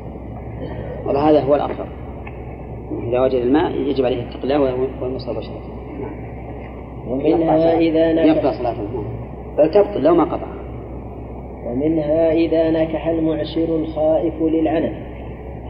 والله 1.06 1.30
هذا 1.30 1.40
هو 1.40 1.54
الأقرب 1.54 1.86
إذا 3.08 3.20
وجد 3.20 3.34
الماء 3.34 3.72
يجب 3.72 4.04
عليه 4.04 4.22
اتق 4.22 4.42
الله 4.42 4.60
ويمسه 5.02 5.32
بشرته 5.32 5.72
ومنها 7.08 7.78
إذا 7.78 8.10
يقطع 8.10 8.40
نفع 8.40 8.58
صلاته 8.58 8.82
نعم. 8.82 9.22
بل 9.58 9.70
تبطل 9.70 10.02
لو 10.02 10.14
ما 10.14 10.24
قطع. 10.24 10.46
ومنها 11.66 12.32
إذا 12.32 12.70
نكح 12.70 13.08
المعسر 13.08 13.76
الخائف 13.76 14.42
للعنف. 14.42 15.11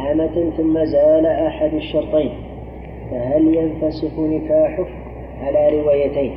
أمة 0.01 0.51
ثم 0.57 0.85
زال 0.85 1.27
أحد 1.27 1.75
الشرطين. 1.75 2.33
فهل 3.11 3.55
ينفسخ 3.55 4.19
نكاحه؟ 4.19 4.87
على 5.43 5.81
روايتين. 5.81 6.33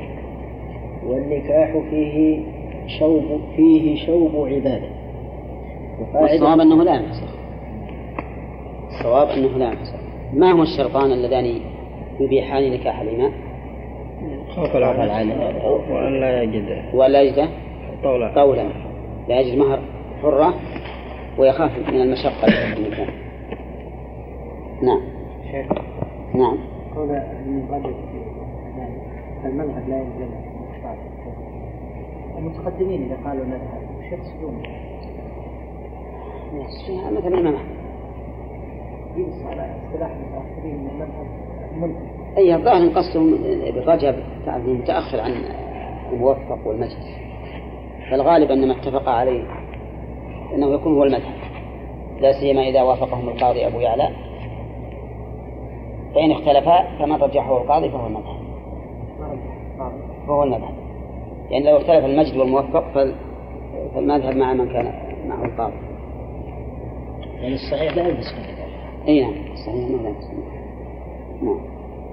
والنكاح 1.07 1.77
فيه 1.89 2.39
شوب 2.99 3.23
فيه 3.55 4.05
شوب 4.05 4.31
عبادة. 4.35 4.89
والصواب 6.13 6.59
أنه 6.59 6.83
لا 6.83 6.95
ينفسخ. 6.95 7.35
الصواب 8.87 9.27
أنه 9.27 9.57
لا 9.57 9.65
ينفسخ. 9.65 9.99
ما 10.33 10.51
هما 10.51 10.63
الشرطان 10.63 11.11
اللذان 11.11 11.61
يبيحان 12.19 12.71
نكاح 12.73 13.01
الإمام؟ 13.01 13.31
خوف 14.55 14.75
العين 14.75 15.31
وأن 15.89 16.19
لا 16.19 16.41
يجد. 16.41 16.83
وأن 16.93 17.11
لا 17.11 17.21
يجد؟ 17.21 17.49
طولا. 18.03 18.41
قولا 18.41 18.69
لا 19.29 19.39
يجد 19.39 19.57
مهر 19.57 19.79
حرة 20.21 20.53
ويخاف 21.37 21.71
من 21.89 22.01
المشقة. 22.01 22.47
في 22.47 22.79
النكاح 22.79 23.24
نعم. 24.85 25.01
شيخ 25.51 25.67
نعم. 26.33 26.57
قول 26.95 27.09
يعني 27.09 27.61
المذهب 29.45 29.89
لا 29.89 29.97
يلزم 29.97 30.29
المتقدمين 32.37 33.03
إذا 33.03 33.29
قالوا 33.29 33.45
مذهب 33.45 33.81
وش 33.99 34.11
يقصدون؟ 34.11 34.63
مثل 37.11 37.27
الإمام 37.27 37.55
أحمد 37.55 37.75
يقص 39.17 39.45
على 39.45 39.75
اصطلاح 39.85 40.11
المتأخرين 40.11 40.77
من 40.77 40.89
المذهب. 40.89 41.25
منتهي 41.81 42.15
أي 42.37 42.55
الظاهر 42.55 42.89
قصدهم 42.89 43.31
بالرجب 43.75 44.15
تعرف 44.45 44.65
متأخر 44.65 45.21
عن 45.21 45.31
الموفق 46.11 46.67
والمجلس. 46.67 47.17
فالغالب 48.09 48.51
أن 48.51 48.67
ما 48.67 48.73
اتفق 48.73 49.09
عليه 49.09 49.43
أنه 50.55 50.73
يكون 50.73 50.93
هو 50.93 51.03
المذهب. 51.03 51.35
لا 52.19 52.31
سيما 52.31 52.61
إذا 52.61 52.81
وافقهم 52.81 53.29
القاضي 53.29 53.67
أبو 53.67 53.79
يعلى. 53.79 54.09
فإن 56.15 56.31
اختلفا 56.31 56.97
فمن 56.99 57.15
رجحه 57.15 57.57
القاضي 57.57 57.89
فهو 57.89 58.07
المذهب. 58.07 58.35
فهو 60.27 60.43
المذهب. 60.43 60.73
يعني 61.49 61.65
لو 61.71 61.77
اختلف 61.77 62.05
المجد 62.05 62.37
والموفق 62.37 62.83
فال- 62.93 63.15
فالمذهب 63.95 64.35
مع 64.35 64.53
من 64.53 64.73
كان 64.73 64.93
معه 65.27 65.45
القاضي. 65.45 65.73
يعني 67.41 67.53
الصحيح 67.55 67.95
لا 67.97 68.07
يلبس 68.07 68.35
أي 69.07 69.21
نعم 69.21 69.33
صحيح 69.65 69.75
أنه 69.87 70.01
لا 70.03 70.09
يمسك. 70.09 70.31
نعم. 71.43 71.59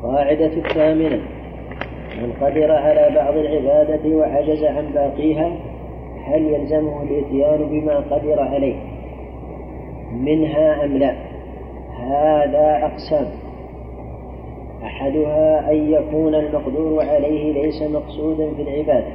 قاعدة 0.02 0.46
الثامنة. 0.46 1.22
من 2.22 2.32
قدر 2.40 2.72
على 2.72 3.14
بعض 3.14 3.34
العبادة 3.36 4.16
وعجز 4.16 4.64
عن 4.64 4.92
باقيها 4.94 5.52
هل 6.24 6.42
يلزمه 6.42 7.02
الإتيان 7.02 7.68
بما 7.68 7.96
قدر 7.96 8.40
عليه؟ 8.40 8.76
منها 10.12 10.84
أم 10.84 10.96
لا؟ 10.96 11.16
هذا 11.98 12.86
أقسام. 12.86 13.26
أحدها 14.84 15.70
أن 15.72 15.92
يكون 15.92 16.34
المقدور 16.34 17.04
عليه 17.04 17.52
ليس 17.52 17.82
مقصودا 17.82 18.54
في 18.54 18.62
العبادة 18.62 19.12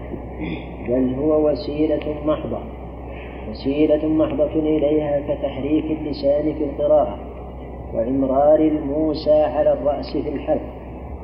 بل 0.88 1.16
هو 1.20 1.50
وسيلة 1.50 2.16
محضة 2.26 2.60
وسيلة 3.52 4.08
محضة 4.08 4.54
إليها 4.56 5.20
كتحريك 5.28 5.86
اللسان 6.02 6.54
في 6.54 6.64
القراءة 6.64 7.18
وإمرار 7.94 8.60
الموسى 8.60 9.44
على 9.44 9.74
الرأس 9.74 10.18
في 10.18 10.30
الحلق 10.30 10.62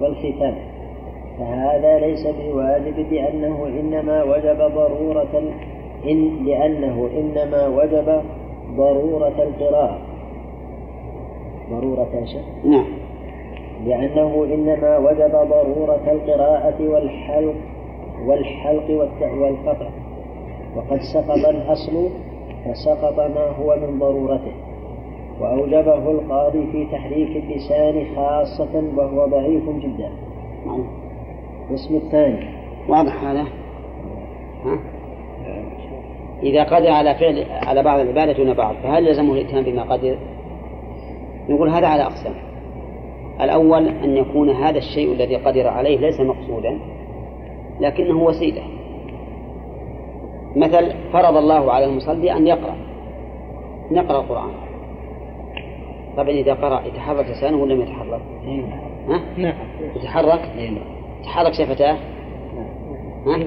والختان 0.02 0.56
فهذا 1.40 2.00
ليس 2.00 2.28
بواجب 2.28 3.00
لأنه 3.12 3.66
إنما 3.80 4.24
وجب 4.24 4.58
ضرورة 4.58 5.44
إن 6.06 6.46
لأنه 6.46 7.10
إنما 7.18 7.68
وجب 7.68 8.22
ضرورة 8.78 9.44
القراءة. 9.44 9.98
ضرورة 11.72 12.26
شيء 12.26 12.72
نعم. 12.72 12.86
لأنه 13.86 14.46
إنما 14.54 14.98
وجب 14.98 15.32
ضرورة 15.32 16.12
القراءة 16.12 16.90
والحلق 16.90 17.56
والحلق 18.28 19.10
والقطع 19.22 19.90
وقد 20.76 21.00
سقط 21.14 21.48
الأصل 21.50 22.10
فسقط 22.66 23.20
ما 23.20 23.48
هو 23.60 23.76
من 23.76 24.00
ضرورته 24.00 24.54
وأوجبه 25.40 26.12
القاضي 26.12 26.68
في 26.72 26.86
تحريك 26.86 27.44
اللسان 27.44 28.16
خاصة 28.16 28.84
وهو 28.96 29.26
ضعيف 29.28 29.64
جدا 29.70 30.12
نعم. 30.66 30.84
القسم 31.70 31.96
الثاني 31.96 32.48
واضح 32.90 33.24
هذا 33.24 33.46
ها؟ 34.66 34.80
إذا 36.44 36.64
قدر 36.64 36.92
على 36.92 37.16
فعل 37.16 37.46
على 37.52 37.84
بعض 37.84 38.00
العبادة 38.00 38.34
دون 38.34 38.54
بعض 38.54 38.76
فهل 38.76 39.08
يلزمه 39.08 39.34
الإتيان 39.34 39.64
بما 39.64 39.84
قدر؟ 39.84 40.18
نقول 41.50 41.70
هذا 41.70 41.88
على 41.88 42.04
أقسام 42.04 42.53
الأول 43.42 43.88
أن 43.88 44.18
يكون 44.18 44.50
هذا 44.50 44.78
الشيء 44.78 45.12
الذي 45.12 45.36
قدر 45.36 45.68
عليه 45.68 45.98
ليس 45.98 46.20
مقصودا 46.20 46.80
لكنه 47.80 48.24
وسيلة 48.24 48.64
مثل 50.56 50.94
فرض 51.14 51.38
الله 51.38 51.72
على 51.72 51.86
المصلي 51.86 52.32
أن 52.32 52.48
يقرأ 52.48 52.76
نقرأ 53.92 54.20
القرآن 54.20 54.52
طبعا 56.18 56.30
إذا 56.30 56.54
قرأ 56.54 56.88
يتحرك 56.88 57.26
لسانه 57.30 57.58
ولا 57.58 57.76
ما 57.76 57.84
يتحرك؟ 57.84 58.22
ها؟ 59.08 59.20
نعم 59.38 59.56
يتحرك؟ 59.96 60.50
تحرك 61.24 61.54
شفتاه؟ 61.54 61.98
ها؟ 63.26 63.38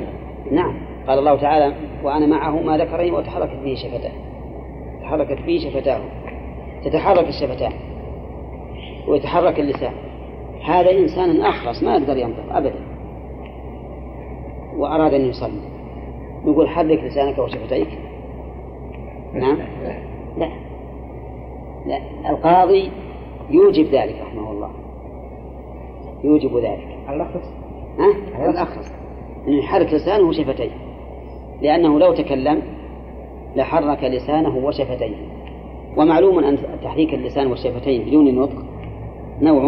نعم 0.51 0.74
قال 1.07 1.18
الله 1.18 1.37
تعالى 1.37 1.74
وأنا 2.03 2.26
معه 2.26 2.62
ما 2.62 2.78
ذكرني 2.78 3.11
وتحركت 3.11 3.57
به 3.64 3.74
شفتاه 3.74 4.12
تحركت 5.03 5.43
به 5.47 5.59
شفتاه 5.59 6.01
تتحرك 6.84 7.28
الشفتان 7.28 7.72
ويتحرك 9.09 9.61
اللسان. 9.61 9.93
هذا 10.65 10.91
إنسان 10.91 11.41
أخرس 11.41 11.83
ما 11.83 11.97
يقدر 11.97 12.17
ينطق 12.17 12.57
أبدا. 12.57 12.81
وأراد 14.77 15.15
أن 15.15 15.21
يصلي. 15.21 15.61
نقول 16.45 16.69
حرك 16.69 17.05
لسانك 17.05 17.39
وشفتيك 17.39 17.89
نعم. 19.35 19.59
لا. 20.39 20.49
لا. 21.87 21.99
القاضي 22.31 22.91
يوجب 23.51 23.85
ذلك 23.85 24.17
رحمه 24.23 24.51
الله. 24.51 24.71
يوجب 26.25 26.57
ذلك. 26.57 26.99
الأخص. 27.09 27.53
ها؟ 27.99 28.51
الأخرس 28.51 28.93
أنه 29.49 29.59
يحرك 29.59 29.93
لسانه 29.93 30.29
وشفتيه 30.29 30.71
لأنه 31.63 31.99
لو 31.99 32.15
تكلم 32.15 32.63
لحرك 33.57 34.05
لسانه 34.05 34.57
وشفتيه 34.57 35.17
ومعلوم 35.97 36.39
أن 36.39 36.59
تحريك 36.83 37.15
اللسان 37.15 37.47
والشفتين 37.47 38.05
بدون 38.05 38.35
نطق 38.35 38.66
نوع 39.43 39.62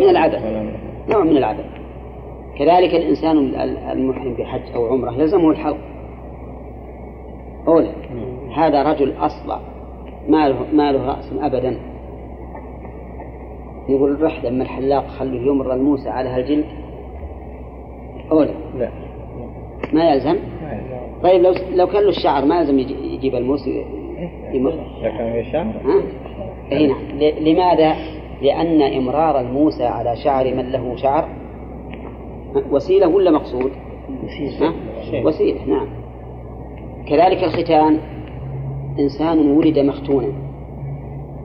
من 0.00 0.08
العدد. 0.10 0.40
نوع 1.08 1.24
من 1.24 1.36
العدد. 1.36 1.64
كذلك 2.58 2.94
الإنسان 2.94 3.38
ال- 3.38 3.78
المحرم 3.78 4.34
بحج 4.34 4.62
أو 4.74 4.86
عمرة 4.86 5.10
يلزمه 5.12 5.50
الحلق 5.50 5.76
أولا 7.68 7.90
هذا 8.56 8.82
رجل 8.82 9.12
أصلع 9.18 9.60
ما 10.28 10.48
له, 10.48 10.56
ما 10.72 10.92
له 10.92 11.06
رأس 11.06 11.32
أبدا. 11.40 11.76
يقول 13.88 14.12
الرح 14.12 14.44
لما 14.44 14.62
الحلاق 14.62 15.06
خليه 15.06 15.46
يمر 15.46 15.72
الموسى 15.74 16.08
على 16.08 16.28
هالجلد 16.28 16.64
أولا 18.32 18.50
لا. 18.78 18.88
ما 19.92 20.10
يلزم؟ 20.10 20.36
طيب 21.22 21.42
لو 21.42 21.54
لو 21.74 21.86
كان 21.86 22.02
له 22.02 22.08
الشعر 22.08 22.44
ما 22.44 22.58
يلزم 22.60 22.78
يجي- 22.78 23.14
يجيب 23.14 23.34
الموس 23.34 23.66
ي- 23.66 23.84
يمر 24.52 24.72
لكن 25.02 25.32
في 25.32 25.44
شعر 25.52 25.64
ها؟ 25.64 26.02
أي 26.72 26.86
نعم. 26.86 27.18
لماذا؟ 27.20 27.96
لأن 28.42 28.82
إمرار 28.82 29.40
الموسى 29.40 29.84
على 29.84 30.16
شعر 30.16 30.54
من 30.54 30.72
له 30.72 30.96
شعر؟ 30.96 31.28
وسيلة 32.70 33.08
ولا 33.08 33.30
مقصود؟ 33.30 33.72
ها؟ 34.60 34.72
وسيلة 35.24 35.64
نعم. 35.66 35.86
كذلك 37.08 37.44
الختان 37.44 37.98
إنسان 38.98 39.50
ولد 39.50 39.78
مختونا 39.78 40.32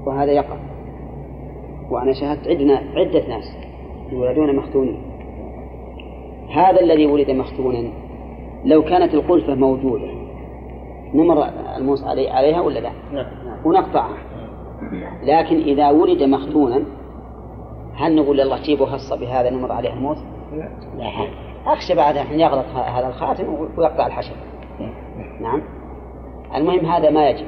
وهذا 0.06 0.32
يقع. 0.32 0.58
وأنا 1.92 2.14
شاهدت 2.14 2.48
عدنا 2.48 2.82
عدة 2.96 3.28
ناس 3.28 3.58
يولدون 4.12 4.56
مختونين. 4.56 5.02
هذا 6.50 6.82
الذي 6.82 7.06
ولد 7.06 7.32
مختونا 7.32 7.92
لو 8.66 8.82
كانت 8.82 9.14
القلفة 9.14 9.56
موجودة 9.56 10.08
نمر 11.14 11.44
الموس 11.78 12.04
علي 12.04 12.30
عليها 12.30 12.62
ولا 12.62 12.80
لا؟ 12.80 12.92
نعم. 13.14 13.26
ونقطعها. 13.66 14.31
لكن 15.24 15.56
إذا 15.56 15.90
ولد 15.90 16.24
مختونا 16.24 16.84
هل 17.96 18.16
نقول 18.16 18.40
يلا 18.40 18.58
جيبوا 18.62 18.88
هصة 18.88 19.16
بهذا 19.16 19.50
نمر 19.50 19.72
عليه 19.72 19.94
الموت؟ 19.94 20.18
لا. 20.98 21.10
أخشى 21.66 21.96
بعد 21.96 22.18
أن 22.18 22.40
يغلط 22.40 22.66
هذا 22.66 23.08
الخاتم 23.08 23.54
ويقطع 23.78 24.08
الحشر. 24.08 24.36
نعم. 25.42 25.62
المهم 26.56 26.86
هذا 26.86 27.10
ما 27.10 27.30
يجب 27.30 27.46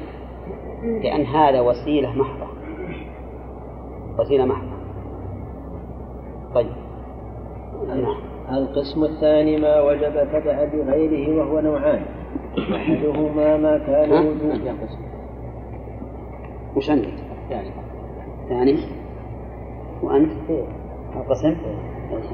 لأن 1.02 1.24
هذا 1.24 1.60
وسيلة 1.60 2.12
محضة. 2.12 2.46
وسيلة 4.18 4.44
محضة. 4.44 4.74
طيب. 6.54 6.72
نعم. 7.88 8.16
القسم 8.50 9.04
الثاني 9.04 9.56
ما 9.56 9.80
وجب 9.80 10.12
تبع 10.32 10.64
بغيره 10.64 11.38
وهو 11.38 11.60
نوعان. 11.60 12.04
أحدهما 12.74 13.56
ما 13.56 13.78
كان 13.78 14.12
ها؟ 14.12 14.20
وجوب 14.20 14.88
وش 16.76 16.90
عندك؟ 16.90 17.23
يعني 17.50 17.70
ثاني؟ 18.48 18.78
وأنت؟ 20.02 20.32
القسم؟ 21.16 21.56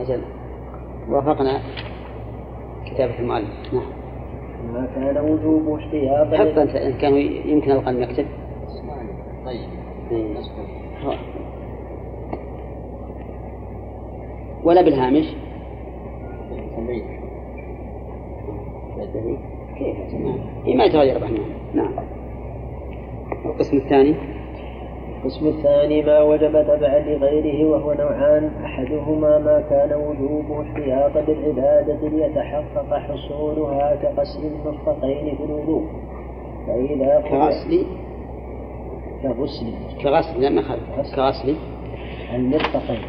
أجل 0.00 0.22
وافقنا 1.08 1.61
كتابة 2.86 3.18
المؤلف. 3.18 3.74
نعم. 3.74 4.00
ما 4.72 4.88
كان 4.94 5.18
وجوب 5.18 5.66
حط 6.34 6.58
أنت 6.58 6.74
إن 6.74 6.92
كان 6.92 7.14
يمكن 7.46 7.70
القلم 7.70 8.02
يكتب 8.02 8.26
طيب. 9.46 9.68
إيه. 10.11 10.34
ولا 14.64 14.82
بالهامش. 14.82 15.26
كيف؟ 19.78 19.96
هي 20.64 20.76
ما 20.76 20.84
يتغير 20.84 21.18
نعم. 21.74 21.92
القسم 23.46 23.76
الثاني. 23.76 24.30
القسم 25.20 25.46
الثاني 25.46 26.02
ما 26.02 26.22
وجب 26.22 26.52
تبعا 26.52 26.98
لغيره 26.98 27.68
وهو 27.68 27.92
نوعان. 27.92 28.50
أحدهما 28.64 29.38
ما 29.38 29.64
كان 29.70 29.92
وجوبه 29.92 30.62
احتياطا 30.62 31.20
للعبادة 31.20 32.08
ليتحقق 32.08 32.94
حصولها 32.94 33.96
كغسل 33.96 34.40
المرفقين 34.46 35.36
في 35.36 35.44
الوضوء. 35.44 35.86
فإذا 36.66 37.20
كغسل؟ 37.20 37.86
كغسل. 39.22 39.72
كغسل 40.02 40.40
لا 40.40 40.50
ما 40.50 40.62
خالف. 40.62 41.14
كغسل. 41.16 41.56
المرفقين. 42.34 43.02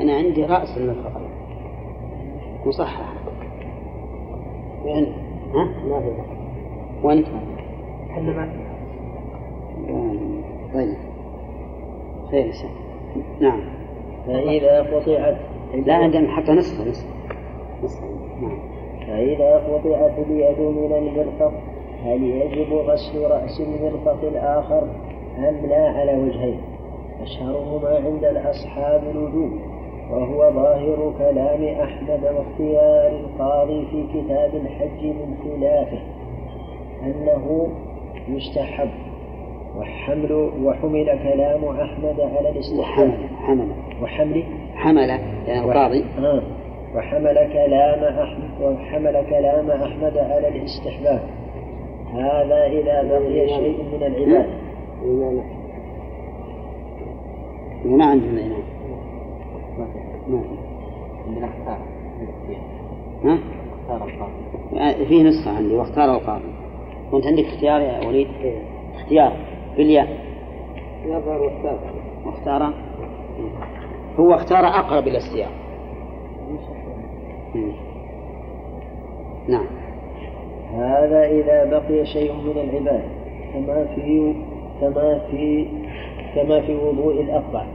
أنا 0.00 0.12
عندي 0.12 0.44
رأس 0.44 0.78
المرفقين. 0.78 1.30
مصحح. 2.66 3.12
وين 4.84 5.12
ها؟ 5.54 5.64
ما 5.88 6.00
في. 6.00 6.10
وأنت؟ 7.02 7.26
إحنا 8.10 8.32
ما 8.32 8.66
طيب. 10.74 11.15
نعم. 13.40 13.60
فإذا 14.26 14.82
قطعت 14.82 15.36
لا 15.86 15.94
عندنا 15.94 16.36
حتى 16.36 16.52
نسخة 16.52 16.84
نسخة 16.84 17.08
نسخة 17.84 18.06
نعم. 18.42 18.58
فإذا 19.06 19.56
قطعت 19.56 20.18
اليد 20.18 20.60
من 20.60 20.92
المرفق 20.92 21.52
هل 22.04 22.22
يجب 22.22 22.72
غسل 22.72 23.22
رأس 23.22 23.60
المرفق 23.60 24.18
الآخر 24.22 24.82
أم 25.38 25.66
لا 25.66 25.88
على 25.88 26.18
وجهين؟ 26.18 26.60
أشهرهما 27.22 27.88
عند 27.88 28.24
الأصحاب 28.24 29.02
الوجوب 29.10 29.50
وهو 30.10 30.52
ظاهر 30.52 31.12
كلام 31.18 31.64
أحمد 31.64 32.20
واختيار 32.24 33.20
القاضي 33.20 33.86
في 33.86 34.04
كتاب 34.14 34.54
الحج 34.54 35.04
من 35.04 35.36
خلافه 35.44 35.98
أنه 37.02 37.68
يستحب 38.28 38.90
وحمل 39.78 40.32
وحمل 40.62 41.06
كلام 41.06 41.64
أحمد 41.64 42.20
على 42.20 42.48
الاستحباب 42.48 42.84
حمل 42.84 43.28
حمل. 43.46 43.68
وحمل. 44.02 44.44
حمل 44.74 45.08
يعني 45.46 45.64
القاضي. 45.64 46.04
آه. 46.18 46.42
وحمل 46.94 47.34
كلام 47.52 48.04
أحمد 48.04 48.50
وحمل 48.62 49.26
كلام 49.30 49.70
أحمد 49.70 50.18
على 50.18 50.48
الاستحباب. 50.48 51.20
هذا 52.12 52.66
إذا 52.66 53.02
بقي 53.02 53.48
شيء 53.48 53.84
من 53.92 54.02
العبادة 54.02 54.46
ما 57.84 58.04
عندنا 58.04 58.40
إمام 58.40 58.62
ما 60.28 60.42
في. 60.42 60.48
عندنا 61.28 61.46
اختار 61.46 61.78
ها؟ 63.24 63.38
اختار 63.82 64.08
القاضي 64.08 64.80
آه، 64.80 65.04
فيه 65.04 65.22
نسخة 65.22 65.50
عندي 65.56 65.74
واختار 65.74 66.14
القاضي. 66.16 66.44
وأنت 67.12 67.26
عندك 67.26 67.44
اختيار 67.44 67.80
يا 67.80 68.08
وليد؟ 68.08 68.28
اختيار. 68.94 69.32
بالياء 69.76 70.08
يظهر 71.04 71.42
واختار 71.42 71.78
واختار 72.26 72.72
هو 74.18 74.34
اختار 74.34 74.66
أقرب 74.66 75.08
إلى 75.08 75.16
السياق. 75.16 75.50
نعم. 79.48 79.66
هذا 80.74 81.26
إذا 81.26 81.64
بقي 81.64 82.06
شيء 82.06 82.32
من 82.32 82.50
العبادة 82.50 83.04
كما 83.54 83.86
في 83.94 84.34
كما 84.80 85.20
في 85.30 85.68
كما 86.34 86.60
في 86.60 86.74
وضوء 86.76 87.20
الأقطع. 87.20 87.66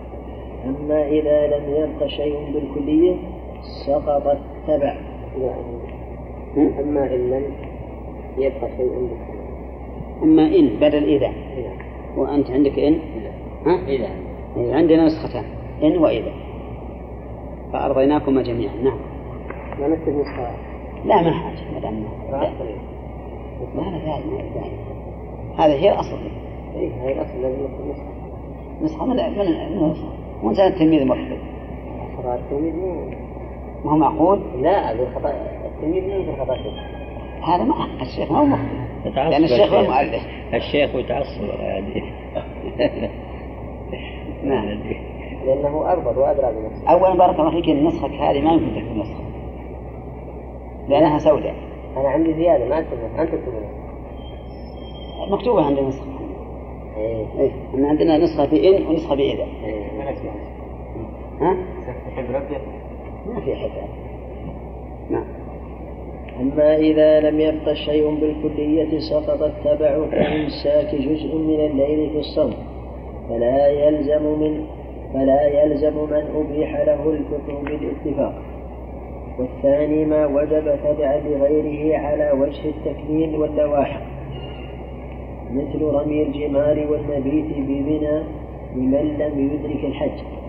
أما 0.65 1.07
إذا 1.07 1.47
لم 1.47 1.75
يبق 1.75 2.07
شيء 2.07 2.51
بالكلية 2.53 3.15
سقط 3.85 4.27
التبع. 4.27 4.95
مم. 6.57 6.69
أما 6.79 7.15
إن 7.15 7.29
لم 7.29 7.43
يبقى 8.37 8.69
شيء 8.77 9.09
أما 10.23 10.47
إن 10.47 10.67
بدل 10.81 11.03
إذا. 11.03 11.31
وأنت 12.17 12.51
عندك 12.51 12.79
إن؟ 12.79 12.99
ها؟ 13.65 13.87
إذا. 13.87 14.09
إيه، 14.57 14.75
عندنا 14.75 15.05
نسختان 15.05 15.43
إن 15.83 15.97
وإذا. 15.97 16.31
فأرضيناكما 17.73 18.41
جميعا. 18.41 18.75
نعم. 18.75 18.97
ما 19.79 19.87
نكتب 19.87 20.15
نسخة؟ 20.15 20.51
لا 21.05 21.21
ما 21.21 21.31
حاجة 21.31 21.73
ما 21.73 21.79
دام 21.79 22.03
لا 22.31 22.37
لا 22.37 22.53
لا 23.75 24.19
لا 24.19 24.41
لا 24.55 25.65
هذا 25.65 25.73
هي 25.73 25.93
الأصل. 25.93 26.17
إيه 26.75 26.89
هاي 27.03 27.13
الأصل 27.13 27.41
لازم 27.41 27.63
نكتب 27.63 27.87
نسخة. 27.91 28.11
نسخة 28.83 29.05
من 29.05 29.15
من 29.15 29.75
من 29.75 29.95
وأنت 30.43 30.59
التلميذ 30.59 31.05
مرحب 31.05 31.37
خطأ 32.17 32.35
التلميذ 32.35 32.73
مو 32.75 33.05
ما 33.85 33.91
هو 33.91 33.97
معقول؟ 33.97 34.41
لا 34.61 34.95
أقول 34.95 35.07
خطأ 35.15 35.33
التلميذ 35.65 36.03
مو 36.03 36.19
مثل 36.19 36.41
خطأ 36.41 36.53
الشيخ 36.53 36.73
هذا 37.43 37.63
ما 37.63 38.01
الشيخ 38.01 38.31
ما 38.31 38.39
هو 38.39 38.45
مخطئ 38.45 38.90
لأن 39.05 39.43
الشيخ 39.43 39.73
هو 39.73 39.79
المؤلف. 39.79 40.23
الشيخ 40.53 40.95
يتعصب 40.95 41.49
عادي 41.59 42.03
نعم. 44.43 44.79
لأنه 45.45 45.93
أضبط 45.93 46.17
وأدرى 46.17 46.51
بنفسه. 46.51 46.89
أولا 46.89 47.15
بارك 47.15 47.39
الله 47.39 47.51
فيك 47.51 47.69
النسخة 47.69 48.07
هذه 48.07 48.41
ما 48.41 48.53
يمكن 48.53 48.75
تكتب 48.75 48.97
نسخة. 48.97 49.23
لأنها 50.89 51.17
سوداء. 51.17 51.55
أنا 51.97 52.09
عندي 52.09 52.33
زيادة 52.33 52.65
ما 52.65 52.79
أكتب 52.79 52.97
نسخة. 53.03 53.21
أنت 53.21 53.31
تكتب 53.31 53.53
نسخة 53.53 53.81
مكتوبة 55.35 55.65
عندنا 55.65 55.87
نسخة. 55.87 56.05
إيه. 56.97 57.25
إيه. 57.39 57.51
إحنا 57.73 57.87
عندنا 57.87 58.17
نسخة 58.17 58.45
بإن 58.45 58.87
ونسخة 58.87 59.15
بإذا 59.15 59.43
إيه. 59.63 59.91
ها؟ 61.41 61.57
حبر 62.15 62.41
ما 63.27 63.39
في 63.41 63.55
حكاية 63.55 63.87
نعم. 65.09 65.40
أما 66.39 66.77
إذا 66.77 67.19
لم 67.19 67.39
يبق 67.39 67.73
شيء 67.73 68.15
بالكلية 68.15 68.99
سقط 68.99 69.41
التبع 69.41 70.09
كإمساك 70.11 70.95
جزء 70.95 71.35
من 71.35 71.59
الليل 71.59 72.09
في 72.09 72.19
الصوم. 72.19 72.53
فلا 73.29 73.67
يلزم 73.67 74.23
من 74.23 74.65
فلا 75.13 75.63
يلزم 75.63 75.93
من 75.93 76.23
أبيح 76.35 76.79
له 76.79 77.09
الفطر 77.09 77.55
بالاتفاق. 77.65 78.33
والثاني 79.39 80.05
ما 80.05 80.25
وجب 80.25 80.75
تبعا 80.83 81.17
لغيره 81.17 81.97
على 81.97 82.31
وجه 82.31 82.69
التكميل 82.69 83.35
واللواحق 83.35 84.01
مثل 85.51 85.81
رمي 85.81 86.23
الجمار 86.23 86.87
والمبيت 86.89 87.45
بمنى 87.57 88.23
لمن 88.75 89.17
لم 89.19 89.51
يدرك 89.53 89.85
الحج. 89.85 90.40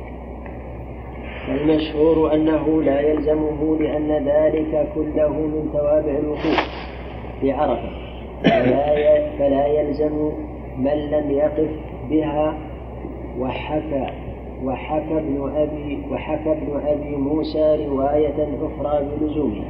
المشهور 1.48 2.34
أنه 2.34 2.82
لا 2.82 3.00
يلزمه 3.00 3.78
لأن 3.80 4.12
ذلك 4.12 4.88
كله 4.94 5.28
من 5.28 5.70
توابع 5.72 6.18
الوقوف 6.18 6.60
في 7.40 7.52
عرفة. 7.52 7.88
فلا 8.44 9.30
فلا 9.38 9.66
يلزم 9.66 10.30
من 10.78 11.10
لم 11.10 11.30
يقف 11.30 11.70
بها 12.10 12.54
وحكى 13.38 14.06
وحكى 14.64 15.18
ابن 15.18 15.52
أبي 15.56 16.02
وحكى 16.10 16.52
ابن 16.52 16.80
أبي 16.86 17.16
موسى 17.16 17.86
رواية 17.88 18.48
أخرى 18.62 19.06
بلزومها 19.20 19.64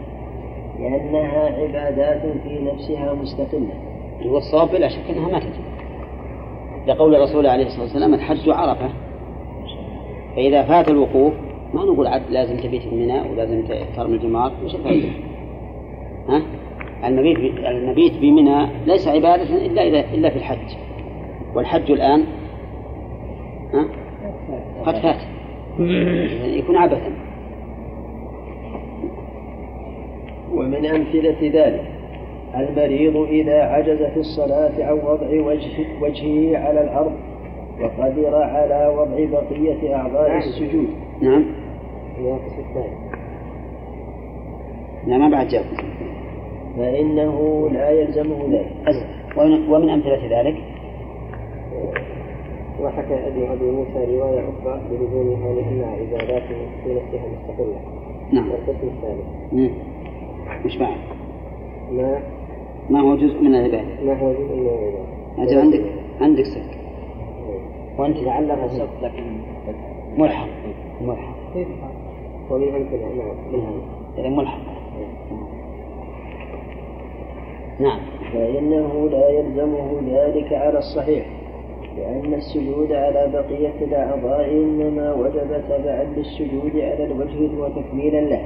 لأنها 0.80 1.62
عبادات 1.62 2.22
في 2.42 2.60
نفسها 2.72 3.14
مستقلة. 3.14 3.74
والصواب 4.26 4.70
بلا 4.70 4.88
شك 4.88 5.10
أنها 5.10 5.28
ما 5.28 5.38
تجب 5.38 5.62
لقول 6.86 7.14
الرسول 7.14 7.46
عليه 7.46 7.66
الصلاة 7.66 7.82
والسلام 7.82 8.14
الحج 8.14 8.48
عرفة. 8.48 8.88
فإذا 10.36 10.62
فات 10.62 10.88
الوقوف 10.88 11.32
ما 11.74 11.84
نقول 11.84 12.06
عاد 12.06 12.22
لازم 12.30 12.56
تبيت 12.56 12.82
في 12.82 12.94
منى 12.94 13.20
ولازم 13.20 13.64
ترمي 13.96 14.14
الجمار 14.16 14.52
وش 14.64 14.74
الفائدة؟ 14.74 15.08
ها؟ 16.28 16.42
المبيت 17.04 17.38
المبيت 17.58 18.18
بمنى 18.18 18.66
ليس 18.86 19.08
عبادة 19.08 19.66
إلا 19.66 19.82
إذا 19.82 20.14
إلا 20.14 20.30
في 20.30 20.36
الحج 20.36 20.76
والحج 21.54 21.90
الآن 21.90 22.24
ها؟ 23.74 23.84
قد 24.86 24.96
فات 24.96 25.20
يكون 26.44 26.76
عبثا 26.76 27.12
ومن 30.52 30.86
أمثلة 30.86 31.36
ذلك 31.42 31.84
المريض 32.54 33.16
إذا 33.16 33.62
عجز 33.62 34.02
في 34.02 34.20
الصلاة 34.20 34.72
عن 34.78 34.92
وضع 34.92 35.26
وجه 35.46 35.86
وجهه 36.00 36.58
على 36.58 36.80
الأرض 36.80 37.12
وقدر 37.80 38.34
على 38.34 38.94
وضع 38.96 39.40
بقية 39.40 39.96
أعضاء 39.96 40.38
السجود 40.38 40.88
نعم 41.22 41.44
الثاني 42.18 42.96
لا 45.06 45.18
ما 45.18 45.28
بعد 45.28 45.48
جاء 45.48 45.64
فإنه 46.76 47.68
لا 47.72 47.90
يلزمه 47.90 48.44
ذلك. 48.50 48.72
ومن, 49.36 49.72
ومن 49.72 49.90
أمثلة 49.90 50.40
ذلك؟ 50.40 50.56
وحكى 52.80 53.14
ابن 53.14 53.42
ابي 53.42 53.70
موسى 53.70 54.16
رواية 54.16 54.40
أخرى 54.40 54.80
بلزومها 54.90 55.54
لانها 55.54 55.86
عبادات 55.86 56.42
في 56.84 56.94
نفسها 56.94 57.26
مستقلة. 57.28 57.80
نعم. 58.32 58.50
والقسم 58.50 58.88
الثالث. 58.88 59.72
مش 60.66 60.76
معنى 60.76 60.96
ما؟ 61.92 62.22
ما 62.90 63.00
هو 63.00 63.16
جزء 63.16 63.40
من 63.40 63.54
العبادة 63.54 64.04
ما 64.04 64.20
هو 64.20 64.32
جزء 64.32 64.54
من 64.54 64.66
العباده. 64.66 65.04
أجل 65.38 65.60
عندك 65.60 65.84
عندك 66.20 66.44
سك. 66.44 66.78
وأنت 67.98 68.16
لعلها 68.16 68.68
سبت 68.68 69.02
لكن 69.02 69.22
ملحق. 70.18 70.48
ملحق. 71.00 71.34
ومن 72.52 72.68
امثله 72.68 73.08
نعم 73.16 73.36
منها 73.52 73.72
إذا 74.18 74.28
ملحق. 74.28 74.60
نعم. 77.80 78.00
فإنه 78.32 79.08
لا 79.12 79.28
يلزمه 79.28 80.00
ذلك 80.10 80.52
على 80.52 80.78
الصحيح 80.78 81.26
لأن 81.96 82.34
السجود 82.34 82.92
على 82.92 83.30
بقية 83.32 83.84
الأعضاء 83.86 84.50
إنما 84.50 85.12
وجب 85.12 85.62
تبعا 85.68 86.04
للسجود 86.16 86.76
على 86.76 87.04
الوجه 87.04 87.60
وتكميلا 87.60 88.20
له. 88.20 88.44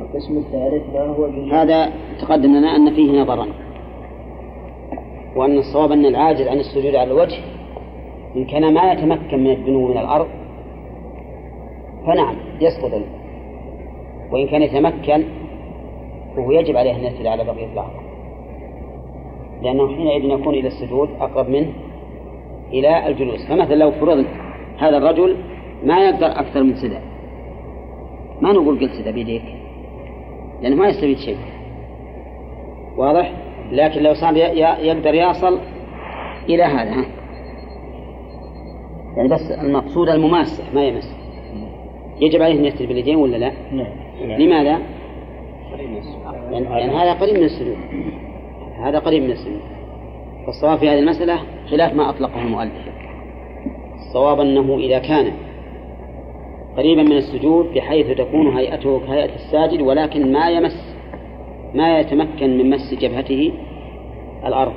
القسم 0.00 0.36
الثالث 0.38 0.82
ما 0.94 1.00
هو 1.00 1.28
جزء؟ 1.28 1.54
هذا 1.54 1.92
تقدم 2.20 2.50
لنا 2.50 2.76
أن 2.76 2.94
فيه 2.94 3.22
نظرا 3.22 3.46
وأن 5.36 5.58
الصواب 5.58 5.92
أن 5.92 6.06
العاجز 6.06 6.46
عن 6.46 6.58
السجود 6.58 6.94
على 6.94 7.10
الوجه 7.10 7.36
إن 8.36 8.44
كان 8.44 8.74
ما 8.74 8.92
يتمكن 8.92 9.44
من 9.44 9.50
الدنو 9.50 9.88
من 9.88 9.98
الأرض 9.98 10.26
فنعم 12.06 12.36
يسقط 12.60 13.02
وإن 14.32 14.46
كان 14.46 14.62
يتمكن 14.62 15.24
فهو 16.36 16.50
يجب 16.50 16.76
عليه 16.76 16.96
أن 16.96 17.04
يسجد 17.04 17.26
على 17.26 17.44
بقية 17.44 17.72
الأعضاء. 17.72 18.02
لأنه 19.62 19.96
حينئذ 19.96 20.24
يكون 20.24 20.54
إلى 20.54 20.68
السجود 20.68 21.08
أقرب 21.20 21.48
منه 21.48 21.72
إلى 22.72 23.08
الجلوس. 23.08 23.46
فمثلا 23.48 23.74
لو 23.74 23.90
فرض 23.90 24.24
هذا 24.78 24.96
الرجل 24.96 25.36
ما 25.84 26.04
يقدر 26.04 26.26
أكثر 26.26 26.62
من 26.62 26.74
سدى 26.74 26.98
ما 28.40 28.52
نقول 28.52 28.80
قل 28.80 28.90
سدى 28.90 29.12
بيديك؟ 29.12 29.42
لأنه 30.62 30.76
ما 30.76 30.88
يستفيد 30.88 31.18
شيء. 31.18 31.36
واضح؟ 32.96 33.32
لكن 33.72 34.02
لو 34.02 34.14
صار 34.14 34.36
يقدر 34.36 35.14
يصل 35.14 35.58
إلى 36.48 36.62
هذا 36.62 36.90
ها؟ 36.90 37.04
يعني 39.16 39.28
بس 39.28 39.50
المقصود 39.50 40.08
المماسح 40.08 40.74
ما 40.74 40.84
يمس. 40.84 41.16
يجب 42.20 42.42
عليه 42.42 42.60
أن 42.60 42.64
يسجد 42.64 42.88
باليدين 42.88 43.16
ولا 43.16 43.36
لا؟ 43.36 43.52
نعم. 43.72 44.01
لماذا؟ 44.20 44.78
لأن, 46.50 46.64
لأن 46.64 46.90
هذا 46.90 47.12
قريب 47.12 47.36
من 47.36 47.44
السجود 47.44 47.76
هذا 48.78 48.98
قريب 48.98 49.22
من 49.22 49.30
السجود 49.30 49.60
فالصواب 50.46 50.78
في 50.78 50.88
هذه 50.88 50.98
المسألة 50.98 51.40
خلاف 51.70 51.94
ما 51.94 52.10
أطلقه 52.10 52.42
المؤلف. 52.42 52.88
الصواب 53.94 54.40
أنه 54.40 54.78
إذا 54.78 54.98
كان 54.98 55.32
قريبا 56.76 57.02
من 57.02 57.16
السجود 57.16 57.74
بحيث 57.74 58.18
تكون 58.18 58.56
هيئته 58.56 59.00
كهيئة 59.06 59.34
الساجد 59.34 59.80
ولكن 59.80 60.32
ما 60.32 60.50
يمس 60.50 60.96
ما 61.74 61.98
يتمكن 61.98 62.58
من 62.58 62.70
مس 62.70 62.94
جبهته 62.94 63.52
الأرض. 64.46 64.72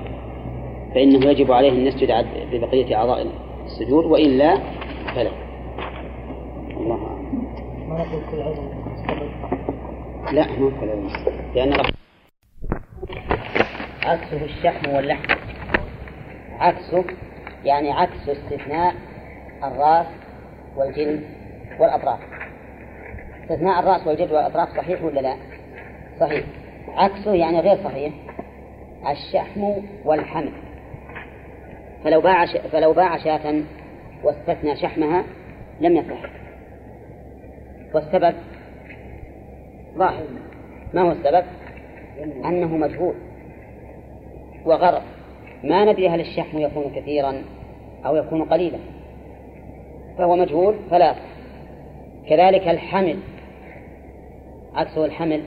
فإنه 0.95 1.29
يجب 1.29 1.51
عليه 1.51 1.71
أن 1.71 1.87
يسجد 1.87 2.25
ببقية 2.51 2.95
أعضاء 2.95 3.27
السجود 3.65 4.05
وإلا 4.05 4.57
فلا. 5.15 5.31
الله 6.77 6.95
أعلم. 6.95 8.84
كل 9.07 10.35
لا 10.35 10.47
مو 10.59 10.71
كلام. 10.79 11.07
لأن 11.55 11.73
عكسه 14.03 14.43
الشحم 14.43 14.89
واللحم. 14.89 15.35
عكسه 16.59 17.05
يعني 17.63 17.91
عكس 17.91 18.29
استثناء 18.29 18.95
الرأس 19.63 20.07
والجلد 20.75 21.23
والأطراف. 21.79 22.19
استثناء 23.43 23.79
الرأس 23.79 24.07
والجلد 24.07 24.31
والأطراف 24.31 24.69
صحيح 24.69 25.03
ولا 25.03 25.19
لا؟ 25.19 25.35
صحيح. 26.19 26.45
عكسه 26.87 27.33
يعني 27.33 27.59
غير 27.59 27.83
صحيح. 27.83 28.13
الشحم 29.09 29.73
والحمل. 30.05 30.53
فلو 32.03 32.21
باع 32.21 32.45
ش... 32.45 32.57
فلو 32.57 32.93
باع 32.93 33.17
شاة 33.17 33.61
واستثنى 34.23 34.75
شحمها 34.75 35.23
لم 35.81 35.97
يصح. 35.97 36.29
والسبب 37.93 38.35
ظاهر. 39.97 40.23
ما 40.93 41.01
هو 41.01 41.11
السبب؟ 41.11 41.43
أنه 42.45 42.77
مجهول 42.77 43.15
وغرض 44.65 45.01
ما 45.63 45.85
ندري 45.85 46.09
هل 46.09 46.19
الشحم 46.19 46.59
يكون 46.59 46.91
كثيرا 46.95 47.43
أو 48.05 48.15
يكون 48.15 48.43
قليلا. 48.43 48.77
فهو 50.17 50.35
مجهول 50.35 50.75
فلا 50.91 51.15
كذلك 52.29 52.67
الحمل. 52.67 53.19
عكسه 54.75 55.05
الحمل 55.05 55.43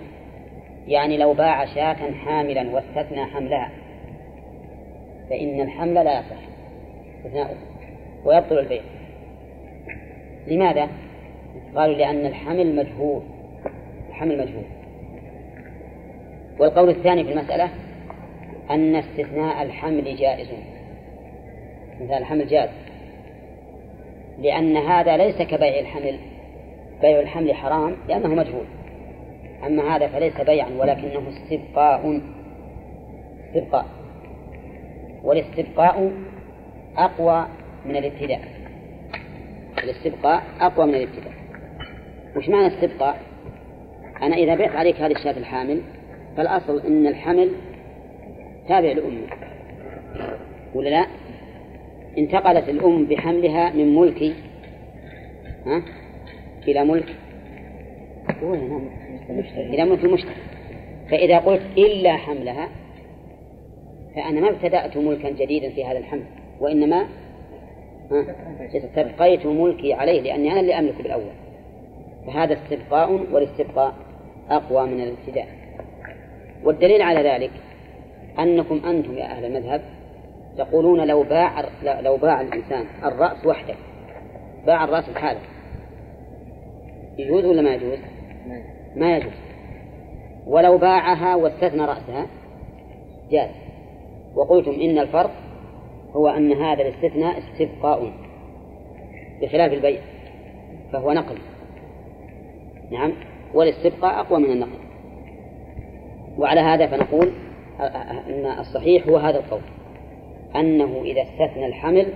يعني 0.86 1.16
لو 1.16 1.34
باع 1.34 1.64
شاة 1.64 2.12
حاملا 2.12 2.70
واستثنى 2.70 3.24
حملها. 3.24 3.70
فإن 5.30 5.60
الحمل 5.60 5.94
لا 5.94 6.20
يصح. 6.20 6.48
استثناؤه 7.16 7.56
ويبطل 8.24 8.58
البيع. 8.58 8.82
لماذا؟ 10.46 10.88
قالوا 11.76 11.94
لأن 11.94 12.26
الحمل 12.26 12.76
مجهول. 12.76 13.22
الحمل 14.18 14.38
مجهول 14.38 14.64
والقول 16.58 16.88
الثاني 16.88 17.24
في 17.24 17.32
المسألة 17.32 17.70
أن 18.70 18.96
استثناء 18.96 19.62
الحمل 19.62 20.16
جائز. 20.16 20.48
مثال 22.00 22.18
الحمل 22.18 22.48
جائز. 22.48 22.70
لأن 24.38 24.76
هذا 24.76 25.16
ليس 25.16 25.42
كبيع 25.42 25.78
الحمل. 25.78 26.18
بيع 27.00 27.20
الحمل 27.20 27.54
حرام 27.54 27.96
لأنه 28.08 28.28
مجهول. 28.28 28.64
أما 29.66 29.96
هذا 29.96 30.08
فليس 30.08 30.40
بيعا 30.40 30.68
ولكنه 30.78 31.28
استبقاء. 31.28 32.20
استبقاء. 33.46 33.86
والاستبقاء 35.24 36.12
أقوى 36.96 37.46
من 37.86 37.96
الابتداء. 37.96 38.40
الاستبقاء 39.84 40.42
أقوى 40.60 40.86
من 40.86 40.94
الابتداء. 40.94 41.32
وش 42.36 42.48
معنى 42.48 42.66
استبقاء؟ 42.66 43.27
أنا 44.22 44.36
إذا 44.36 44.54
بعت 44.54 44.76
عليك 44.76 44.96
هذه 44.96 45.12
الشاة 45.12 45.38
الحامل 45.38 45.82
فالأصل 46.36 46.86
أن 46.86 47.06
الحمل 47.06 47.50
تابع 48.68 48.92
لأمه 48.92 49.26
ولا 50.74 50.88
لا؟ 50.88 51.06
انتقلت 52.18 52.68
الأم 52.68 53.04
بحملها 53.04 53.70
من 53.70 53.94
ملك 53.94 54.34
ها؟ 55.66 55.82
إلى 56.68 56.84
ملك 56.84 57.14
إلى 59.54 59.84
ملك 59.84 60.04
المشتري 60.04 60.34
فإذا 61.10 61.38
قلت 61.38 61.62
إلا 61.78 62.16
حملها 62.16 62.68
فأنا 64.14 64.40
ما 64.40 64.48
ابتدأت 64.50 64.96
ملكا 64.96 65.30
جديدا 65.30 65.70
في 65.70 65.84
هذا 65.84 65.98
الحمل 65.98 66.24
وإنما؟ 66.60 67.06
استبقيت 68.74 69.46
ملكي 69.46 69.92
عليه 69.92 70.20
لأني 70.20 70.52
أنا 70.52 70.60
اللي 70.60 70.78
أملك 70.78 71.02
بالأول 71.02 71.32
فهذا 72.26 72.54
استبقاء 72.54 73.12
والاستبقاء 73.12 73.94
أقوى 74.50 74.86
من 74.86 75.00
الابتداء. 75.00 75.48
والدليل 76.64 77.02
على 77.02 77.28
ذلك 77.30 77.50
أنكم 78.38 78.80
أنتم 78.84 79.18
يا 79.18 79.24
أهل 79.24 79.44
المذهب 79.44 79.82
تقولون 80.58 81.06
لو 81.06 81.22
باع 81.22 81.64
لو 82.00 82.16
باع 82.16 82.40
الإنسان 82.40 82.84
الرأس 83.04 83.46
وحده 83.46 83.74
باع 84.66 84.84
الرأس 84.84 85.10
بحاله. 85.10 85.40
يجوز 87.18 87.44
ولا 87.44 87.62
ما 87.62 87.74
يجوز؟ 87.74 87.98
ما 88.96 89.16
يجوز. 89.16 89.32
ولو 90.46 90.78
باعها 90.78 91.36
واستثنى 91.36 91.80
رأسها 91.80 92.26
جاز 93.30 93.50
وقلتم 94.34 94.70
إن 94.70 94.98
الفرق 94.98 95.30
هو 96.12 96.28
أن 96.28 96.52
هذا 96.52 96.82
الاستثناء 96.82 97.38
استبقاء 97.38 98.12
بخلاف 99.42 99.72
البيع 99.72 100.00
فهو 100.92 101.12
نقل. 101.12 101.38
نعم؟ 102.90 103.12
والاستبقاء 103.54 104.20
أقوى 104.20 104.38
من 104.38 104.50
النقل. 104.50 104.78
وعلى 106.38 106.60
هذا 106.60 106.86
فنقول 106.86 107.32
أن 107.80 108.54
الصحيح 108.58 109.08
هو 109.08 109.16
هذا 109.16 109.38
القول 109.38 109.60
أنه 110.56 111.02
إذا 111.04 111.22
استثنى 111.22 111.66
الحمل 111.66 112.06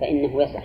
فإنه 0.00 0.42
يصح. 0.42 0.64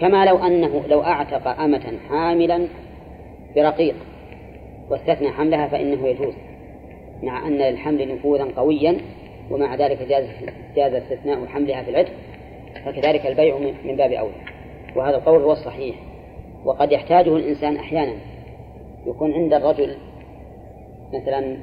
كما 0.00 0.24
لو 0.24 0.38
أنه 0.38 0.82
لو 0.88 1.02
أعتق 1.02 1.60
أمة 1.60 1.98
حاملا 2.08 2.68
برقيق 3.56 3.94
واستثنى 4.90 5.28
حملها 5.28 5.68
فإنه 5.68 6.06
يجوز 6.06 6.34
مع 7.22 7.46
أن 7.46 7.58
للحمل 7.58 8.14
نفوذا 8.14 8.44
قويا 8.56 8.96
ومع 9.50 9.74
ذلك 9.74 10.02
جاز 10.02 10.24
جاز 10.76 10.94
استثناء 10.94 11.46
حملها 11.46 11.82
في 11.82 11.90
العتق 11.90 12.12
فكذلك 12.84 13.26
البيع 13.26 13.58
من 13.58 13.96
باب 13.96 14.12
أولى. 14.12 14.34
وهذا 14.96 15.16
القول 15.16 15.42
هو 15.42 15.52
الصحيح. 15.52 15.96
وقد 16.64 16.92
يحتاجه 16.92 17.36
الإنسان 17.36 17.76
أحيانا. 17.76 18.14
يكون 19.06 19.32
عند 19.32 19.52
الرجل 19.52 19.96
مثلا 21.12 21.56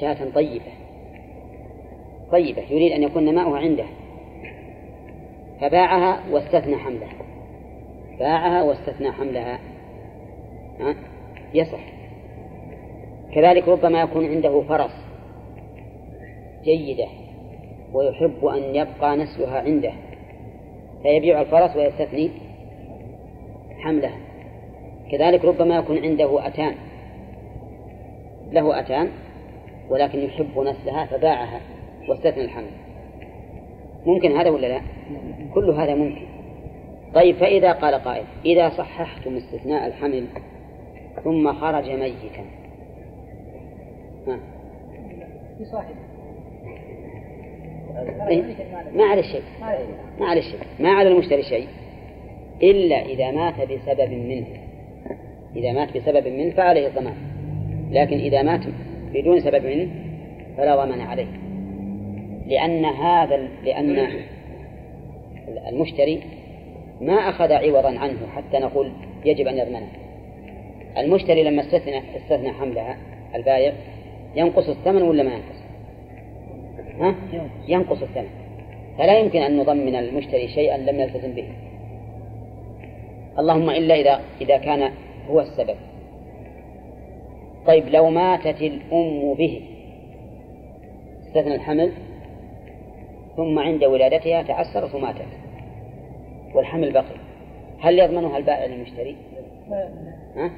شاة 0.00 0.30
طيبة. 0.34 0.72
طيبة 2.32 2.62
يريد 2.70 2.92
أن 2.92 3.02
يكون 3.02 3.24
نماؤها 3.24 3.58
عنده. 3.58 3.84
فباعها 5.60 6.20
واستثنى 6.30 6.76
حملها. 6.76 7.12
باعها 8.18 8.62
واستثنى 8.62 9.12
حملها. 9.12 9.58
ها؟ 10.80 10.94
يصح. 11.54 11.80
كذلك 13.34 13.68
ربما 13.68 14.00
يكون 14.00 14.26
عنده 14.26 14.62
فرس 14.62 15.04
جيدة 16.64 17.06
ويحب 17.92 18.44
أن 18.46 18.62
يبقى 18.74 19.16
نسلها 19.16 19.60
عنده. 19.60 19.92
فيبيع 21.02 21.40
الفرس 21.40 21.76
ويستثني 21.76 22.30
حمله 23.78 24.27
كذلك 25.10 25.44
ربما 25.44 25.76
يكون 25.76 25.98
عنده 25.98 26.46
أتان. 26.46 26.74
له 28.52 28.80
أتان 28.80 29.08
ولكن 29.90 30.18
يحب 30.18 30.58
نسلها 30.58 31.06
فباعها 31.06 31.60
واستثنى 32.08 32.44
الحمل. 32.44 32.70
ممكن 34.06 34.36
هذا 34.36 34.50
ولا 34.50 34.66
لا؟ 34.66 34.80
كل 35.54 35.70
هذا 35.70 35.94
ممكن. 35.94 36.26
طيب 37.14 37.36
فإذا 37.36 37.72
قال 37.72 37.94
قائل 37.94 38.24
إذا 38.44 38.68
صححتم 38.68 39.36
استثناء 39.36 39.86
الحمل 39.86 40.26
ثم 41.24 41.52
خرج 41.52 41.90
ميتا. 41.90 42.44
إيه؟ 48.28 48.42
ما 48.94 49.04
على 49.04 49.22
شيء. 49.22 49.42
ما 50.20 50.26
على 50.26 50.42
شيء. 50.42 50.60
ما 50.80 50.90
على 50.90 51.08
المشتري 51.08 51.42
شيء. 51.42 51.68
إلا 52.62 53.02
إذا 53.02 53.30
مات 53.30 53.54
بسبب 53.54 54.12
منه. 54.12 54.46
إذا 55.56 55.72
مات 55.72 55.96
بسبب 55.96 56.28
منه 56.28 56.50
فعليه 56.50 56.86
الضمان 56.86 57.14
لكن 57.90 58.18
إذا 58.18 58.42
مات 58.42 58.60
بدون 59.12 59.40
سبب 59.40 59.66
منه 59.66 59.88
فلا 60.56 60.84
ضمان 60.84 61.00
عليه. 61.00 61.26
لأن 62.46 62.84
هذا 62.84 63.48
لأن 63.64 64.08
المشتري 65.68 66.20
ما 67.00 67.14
أخذ 67.14 67.52
عوضا 67.52 67.98
عنه 67.98 68.26
حتى 68.36 68.58
نقول 68.58 68.92
يجب 69.24 69.46
أن 69.46 69.58
يضمنه. 69.58 69.88
المشتري 70.98 71.42
لما 71.42 71.62
استثنى 71.62 72.02
استثنى 72.16 72.52
حملها 72.52 72.96
البايع 73.34 73.72
ينقص 74.36 74.68
الثمن 74.68 75.02
ولا 75.02 75.22
ما 75.22 75.30
ينقص؟ 75.30 75.58
ها؟ 77.00 77.14
ينقص 77.68 78.02
الثمن. 78.02 78.28
فلا 78.98 79.18
يمكن 79.18 79.42
أن 79.42 79.56
نضمن 79.56 79.94
المشتري 79.94 80.48
شيئا 80.48 80.76
لم 80.76 81.00
يلتزم 81.00 81.32
به. 81.32 81.48
اللهم 83.38 83.70
إلا 83.70 83.94
إذا 83.94 84.20
إذا 84.40 84.56
كان 84.56 84.90
هو 85.30 85.40
السبب 85.40 85.76
طيب 87.66 87.88
لو 87.88 88.10
ماتت 88.10 88.62
الأم 88.62 89.34
به 89.34 89.60
استثنى 91.22 91.54
الحمل 91.54 91.92
ثم 93.36 93.58
عند 93.58 93.84
ولادتها 93.84 94.42
تعسرت 94.42 94.94
وماتت 94.94 95.28
والحمل 96.54 96.92
بقي 96.92 97.16
هل 97.80 97.98
يضمنها 97.98 98.38
البائع 98.38 98.66
للمشتري؟ 98.66 99.16
ها؟ 100.36 100.50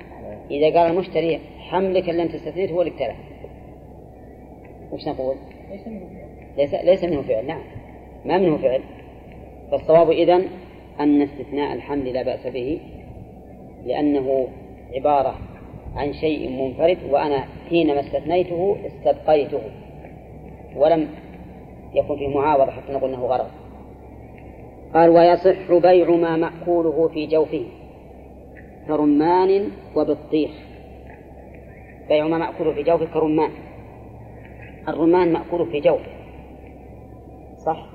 إذا 0.51 0.81
قال 0.81 0.91
المشتري 0.93 1.41
حملك 1.59 2.11
اللي 2.11 2.23
أنت 2.23 2.35
استثنيته 2.35 2.73
هو 2.73 2.83
اللي 2.83 2.93
ابتلى 2.93 3.15
وش 4.93 5.09
نقول؟ 5.09 5.37
ليس 6.57 6.75
ليس 6.75 7.05
منه 7.05 7.23
فعل 7.23 7.47
نعم 7.47 7.63
ما 8.25 8.39
منه 8.39 8.57
فعل 8.57 8.81
فالصواب 9.71 10.11
إذن 10.11 10.45
أن 11.01 11.23
استثناء 11.23 11.73
الحمل 11.75 12.13
لا 12.13 12.23
بأس 12.23 12.47
به 12.47 12.81
لأنه 13.87 14.49
عبارة 14.95 15.35
عن 15.97 16.13
شيء 16.13 16.51
منفرد 16.51 16.99
وأنا 17.11 17.45
حينما 17.69 18.01
استثنيته 18.01 18.77
استبقيته 18.87 19.61
ولم 20.77 21.09
يكن 21.95 22.17
فيه 22.17 22.29
معاوضة 22.29 22.71
حتى 22.71 22.93
نقول 22.93 23.11
أنه 23.15 23.27
غرض. 23.27 23.47
قال 24.95 25.11
ويصح 25.11 25.73
بيع 25.73 26.11
ما 26.11 26.37
مأكوله 26.37 27.09
في 27.09 27.27
جوفه 27.27 27.67
كرمان 28.87 29.71
وبطيخ. 29.97 30.51
بيع 32.09 32.27
ما 32.27 32.39
مأكوله 32.39 32.73
في 32.73 32.83
جوفه 32.83 33.05
كرمان. 33.05 33.51
الرمان 34.89 35.33
مأكوله 35.33 35.65
في 35.65 35.81
جوفه. 35.81 36.11
صح؟ 37.57 37.87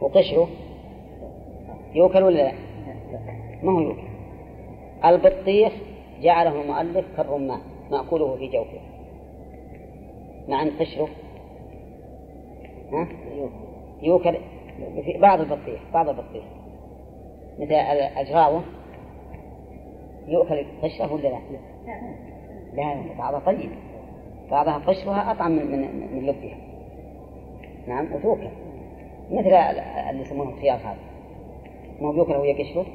وقشره 0.00 0.48
يوكل 1.94 2.22
ولا 2.22 2.42
لا؟ 2.42 2.52
ما 3.62 3.72
هو 3.72 3.80
يوكل؟ 3.80 4.03
البطيخ 5.04 5.72
جعله 6.22 6.62
المؤلف 6.62 7.04
كالرمان 7.16 7.60
مأكوله 7.90 8.36
في 8.36 8.48
جوفه. 8.48 8.80
مع 10.48 10.62
أن 10.62 10.70
قشره 10.70 11.08
ها؟ 12.92 13.08
يوكل 14.02 14.38
في 15.04 15.18
بعض 15.18 15.40
البطيخ 15.40 15.80
بعض 15.92 16.08
البطيخ. 16.08 16.44
مثل 17.58 17.72
الأجراوة 17.72 18.62
يؤكل 20.28 20.66
قشره 20.82 21.12
ولا 21.12 21.28
لا؟ 21.28 21.38
لا 22.74 23.14
بعضها 23.18 23.40
طيب. 23.40 23.70
بعضها 24.50 24.78
قشرها 24.78 25.32
أطعم 25.32 25.52
من 25.52 25.70
من 25.70 26.16
من 26.16 26.26
لبها. 26.26 26.56
نعم 27.88 28.12
وتوكل. 28.12 28.48
مثل 29.30 29.54
اللي 30.10 30.22
يسمونه 30.22 30.50
الخيار 30.50 30.76
هذا. 30.76 30.98
ما 32.00 32.08
هو 32.08 32.12
يوكل 32.12 32.32
وهي 32.32 32.62
قشره 32.62 32.86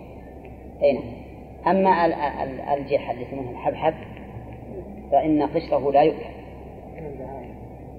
أي 0.84 0.94
نعم. 0.94 1.29
أما 1.68 2.06
الجيح 2.74 3.10
اللي 3.10 3.22
يسمونه 3.22 3.52
الحبحب 3.52 3.94
فإن 5.12 5.44
قشره 5.44 5.92
لا 5.92 6.02
يؤكل. 6.02 6.40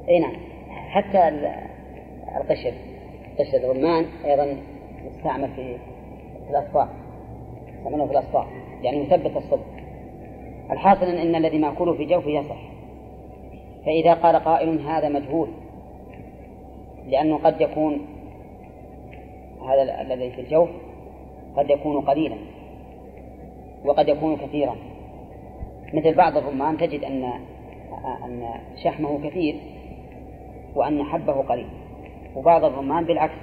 أي 0.09 0.19
نعم. 0.19 0.37
حتى 0.71 1.29
القشر 2.37 2.73
قشر 3.39 3.57
الرمان 3.57 4.07
أيضا 4.25 4.57
يستعمل 5.05 5.49
في 5.57 5.77
الأصفار 6.51 6.89
يستعملون 7.79 8.07
في 8.07 8.13
الأصفار 8.13 8.47
يعني 8.83 9.03
مثبت 9.03 9.37
الصلب 9.37 9.81
الحاصل 10.71 11.05
أن 11.05 11.35
الذي 11.35 11.59
مأكوله 11.59 11.95
في 11.95 12.05
جوفه 12.05 12.31
يصح. 12.31 12.71
فإذا 13.87 14.15
قال 14.15 14.37
قائل 14.37 14.87
هذا 14.87 15.09
مجهول 15.09 15.49
لأنه 17.07 17.37
قد 17.37 17.61
يكون 17.61 18.07
هذا 19.69 20.01
الذي 20.01 20.31
في 20.31 20.41
الجوف 20.41 20.69
قد 21.57 21.71
يكون 21.71 22.01
قليلا. 22.01 22.37
وقد 23.85 24.09
يكون 24.09 24.37
كثيرا. 24.37 24.77
مثل 25.95 26.15
بعض 26.15 26.37
الرمان 26.37 26.79
تجد 26.79 27.05
أن 27.05 27.25
أن 28.25 28.49
شحمه 28.85 29.29
كثير 29.29 29.57
وأن 30.75 31.05
حبه 31.05 31.33
قليل. 31.33 31.69
وبعض 32.37 32.65
الرمان 32.65 33.05
بالعكس. 33.05 33.35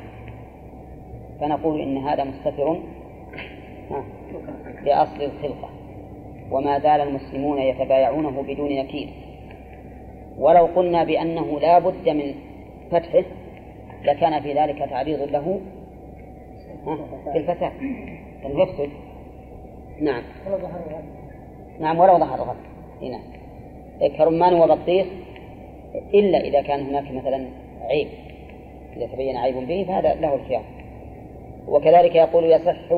فنقول 1.39 1.81
إن 1.81 1.97
هذا 1.97 2.23
مستتر. 2.23 2.79
بأصل 4.85 5.21
الخلقة. 5.21 5.69
وما 6.51 6.79
زال 6.79 7.01
المسلمون 7.01 7.57
يتبايعونه 7.57 8.41
بدون 8.41 8.75
نكير. 8.75 9.09
ولو 10.37 10.65
قلنا 10.65 11.03
بأنه 11.03 11.59
لا 11.59 11.79
بد 11.79 12.09
من 12.09 12.33
فتحه 12.91 13.23
لكان 14.03 14.41
في 14.41 14.53
ذلك 14.53 14.89
تعريض 14.89 15.21
له 15.21 15.61
في 18.43 18.87
الفتاة 20.01 20.11
أنه 20.47 20.57
يفسد 20.57 20.91
نعم 20.91 21.03
نعم 21.79 21.99
ولو 21.99 22.19
ظهر 22.19 22.41
غد 22.41 22.55
نعم. 23.01 23.37
كرمان 24.17 24.53
وبطيخ 24.53 25.07
إلا 26.13 26.37
إذا 26.37 26.61
كان 26.61 26.85
هناك 26.85 27.11
مثلا 27.11 27.47
عيب. 27.81 28.07
إذا 28.97 29.07
تبين 29.07 29.37
عيب 29.37 29.67
به 29.67 29.85
فهذا 29.87 30.13
له 30.13 30.35
الخيار. 30.35 30.63
وكذلك 31.67 32.15
يقول 32.15 32.43
يصح 32.43 32.93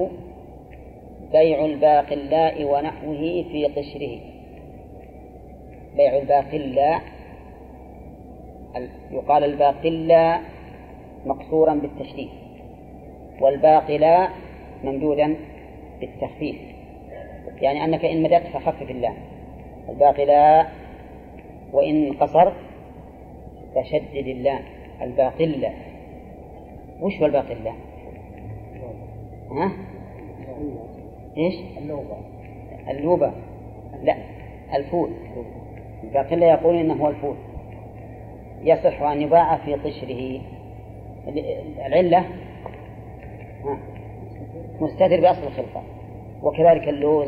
بيع 1.31 1.65
الباقلاء 1.65 2.63
ونحوه 2.63 3.43
في 3.51 3.65
قشره. 3.65 4.19
بيع 5.95 6.17
الباقلاء 6.17 7.01
يقال 9.11 9.43
الباقلاء 9.43 10.41
مقصورا 11.25 11.73
بالتشديد 11.73 12.29
والباقلاء 13.41 14.31
ممدودا 14.83 15.35
بالتخفيف. 15.99 16.68
يعني 17.61 17.85
أنك 17.85 18.05
إن 18.05 18.23
مددت 18.23 18.47
فخفف 18.47 18.91
اللام 18.91 19.15
الباقلاء 19.89 20.71
وإن 21.73 22.13
قصرت 22.13 22.55
فشدد 23.75 24.27
اللام 24.27 24.61
الباقلة 25.01 25.73
وش 27.01 27.19
هو 27.19 27.25
الباقلة؟ 27.25 27.73
ها؟ 29.51 29.71
إيش؟ 31.37 31.55
اللوبة 31.77 32.17
اللوبة 32.89 33.33
لا. 34.03 34.15
الفول. 34.75 35.11
الباقلة 36.03 36.45
يقول 36.45 36.75
إنه 36.75 36.93
هو 36.93 37.09
الفول. 37.09 37.35
يصح 38.61 39.01
أن 39.01 39.21
يباع 39.21 39.57
في 39.57 39.73
قشره 39.73 40.41
العلة. 41.85 42.25
مستتر 44.81 45.21
بأصل 45.21 45.43
الخلقة. 45.47 45.83
وكذلك 46.43 46.89
اللوز 46.89 47.27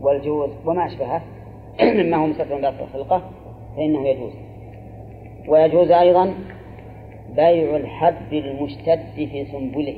والجوز 0.00 0.50
وما 0.66 0.86
أشبهه 0.86 1.22
مما 2.02 2.16
هو 2.16 2.26
مستثنى 2.26 2.56
من 2.56 2.64
الخلقة 2.64 3.30
فإنه 3.76 4.08
يجوز. 4.08 4.32
ويجوز 5.48 5.90
أيضا 5.90 6.34
بيع 7.36 7.76
الحب 7.76 8.32
المشتد 8.32 9.00
في 9.14 9.44
سنبله. 9.44 9.96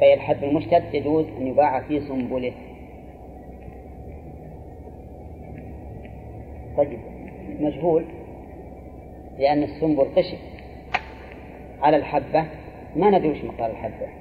بيع 0.00 0.14
الحب 0.14 0.44
المشتد 0.44 0.94
يجوز 0.94 1.26
أن 1.40 1.46
يباع 1.46 1.80
في 1.80 2.00
سنبله. 2.00 2.52
طيب 6.76 6.98
مجهول 7.60 8.04
لأن 9.38 9.62
السنبل 9.62 10.04
قشر. 10.16 10.38
على 11.82 11.96
الحبة 11.96 12.44
ما 12.96 13.10
ندري 13.10 13.30
وش 13.30 13.44
مقدار 13.44 13.70
الحبة؟ 13.70 14.17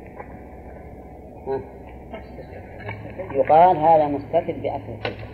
يقال 3.32 3.78
هذا 3.78 4.08
مستتر 4.08 4.56
بأصل 4.64 4.92
الخلقة 4.98 5.28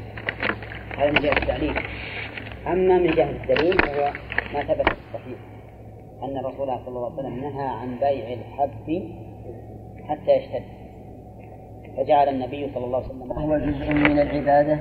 هذا 0.98 1.12
من 1.12 1.20
جهة 1.20 1.38
التعليل 1.38 1.76
أما 2.68 2.98
من 2.98 3.12
جهة 3.12 3.30
الدليل 3.30 3.78
فهو 3.78 4.14
ما 4.54 4.64
ثبت 4.64 4.90
في 4.90 4.96
الصحيح. 5.08 5.38
أن 6.24 6.38
الرسول 6.38 6.68
صلى 6.68 6.88
الله 6.88 7.12
عليه 7.12 7.16
وسلم 7.16 7.40
نهى 7.40 7.68
عن 7.68 7.96
بيع 8.00 8.34
الحب 8.34 9.12
حتى 10.10 10.32
يشتد. 10.32 10.64
فجعل 11.98 12.30
النبي 12.30 12.72
صلى 12.74 12.86
الله 12.86 12.98
عليه 12.98 13.08
وسلم 13.08 13.32
وهو 13.32 13.58
جزء 13.58 13.94
من 13.94 14.20
العبادة 14.20 14.80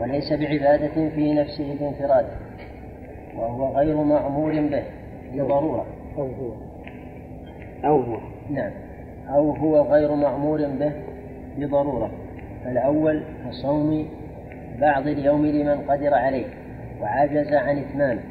وليس 0.00 0.32
بعبادة 0.32 1.10
في 1.10 1.34
نفسه 1.34 1.76
بانفراده 1.80 2.36
وهو 3.36 3.76
غير 3.76 3.96
مأمور 3.96 4.52
به. 4.52 4.84
لضرورة 5.34 5.86
أو 6.18 6.24
هو 6.24 6.52
أو 7.84 8.00
هو. 8.00 8.18
نعم. 8.50 8.85
أو 9.28 9.50
هو 9.50 9.82
غير 9.82 10.14
مأمور 10.14 10.66
به 10.66 10.92
بضرورة 11.58 12.10
فالأول 12.64 13.22
كصوم 13.48 14.08
بعض 14.80 15.06
اليوم 15.06 15.46
لمن 15.46 15.80
قدر 15.88 16.14
عليه 16.14 16.46
وعجز 17.02 17.52
عن 17.52 17.78
إتمامه 17.78 18.22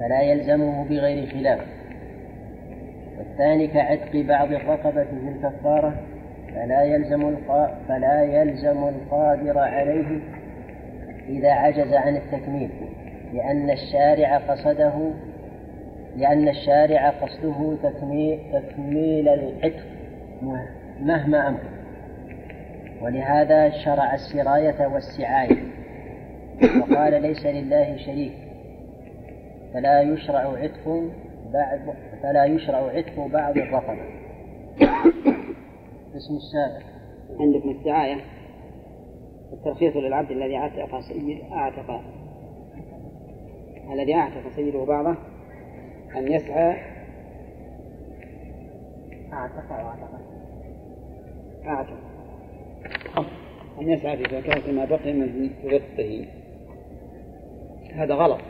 فلا 0.00 0.22
يلزمه 0.22 0.84
بغير 0.84 1.26
خلاف 1.26 1.60
والثاني 3.18 3.66
كعتق 3.66 4.16
بعض 4.16 4.52
الرقبة 4.52 5.04
في 5.04 5.28
الكفارة 5.28 5.94
فلا 6.54 6.82
يلزم. 6.84 7.36
فلا 7.88 8.22
يلزم 8.22 8.88
القادر 8.88 9.58
عليه 9.58 10.20
إذا 11.28 11.50
عجز 11.50 11.92
عن 11.92 12.16
التكميل 12.16 12.70
لأن 13.32 13.70
الشارع 13.70 14.38
قصده 14.38 15.10
لأن 16.16 16.48
الشارع 16.48 17.10
قصده 17.10 17.76
تكميل, 17.82 18.40
تكميل 18.52 19.28
العتق 19.28 19.91
مهما 21.00 21.48
أمكن. 21.48 21.68
ولهذا 23.02 23.70
شرع 23.70 24.14
السراية 24.14 24.86
والسعاية. 24.86 25.62
وقال 26.80 27.22
ليس 27.22 27.46
لله 27.46 27.96
شريك. 27.96 28.32
فلا 29.74 30.02
يشرع 30.02 30.58
عتق 30.58 31.10
بعد 31.52 31.94
فلا 32.22 32.44
يشرع 32.44 32.78
عتق 32.78 33.26
بعض 33.26 33.58
الرقبة. 33.58 34.04
اسم 36.16 36.36
السابق. 36.36 36.86
عندكم 37.40 37.70
السعاية. 37.70 38.16
الترخيص 39.52 39.96
للعبد 39.96 40.30
الذي 40.30 40.56
اعتق 40.56 41.00
سيد 41.00 41.40
اعتق 41.52 42.02
الذي 43.92 44.14
اعتق 44.14 44.48
سيده 44.56 44.84
بعضه 44.84 45.16
أن 46.16 46.32
يسعى 46.32 46.76
اعتق 49.32 49.72
أو 49.72 49.88
اعتق 49.88 50.11
أعتق 51.66 51.96
أن 53.80 53.90
يسعى 53.90 54.16
في 54.16 54.22
زكاة 54.22 54.72
ما 54.72 54.84
بقي 54.84 55.12
من 55.12 55.50
رزقه. 55.64 56.24
هذا 57.94 58.14
غلط. 58.14 58.40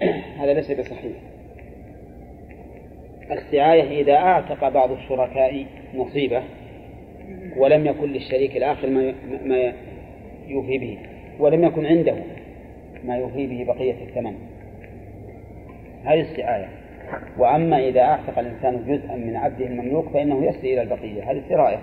هذا 0.40 0.54
ليس 0.54 0.70
بصحيح. 0.70 1.12
السعاية 3.30 4.02
إذا 4.02 4.14
أعتق 4.14 4.68
بعض 4.68 4.90
الشركاء 4.90 5.66
نصيبه 5.94 6.42
ولم 7.56 7.86
يكن 7.86 8.12
للشريك 8.12 8.56
الآخر 8.56 8.90
ما 8.90 9.14
ما 9.44 9.72
يوفي 10.46 10.78
به 10.78 10.98
ولم 11.38 11.64
يكن 11.64 11.86
عنده 11.86 12.16
ما 13.04 13.16
يوفي 13.16 13.46
به 13.46 13.72
بقية 13.74 14.04
الثمن. 14.08 14.34
هذه 16.04 16.20
السعاية. 16.20 16.68
وأما 17.38 17.88
إذا 17.88 18.00
أعتق 18.00 18.38
الإنسان 18.38 18.84
جزءا 18.86 19.16
من 19.16 19.36
عبده 19.36 19.66
المملوك 19.66 20.08
فإنه 20.08 20.44
يسري 20.44 20.72
إلى 20.74 20.82
البقية. 20.82 21.30
هذه 21.30 21.42
سراية 21.48 21.78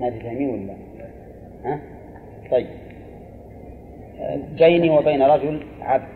ما 0.00 0.10
تفهمين 0.10 0.48
ولا 0.48 0.74
ها؟ 1.64 1.80
طيب. 2.50 2.66
بيني 4.58 4.90
وبين 4.90 5.22
رجل 5.22 5.62
عبد. 5.80 6.08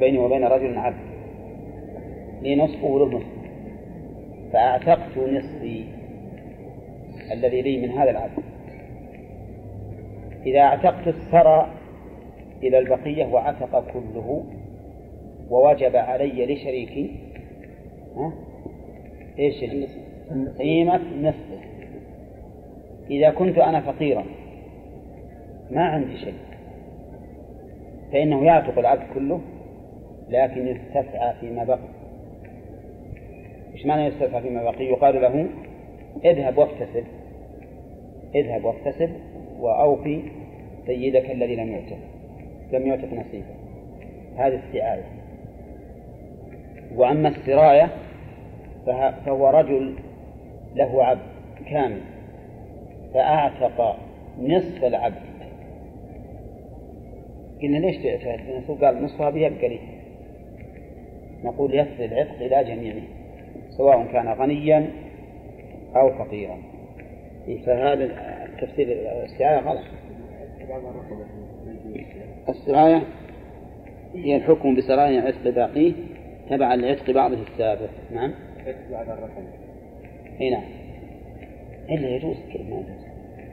بيني 0.00 0.18
وبين 0.18 0.44
رجل 0.44 0.78
عبد. 0.78 1.10
لي 2.42 2.56
نصفه 2.56 2.86
وله 2.86 3.18
نصف 3.18 3.26
فأعتقت 4.52 5.18
نصفي 5.18 5.84
الذي 7.32 7.62
لي 7.62 7.86
من 7.86 7.90
هذا 7.90 8.10
العبد. 8.10 8.42
إذا 10.46 10.60
أعتقت 10.60 11.08
الثرى 11.08 11.70
إلى 12.62 12.78
البقية 12.78 13.26
وعتق 13.26 13.92
كله 13.92 14.44
ووجب 15.50 15.96
علي 15.96 16.54
لشريكي 16.54 17.10
ها؟ 18.16 18.32
إيش 19.38 19.64
قيمة 20.58 21.00
نصفه. 21.20 21.79
إذا 23.10 23.30
كنت 23.30 23.58
أنا 23.58 23.80
فقيرا 23.80 24.24
ما 25.70 25.82
عندي 25.82 26.16
شيء. 26.16 26.34
فإنه 28.12 28.44
يعتق 28.44 28.78
العبد 28.78 29.02
كله 29.14 29.40
لكن 30.28 30.68
يستسعى 30.68 31.34
فيما 31.40 31.64
بقي. 31.64 31.88
إيش 33.74 33.86
معنى 33.86 34.06
يستسعى 34.06 34.42
فيما 34.42 34.62
بقي؟ 34.62 34.84
يقال 34.84 35.22
له 35.22 35.46
اذهب 36.24 36.58
واكتسب. 36.58 37.04
اذهب 38.34 38.64
واكتسب 38.64 39.10
وأوفي 39.60 40.22
سيدك 40.86 41.30
الذي 41.30 41.56
لم 41.56 41.68
يعتق 41.68 41.98
لم 42.72 42.86
يعتق 42.86 43.12
نصيبه. 43.12 43.54
هذه 44.36 44.60
السعاية 44.68 45.04
وأما 46.96 47.28
السراية 47.28 47.88
فهو 48.86 49.50
رجل 49.50 49.94
له 50.74 51.04
عبد 51.04 51.20
كامل. 51.70 52.00
فأعتق 53.14 53.96
نصف 54.38 54.84
العبد. 54.84 55.30
قلنا 57.62 57.76
ليش 57.76 57.96
الرسول 58.26 58.84
قال 58.84 59.04
نصفها 59.04 59.30
بيبقى 59.30 59.68
لي. 59.68 59.78
نقول 61.44 61.74
يصل 61.74 62.02
العتق 62.02 62.34
إلى 62.40 62.64
جميعه 62.64 63.02
سواء 63.70 64.12
كان 64.12 64.28
غنيا 64.28 64.90
أو 65.96 66.10
فقيرا. 66.10 66.58
فهذا 67.66 68.06
تفسير 68.60 68.86
الاستعاية 68.92 69.58
غلط. 69.60 69.84
السراية 72.48 73.02
هي 74.14 74.36
الحكم 74.36 74.76
بسرايا 74.76 75.20
عتق 75.20 75.50
باقيه 75.50 75.92
تبعا 76.50 76.76
لعتق 76.76 77.10
بعضه 77.10 77.36
السابق. 77.42 77.90
نعم؟ 78.10 78.34
اي 80.40 80.50
نعم. 80.50 80.79
إلا 81.90 82.08
يجوز 82.08 82.36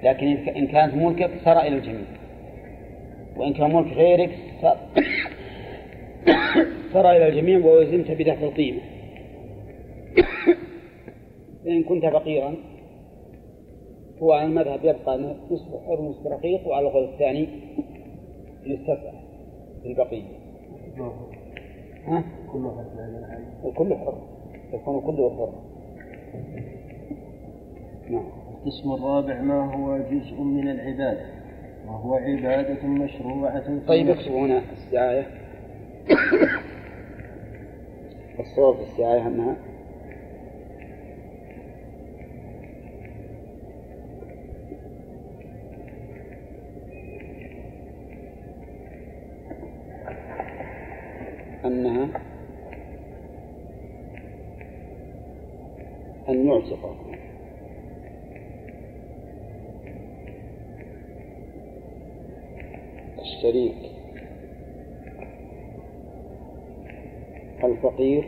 لكن 0.04 0.28
إن 0.28 0.68
كانت 0.68 0.94
ملكك 0.96 1.32
سرى 1.46 1.68
إلى 1.68 1.76
الجميع. 1.78 2.06
وإن 3.38 3.54
كان 3.54 3.74
ملك 3.76 3.94
غيرك 3.94 4.32
سرى 6.94 7.18
إلى 7.18 7.28
الجميع 7.28 7.66
ووزنت 7.66 8.12
بدفع 8.12 8.42
القيمة. 8.44 8.80
فإن 11.66 11.84
كنت 11.84 12.06
فقيرا 12.06 12.56
هو 14.22 14.32
على 14.34 14.46
المذهب 14.46 14.80
يبقى 14.84 15.18
نصف 15.52 15.86
حر 15.88 16.02
نصف 16.02 16.28
رقيق 16.28 16.68
وعلى 16.68 16.88
القول 16.88 17.04
الثاني 17.04 17.48
يستسعى 18.66 19.14
في 19.84 19.88
البقية 19.90 20.24
ها؟ 22.08 22.24
كله 23.74 23.98
حر. 23.98 24.22
يكون 24.74 25.02
كله 25.02 25.30
حر. 25.38 25.54
القسم 28.10 28.92
الرابع 28.94 29.42
ما 29.42 29.74
هو 29.76 29.98
جزء 29.98 30.42
من 30.42 30.68
العبادة؟ 30.70 31.26
وهو 31.88 32.16
عبادة 32.16 32.88
مشروعة 32.88 33.86
طيب 33.88 34.10
اكتبوا 34.10 34.40
هنا 34.46 34.62
السعاية. 34.74 35.28
الصواب 38.40 38.76
في 38.76 38.82
السعاية 38.92 39.28
أنها 39.28 39.56
أنها 51.66 52.10
أن 56.30 56.48
يعتق. 56.48 57.07
للشريك 63.38 63.76
الفقير 67.64 68.26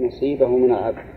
نصيبه 0.00 0.48
من 0.48 0.70
العبد. 0.70 1.08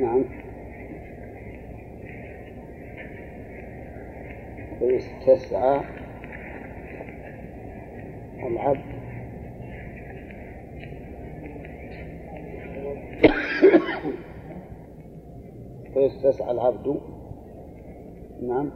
نعم. 0.00 0.24
ويستسعى 4.80 5.80
العبد. 8.46 8.95
فيستسعى 16.08 16.50
العبد. 16.50 17.00
نعم. 18.42 18.70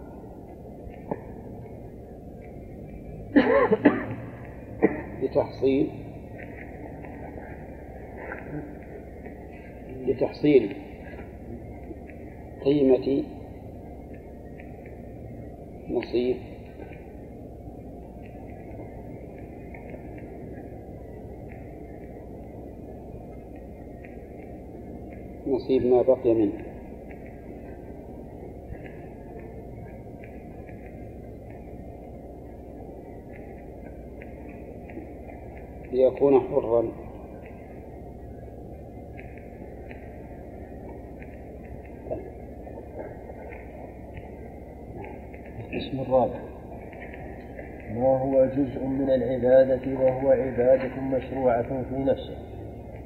لتحصيل 5.22 5.90
لتحصيل 10.06 10.76
قيمة 12.64 13.24
نصيب. 15.90 16.36
نصيب 25.46 25.86
ما 25.86 26.02
بقي 26.02 26.34
منه. 26.34 26.69
ليكون 35.92 36.40
حرا. 36.40 36.84
القسم 45.60 46.00
الرابع. 46.00 46.40
ما 47.94 48.18
هو 48.18 48.46
جزء 48.46 48.84
من 48.84 49.10
العبادة 49.10 50.00
وهو 50.00 50.30
عبادة 50.30 51.00
مشروعة 51.00 51.82
في 51.82 51.96
نفسه. 51.96 52.36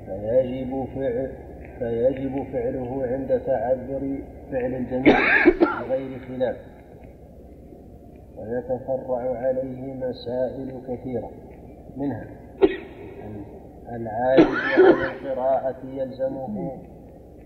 فيجب 0.06 0.86
فعل 0.94 1.32
فيجب 1.78 2.44
فعله 2.52 3.06
عند 3.06 3.40
تعذر 3.46 4.18
فعل 4.52 4.74
الجميع 4.74 5.18
بغير 5.60 6.18
خلاف. 6.28 6.56
ويتفرع 8.36 9.38
عليه 9.38 9.94
مسائل 9.94 10.80
كثيرة 10.88 11.30
منها 11.96 12.43
العاجز 13.92 14.46
عن 14.76 15.04
القراءة 15.04 15.76
يلزمه. 15.94 16.72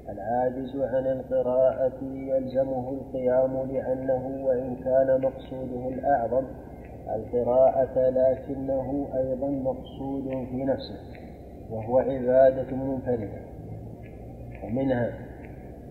العاجز 0.08 0.76
عن 0.76 1.06
القراءة 1.06 1.98
يلزمه 2.02 2.90
القيام 2.90 3.70
لأنه 3.72 4.44
وإن 4.44 4.76
كان 4.84 5.20
مقصوده 5.22 5.88
الأعظم. 5.88 6.44
القراءة 7.16 8.10
لكنه 8.10 9.08
أيضا 9.16 9.48
مقصود 9.48 10.46
في 10.50 10.64
نفسه 10.64 11.00
وهو 11.70 11.98
عبادة 11.98 12.76
منفردة. 12.76 13.40
ومنها 14.64 15.12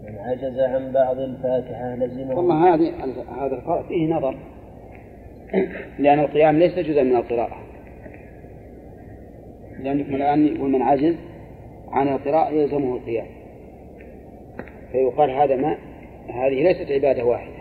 من 0.04 0.18
عجز 0.18 0.60
عن 0.60 0.92
بعض 0.92 1.20
الفاتحة 1.20 1.96
لزمه. 1.96 2.36
والله 2.36 2.74
هذه 2.74 2.94
هذا 3.46 3.56
الفرق 3.56 3.88
فيه 3.88 4.14
نظر 4.14 4.38
لأن 6.00 6.20
القيام 6.20 6.60
ليس 6.60 6.80
جزءا 6.80 7.04
من 7.04 7.16
القراءة. 7.16 7.67
لأنكم 9.80 10.16
الآن 10.16 10.48
يقول 10.48 10.72
من 10.72 10.82
عجز 10.82 11.16
عن 11.92 12.08
القراءة 12.08 12.54
يلزمه 12.54 12.96
القيام. 12.96 13.26
فيقال 14.92 15.32
هذا 15.32 15.56
ما 15.56 15.78
هذه 16.30 16.64
ليست 16.64 16.92
عبادة 16.92 17.26
واحدة. 17.26 17.54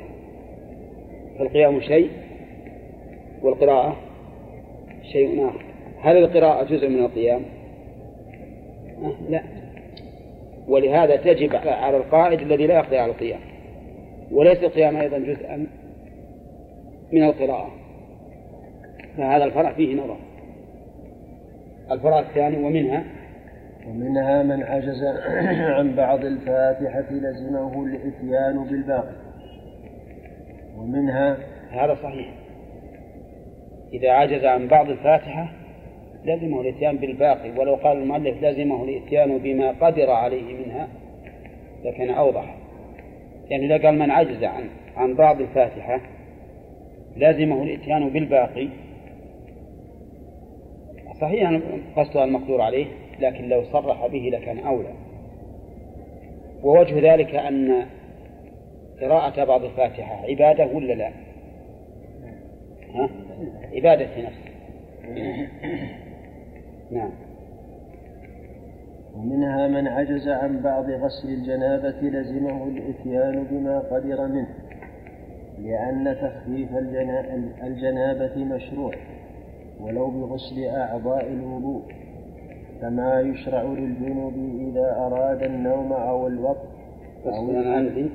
فالقيام 1.39 1.81
شيء 1.81 2.11
والقراءة 3.43 3.97
شيء 5.13 5.49
آخر. 5.49 5.65
هل 6.01 6.17
القراءة 6.17 6.65
جزء 6.65 6.89
من 6.89 6.99
القيام؟ 6.99 7.43
أه 9.03 9.31
لا. 9.31 9.43
ولهذا 10.69 11.17
تجب 11.17 11.57
على 11.57 11.97
القائد 11.97 12.41
الذي 12.41 12.67
لا 12.67 12.75
يقدر 12.75 12.97
على 12.97 13.13
القيام. 13.13 13.41
وليس 14.33 14.59
القيام 14.59 14.97
أيضا 14.97 15.19
جزءا 15.19 15.67
من 17.13 17.23
القراءة. 17.25 17.71
فهذا 19.17 19.45
الفرع 19.45 19.73
فيه 19.73 19.95
نظر. 19.95 20.17
الفرع 21.91 22.19
الثاني 22.19 22.57
ومنها 22.57 23.05
ومنها 23.89 24.43
من 24.43 24.63
عجز 24.63 25.05
عن 25.77 25.97
بعض 25.97 26.25
الفاتحة 26.25 27.05
لزمه 27.11 27.85
الإتيان 27.85 28.65
بالباقي. 28.65 29.17
ومنها 30.79 31.37
هذا 31.71 31.95
صحيح. 31.95 32.29
إذا 33.93 34.11
عجز 34.11 34.45
عن 34.45 34.69
بعض 34.69 34.91
الفاتحة 34.91 35.53
لزمه 36.25 36.61
الإتيان 36.61 36.97
بالباقي 36.97 37.51
ولو 37.59 37.75
قال 37.75 37.97
المؤلف 37.97 38.43
لزمه 38.43 38.85
الإتيان 38.85 39.39
بما 39.39 39.71
قدر 39.71 40.11
عليه 40.11 40.67
منها 40.67 40.89
لكان 41.85 42.11
أوضح. 42.11 42.57
يعني 43.49 43.67
إذا 43.67 43.87
قال 43.87 43.99
من 43.99 44.11
عجز 44.11 44.45
عن 44.45 44.65
عن 44.97 45.15
بعض 45.15 45.41
الفاتحة 45.41 46.01
لازمه 47.17 47.63
الإتيان 47.63 48.09
بالباقي 48.09 48.69
صحيح 51.21 51.61
قصدها 51.97 52.25
المقدور 52.25 52.61
عليه 52.61 52.87
لكن 53.21 53.49
لو 53.49 53.65
صرح 53.73 54.07
به 54.07 54.31
لكان 54.33 54.59
أولى 54.59 54.93
ووجه 56.63 57.15
ذلك 57.15 57.35
أن 57.35 57.87
قراءة 59.01 59.45
بعض 59.45 59.65
الفاتحة 59.65 60.25
عبادة 60.29 60.67
ولا 60.67 60.93
لا؟ 60.93 61.13
ها؟ 62.95 63.11
عبادة 63.75 64.07
في 64.07 64.23
نفسه 64.23 64.57
نعم 66.91 67.11
ومنها 69.17 69.69
من 69.69 69.89
عجز 69.89 70.29
عن 70.29 70.61
بعض 70.63 70.91
غسل 70.91 71.29
الجنابة 71.29 72.01
لزمه 72.01 72.65
الإتيان 72.65 73.47
بما 73.51 73.79
قدر 73.79 74.27
منه 74.27 74.49
لأن 75.59 76.17
تخفيف 76.21 76.69
الجنابة 77.63 78.45
مشروع 78.45 78.95
ولو 79.81 80.11
بغسل 80.11 80.65
أعضاء 80.65 81.27
الوضوء 81.33 81.83
كما 82.81 83.21
يشرع 83.21 83.63
للجنوب 83.63 84.35
إذا 84.71 84.97
أراد 84.99 85.43
النوم 85.43 85.93
أو 85.93 86.27
الوقت. 86.27 86.69
أو 87.27 87.51
عندي 87.57 88.07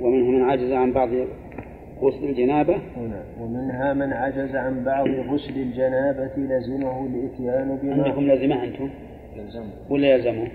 ومنه 0.00 0.30
من 0.30 0.42
عجز 0.42 0.72
عن 0.72 0.92
بعض 0.92 1.08
غسل 2.00 2.24
الجنابة. 2.24 2.76
هنا 2.96 3.22
ومنها 3.40 3.94
من 3.94 4.12
عجز 4.12 4.56
عن 4.56 4.84
بعض 4.84 5.08
غسل 5.08 5.56
الجنابة 5.56 6.30
لزمه 6.36 7.06
الإتيان 7.06 7.78
بما 7.82 8.04
عندكم 8.04 8.30
لزمه 8.30 8.64
أنتم؟ 8.64 8.90
يلزمه. 9.36 9.70
ولا 9.90 10.08
يلزمه؟ 10.08 10.48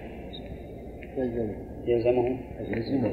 يلزمه. 1.18 1.54
يلزمه؟ 1.88 2.38
يلزمه. 2.70 3.10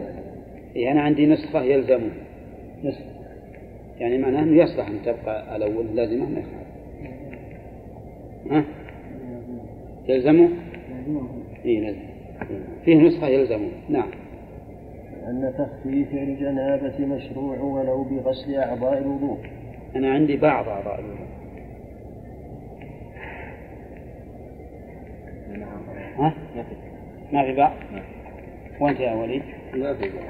إيه 0.77 0.93
أنا 0.93 1.01
عندي 1.01 1.27
نسخة 1.27 1.63
يلزمه. 1.63 2.11
نسخة. 2.85 3.05
يعني 4.01 4.19
معناه 4.19 4.43
أنه 4.43 4.63
يصلح 4.63 4.89
أن 4.89 4.99
تبقى 5.05 5.57
الأول 5.57 5.97
لازمة 5.97 6.29
ما 6.29 6.43
ها؟ 8.51 8.65
يلزمه؟ 10.09 10.49
إيه 11.65 11.81
لازم 11.81 11.99
فيه 12.85 12.97
نسخة 12.97 13.27
يلزمه 13.27 13.69
نعم 13.89 14.11
أن 15.27 15.53
تخفيف 15.59 16.15
الجنابة 16.15 17.07
مشروع 17.07 17.59
ولو 17.59 18.03
بغسل 18.03 18.55
أعضاء 18.55 18.99
الوضوء 18.99 19.39
أنا 19.97 20.13
عندي 20.13 20.37
بعض 20.37 20.69
أعضاء 20.69 21.01
الوضوء 21.01 21.29
ها؟ 26.19 26.35
ما 27.33 27.45
في 27.45 27.55
بعض؟ 27.55 27.73
وأنت 28.81 29.01
يا 29.01 29.15
وليد؟ 29.15 29.43
ما 29.75 29.95
في 29.95 30.09
بعض 30.09 30.25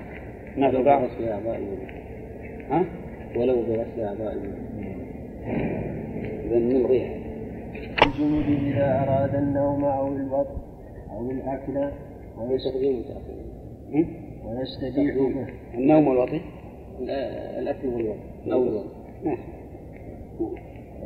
ما 0.56 0.70
في 0.70 0.82
بعض؟ 0.82 1.02
بغسل 1.02 1.28
أعضاء 1.28 1.56
الوضوء 1.56 1.88
ها؟ 2.70 2.84
ولو 3.36 3.62
بغسل 3.62 4.00
أعضاء 4.00 4.32
الوضوء 4.32 4.68
إذا 6.46 6.58
نلغيها 6.58 7.17
الجنوب 7.74 8.42
إذا 8.42 9.02
أراد 9.02 9.34
النوم 9.34 9.84
أو 9.84 10.08
الوطء 10.08 10.56
أو 11.10 11.30
الأكل 11.30 11.90
وتأخير 12.38 13.02
ويستبيح 14.44 15.14
به 15.14 15.46
النوم. 15.74 16.08
والوطي 16.08 16.40
الأكل 17.58 17.88
والوضوء 17.88 18.16
أو 18.52 18.62
الوضوء 18.62 18.86
ماشي 19.24 19.42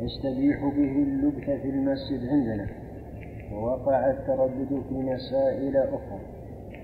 ويستبيح 0.01 0.59
به 0.63 0.95
اللبث 1.03 1.49
في 1.61 1.69
المسجد 1.69 2.29
عندنا. 2.29 2.67
ووقع 3.53 4.09
التردد 4.09 4.81
في 4.89 4.95
مسائل 4.95 5.77
أخرى. 5.77 6.19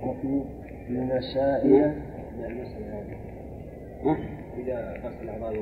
وفي 0.04 0.42
في 0.88 0.94
مسائل 0.94 1.74
ها؟ 4.06 4.18
إذا 4.58 4.94
غسل 5.04 5.24
الأعضاء 5.30 5.54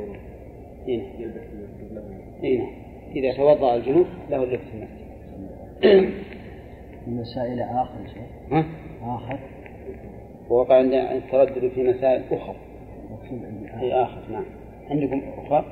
إيه. 0.87 1.01
يلبس 1.19 1.41
إيه. 2.43 2.86
إذا 3.15 3.33
توضأ 3.33 3.75
الجنوب 3.75 4.05
له 4.29 4.43
اللبس 4.43 4.61
في 4.61 4.87
المسجد 5.83 6.13
في 7.05 7.11
مسائل 7.11 7.61
آخر 7.61 8.07
شيء. 8.13 8.27
ها؟ 8.51 8.65
آخر. 9.03 9.39
ووقع 10.49 10.75
عند 10.75 10.93
التردد 10.93 11.67
في 11.67 11.83
مسائل 11.83 12.23
أخرى. 12.31 12.55
عندي. 13.21 13.67
آخر. 13.69 13.79
أي 13.81 13.93
آخر 13.93 14.21
نعم. 14.31 14.45
عندكم 14.89 15.21
أخرى؟ 15.37 15.65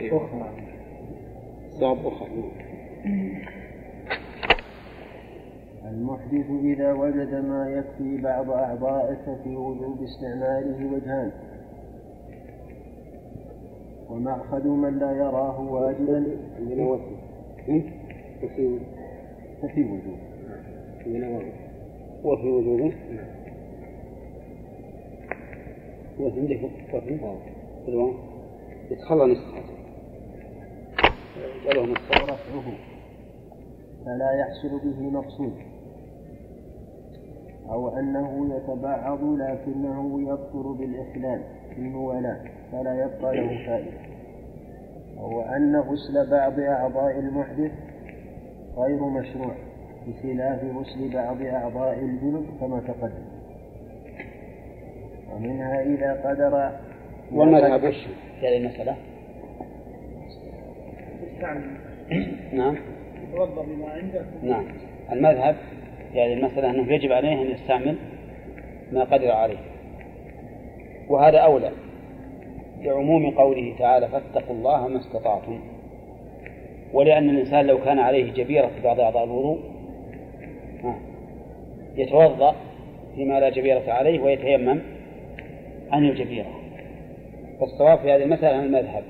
أخرى. 0.00 0.50
صواب 1.80 2.06
أخرى 2.06 2.28
المحدث 5.84 6.50
إذا 6.64 6.92
وجد 6.92 7.34
ما 7.34 7.68
يكفي 7.68 8.22
بعض 8.22 8.50
أعضائه 8.50 9.14
ففي 9.14 9.56
وجوب 9.56 10.02
استعماله 10.02 10.92
وجهان. 10.92 11.32
ومأخذ 14.10 14.68
من 14.68 14.98
لا 14.98 15.12
يراه 15.12 15.60
واجبا 15.60 16.26
وفي 16.82 17.16
ففي 19.62 19.82
وجوب 19.84 20.18
وفي 22.24 22.48
وجوده 22.50 22.92
وفي 26.20 26.40
عندكم 26.40 26.70
وفي. 26.92 27.38
الواو 27.88 28.12
يتخلى 28.90 29.32
نصف. 29.32 29.54
فلا 34.04 34.32
يحصل 34.40 34.80
به 34.84 35.00
مقصود. 35.10 35.52
أو 37.70 37.88
أنه 37.88 38.56
يتبعض 38.56 39.18
لكنه 39.24 40.20
يبطل 40.20 40.74
بالإخلال. 40.78 41.42
في 41.74 41.78
الموالاة 41.78 42.57
فلا 42.72 42.94
يبقى 43.04 43.36
له 43.36 43.66
فائدة. 43.66 44.08
أو 45.18 45.42
أن 45.42 45.76
غسل 45.76 46.30
بعض 46.30 46.60
أعضاء 46.60 47.18
المحدث 47.18 47.72
غير 48.76 49.04
مشروع 49.04 49.54
بخلاف 50.06 50.64
غسل 50.64 51.12
بعض 51.14 51.42
أعضاء 51.42 51.98
الجنب 51.98 52.46
كما 52.60 52.80
تقدم. 52.80 53.28
ومنها 55.32 55.82
إذا 55.82 56.12
قدر 56.24 56.72
والمذهب 57.32 57.84
وش 57.84 58.06
في 58.40 58.48
هذه 58.48 58.56
المسألة؟ 58.56 58.96
نعم. 62.52 62.76
بما 63.32 63.90
عندك 63.90 64.24
نعم. 64.42 64.64
المذهب 65.12 65.56
في 66.12 66.24
هذه 66.24 66.32
المسألة 66.32 66.70
أنه 66.70 66.92
يجب 66.92 67.12
عليه 67.12 67.42
أن 67.42 67.50
يستعمل 67.50 67.96
ما 68.92 69.04
قدر 69.04 69.30
عليه. 69.30 69.58
وهذا 71.08 71.38
أولى. 71.38 71.70
لعموم 72.82 73.30
قوله 73.30 73.74
تعالى 73.78 74.08
فاتقوا 74.08 74.54
الله 74.54 74.88
ما 74.88 75.00
استطعتم. 75.00 75.60
ولأن 76.92 77.30
الإنسان 77.30 77.66
لو 77.66 77.78
كان 77.84 77.98
عليه 77.98 78.32
جبيرة 78.32 78.66
في 78.66 78.82
بعض 78.84 79.00
أعضاء 79.00 79.24
الوضوء 79.24 79.58
يتوضأ 81.96 82.54
فيما 83.14 83.40
لا 83.40 83.48
جبيرة 83.48 83.92
عليه 83.92 84.20
ويتيمم 84.20 84.80
عن 85.90 86.04
الجبيرة. 86.04 86.50
فالصواب 87.60 87.98
في 87.98 88.12
هذه 88.12 88.22
المسألة 88.22 88.56
عن 88.56 88.64
المذهب 88.64 89.02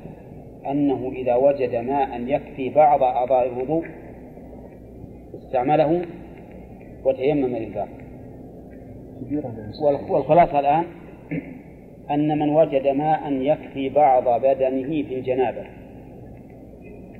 أنه 0.71 1.13
إذا 1.17 1.35
وجد 1.35 1.75
ماء 1.75 2.21
يكفي 2.27 2.69
بعض 2.69 3.03
أعضاء 3.03 3.49
الوضوء 3.49 3.87
استعمله 5.35 6.03
وتيمم 7.05 7.57
للباقي. 7.57 7.89
والخلاصة 10.11 10.61
الآن 10.61 10.85
أن 12.11 12.39
من 12.39 12.51
وجد 12.51 12.87
ماء 12.87 13.33
يكفي 13.33 13.89
بعض 13.89 14.41
بدنه 14.43 15.03
في 15.03 15.15
الجنابة 15.15 15.65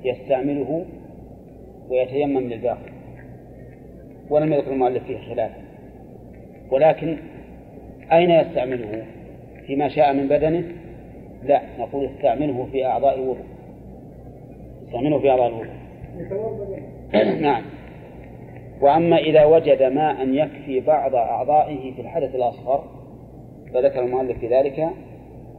يستعمله 0.05 0.85
ويتيمم 1.91 2.39
للباقي 2.39 2.93
ولم 4.31 4.53
يذكر 4.53 4.73
المؤلف 4.73 5.05
فيه 5.05 5.19
خلافا 5.19 5.63
ولكن 6.71 7.17
أين 8.13 8.31
يستعمله؟ 8.31 9.05
فيما 9.67 9.89
شاء 9.89 10.13
من 10.13 10.29
بدنه؟ 10.29 10.65
لا 11.45 11.63
نقول 11.79 12.07
استعمله 12.07 12.69
في 12.73 12.87
أعضاء 12.87 13.15
الوضوء. 13.15 13.45
استعمله 14.87 15.19
في 15.19 15.31
أعضاء 15.31 15.49
الوضوء. 15.49 15.69
نعم. 17.47 17.63
وأما 18.81 19.19
إذا 19.19 19.45
وجد 19.45 19.83
ماء 19.83 20.29
يكفي 20.29 20.81
بعض 20.81 21.15
أعضائه 21.15 21.93
في 21.95 22.01
الحدث 22.01 22.35
الأصغر 22.35 22.98
فذكر 23.75 24.05
المؤلف 24.05 24.39
في 24.39 24.49
ذلك 24.49 24.89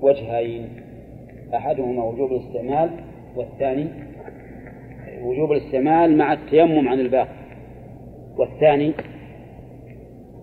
وجهين 0.02 0.70
أحدهما 1.54 2.04
وجوب 2.04 2.32
الاستعمال 2.32 2.90
والثاني 3.36 3.88
وجوب 5.22 5.52
الاستعمال 5.52 6.18
مع 6.18 6.34
التيمم 6.34 6.90
عن 6.90 7.00
الباقي 7.00 7.40
والثاني 8.38 8.94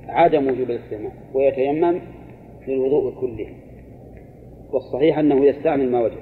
عدم 0.09 0.49
وجوب 0.49 0.71
الاستعمال 0.71 1.13
ويتيمم 1.35 2.01
للوضوء 2.69 3.21
كله 3.21 3.49
والصحيح 4.73 5.19
أنه 5.19 5.45
يستعمل 5.45 5.91
ما 5.91 6.01
وجد. 6.01 6.19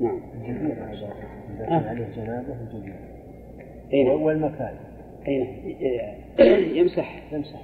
نعم. 0.00 0.20
آه. 1.68 1.88
عليه 1.88 2.08
جنابة 2.16 2.56
الجبيرة 2.60 2.98
أي 3.92 4.04
نعم 4.04 4.22
والمكان. 4.22 4.74
أي 5.28 5.38
نعم 5.38 5.56
يمسح. 6.76 7.22
يمسح. 7.32 7.60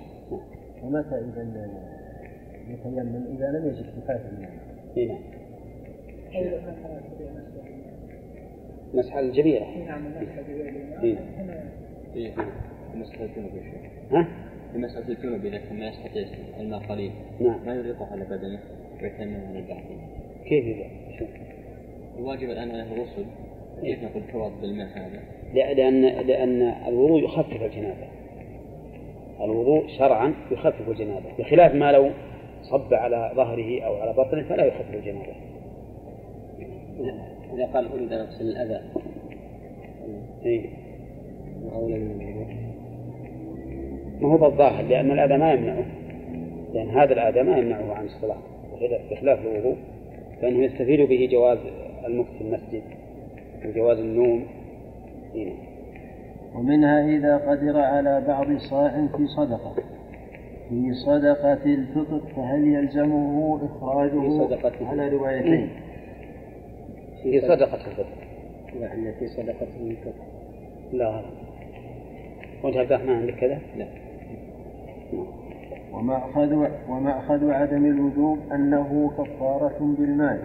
ومتى 0.82 1.08
إذا 1.08 1.93
يتيمم 2.70 3.36
إذا 3.36 3.58
لم 3.58 3.66
يجد 3.66 3.86
كفاية 4.00 4.18
من 4.18 4.36
الماء 4.36 4.74
أي 4.96 5.06
نعم 5.06 5.18
مسح 8.94 9.16
الجبيرة 9.16 9.64
نعم 9.86 10.02
إيه. 11.02 11.18
إيه 12.16 12.34
في 12.92 12.98
مسألة 12.98 13.24
الجنوب 13.24 13.50
يا 13.56 13.62
شيخ 13.62 14.12
ها؟ 14.12 14.28
في 14.72 14.78
مسألة 14.78 15.08
الجنوب 15.08 15.44
إذا 15.44 15.58
كان 15.58 15.78
ما 15.78 15.86
يستطيع 15.88 16.26
الماء 16.60 16.80
قليل. 16.80 17.12
نعم. 17.40 17.66
ما 17.66 17.74
يريقه 17.74 18.06
على 18.12 18.24
بدنه 18.24 18.58
ويتيمم 19.02 19.46
على 19.48 19.58
الباقي 19.58 19.96
كيف 20.46 20.64
إذا؟ 20.64 21.18
شو؟ 21.18 21.24
الواجب 22.18 22.50
الآن 22.50 22.70
عليه 22.70 22.82
الغسل 22.82 23.24
كيف 23.82 24.04
نقول 24.04 24.22
توض 24.32 24.60
بالماء 24.60 24.88
هذا؟ 24.88 25.20
لأن 25.54 26.02
لأن 26.02 26.62
الوضوء 26.62 27.24
يخفف 27.24 27.62
الجنابة. 27.62 28.08
الوضوء 29.40 29.88
شرعا 29.98 30.34
يخفف 30.50 30.88
الجنابة 30.88 31.26
بخلاف 31.38 31.74
ما 31.74 31.92
لو 31.92 32.10
صب 32.70 32.94
على 32.94 33.32
ظهره 33.34 33.82
أو 33.82 33.94
على 33.96 34.12
بطنه 34.12 34.42
فلا 34.42 34.64
يخفف 34.64 34.94
الجنابة 34.94 35.34
إذا 37.54 37.66
قال 37.66 37.92
أريد 37.92 38.12
أن 38.12 38.20
أغسل 38.20 38.44
الأذى. 38.44 38.80
إيه. 40.44 40.66
أولى 41.74 41.98
ما 44.20 44.28
هو 44.28 44.36
بالظاهر 44.36 44.84
لأن 44.84 45.10
الأذى 45.10 45.36
ما 45.36 45.52
يمنعه. 45.52 45.84
لأن 46.74 46.88
هذا 46.88 47.12
الأذى 47.12 47.42
ما 47.42 47.58
يمنعه 47.58 47.94
عن 47.94 48.04
الصلاة. 48.04 48.38
بخلاف 49.10 49.38
الوضوء 49.46 49.76
فإنه 50.42 50.64
يستفيد 50.64 51.00
به 51.08 51.28
جواز 51.32 51.58
المكث 52.06 52.30
في 52.38 52.44
المسجد 52.44 52.82
وجواز 53.66 53.98
النوم. 53.98 54.46
إيه. 55.34 55.52
ومنها 56.54 57.06
إذا 57.06 57.36
قدر 57.36 57.78
على 57.78 58.24
بعض 58.28 58.56
صاع 58.70 59.06
في 59.16 59.26
صدقة. 59.26 59.74
في 60.68 60.94
صدقة 60.94 61.64
الفطر 61.64 62.20
فهل 62.36 62.68
يلزمه 62.68 63.60
إخراجه 63.64 64.20
في 64.20 64.30
صدقة 64.30 64.88
على 64.88 65.08
روايتين؟ 65.08 65.68
في 67.22 67.40
صدقة 67.40 67.74
الفطر 67.74 68.06
لأن 68.80 69.12
في 69.18 69.28
صدقة 69.28 69.66
الفطر 69.80 70.24
لا. 70.92 71.22
غلط 72.62 72.76
عبد 72.76 72.92
الرحمن 72.92 73.10
عندك 73.10 73.34
كذا؟ 73.34 73.58
لا. 73.76 73.86
ومأخذ 75.92 76.68
ومأخذ 76.88 77.50
عدم 77.50 77.84
الوجوب 77.86 78.38
أنه 78.52 79.10
كفارة 79.18 79.94
بالمال 79.98 80.38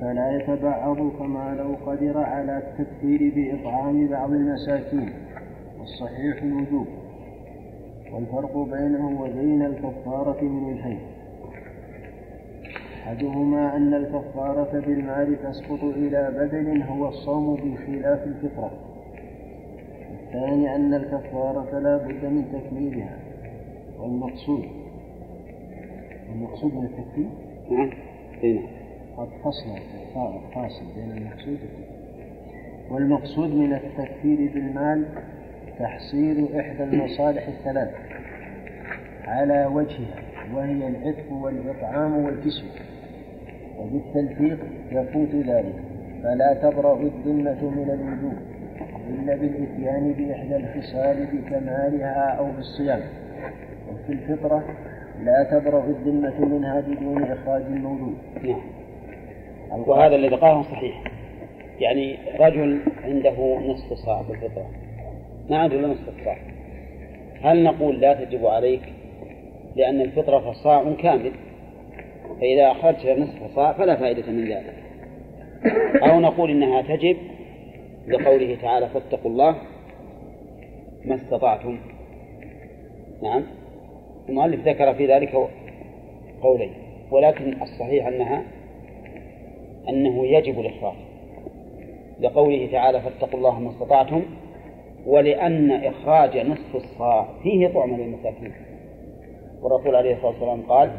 فلا 0.00 0.36
يتبعض 0.36 0.96
كما 0.96 1.54
لو 1.58 1.90
قدر 1.90 2.18
على 2.18 2.58
التكفير 2.58 3.32
بإطعام 3.34 4.08
بعض 4.08 4.30
المساكين 4.30 5.10
والصحيح 5.80 6.42
الوجوب. 6.42 6.86
والفرق 8.12 8.56
بينه 8.58 9.22
وبين 9.22 9.62
الكفارة 9.62 10.44
من 10.44 10.64
وجهين 10.64 10.98
أحدهما 13.02 13.76
أن 13.76 13.94
الكفارة 13.94 14.80
بالمال 14.80 15.42
تسقط 15.42 15.84
إلى 15.84 16.30
بدل 16.36 16.82
هو 16.82 17.08
الصوم 17.08 17.54
بخلاف 17.54 18.26
الفطرة. 18.26 18.70
الثاني 20.12 20.76
أن 20.76 20.94
الكفارة 20.94 21.78
لا 21.78 21.96
بد 21.96 22.24
من 22.24 22.44
تكميلها. 22.52 23.18
والمقصود 24.00 24.64
المقصود 26.34 26.74
من 26.74 26.84
التكفير 26.84 27.28
نعم. 27.70 27.90
نعم. 28.42 28.66
قد 29.16 29.28
فصل 29.44 29.68
فاصل 30.54 30.84
بين 30.96 31.10
المقصود 31.10 31.48
والتكفير 31.48 31.98
والمقصود 32.90 33.50
من 33.54 33.72
التكفير 33.72 34.52
بالمال 34.54 35.04
تحصيل 35.78 36.58
إحدى 36.58 36.84
المصالح 36.84 37.48
الثلاث 37.48 37.88
على 39.24 39.66
وجهها 39.66 40.22
وهي 40.54 40.88
العتق 40.88 41.32
والإطعام 41.32 42.24
والكسوة. 42.24 42.70
وبالتلفيق 43.78 44.58
يفوت 44.92 45.34
ذلك. 45.34 45.74
فلا 46.22 46.54
تبرأ 46.62 47.00
الذمة 47.00 47.70
من 47.70 47.90
الوجوب 47.90 48.38
إلا 49.08 49.36
بالإتيان 49.36 50.12
بإحدى 50.12 50.56
الخصال 50.56 51.26
بكمالها 51.32 52.30
أو 52.38 52.50
بالصيام. 52.52 53.00
وفي 53.92 54.12
الفطرة 54.12 54.64
لا 55.24 55.42
تبرأ 55.50 55.84
الذمة 55.84 56.44
منها 56.44 56.80
بدون 56.80 57.22
إخراج 57.22 57.62
المولود 57.62 58.16
وهذا 59.70 60.16
الذي 60.16 60.36
قاله 60.36 60.62
صحيح. 60.62 61.02
يعني 61.80 62.18
رجل 62.40 62.80
عنده 63.04 63.58
نصف 63.58 63.92
صاع 63.92 64.22
بالفطرة 64.22 64.66
ما 65.50 65.58
عنده 65.58 65.76
نصف 65.76 66.08
الصاع 66.08 66.38
هل 67.42 67.62
نقول 67.62 68.00
لا 68.00 68.24
تجب 68.24 68.46
عليك 68.46 68.82
لأن 69.76 70.00
الفطرة 70.00 70.52
صاع 70.52 70.94
كامل؟ 71.02 71.32
فإذا 72.40 72.70
أخرجت 72.70 73.06
نصف 73.06 73.54
صاع 73.54 73.72
فلا 73.72 73.96
فائدة 73.96 74.32
من 74.32 74.44
ذلك. 74.44 74.74
أو 76.02 76.20
نقول 76.20 76.50
إنها 76.50 76.82
تجب 76.82 77.16
لقوله 78.08 78.56
تعالى 78.62 78.88
فاتقوا 78.88 79.30
الله 79.30 79.56
ما 81.04 81.14
استطعتم. 81.14 81.78
نعم. 83.22 83.42
المؤلف 84.28 84.68
ذكر 84.68 84.94
في 84.94 85.06
ذلك 85.06 85.48
قولين 86.42 86.72
ولكن 87.10 87.62
الصحيح 87.62 88.06
أنها 88.06 88.42
أنه 89.88 90.26
يجب 90.26 90.60
الإخراج. 90.60 90.96
لقوله 92.20 92.68
تعالى 92.72 93.00
فاتقوا 93.00 93.38
الله 93.38 93.60
ما 93.60 93.70
استطعتم 93.70 94.22
ولأن 95.08 95.70
إخراج 95.70 96.38
نصف 96.38 96.76
الصاع 96.76 97.28
فيه 97.42 97.68
طعم 97.68 97.96
للمساكين. 97.96 98.52
والرسول 99.62 99.96
عليه 99.96 100.14
الصلاة 100.14 100.30
والسلام 100.30 100.62
قال 100.62 100.90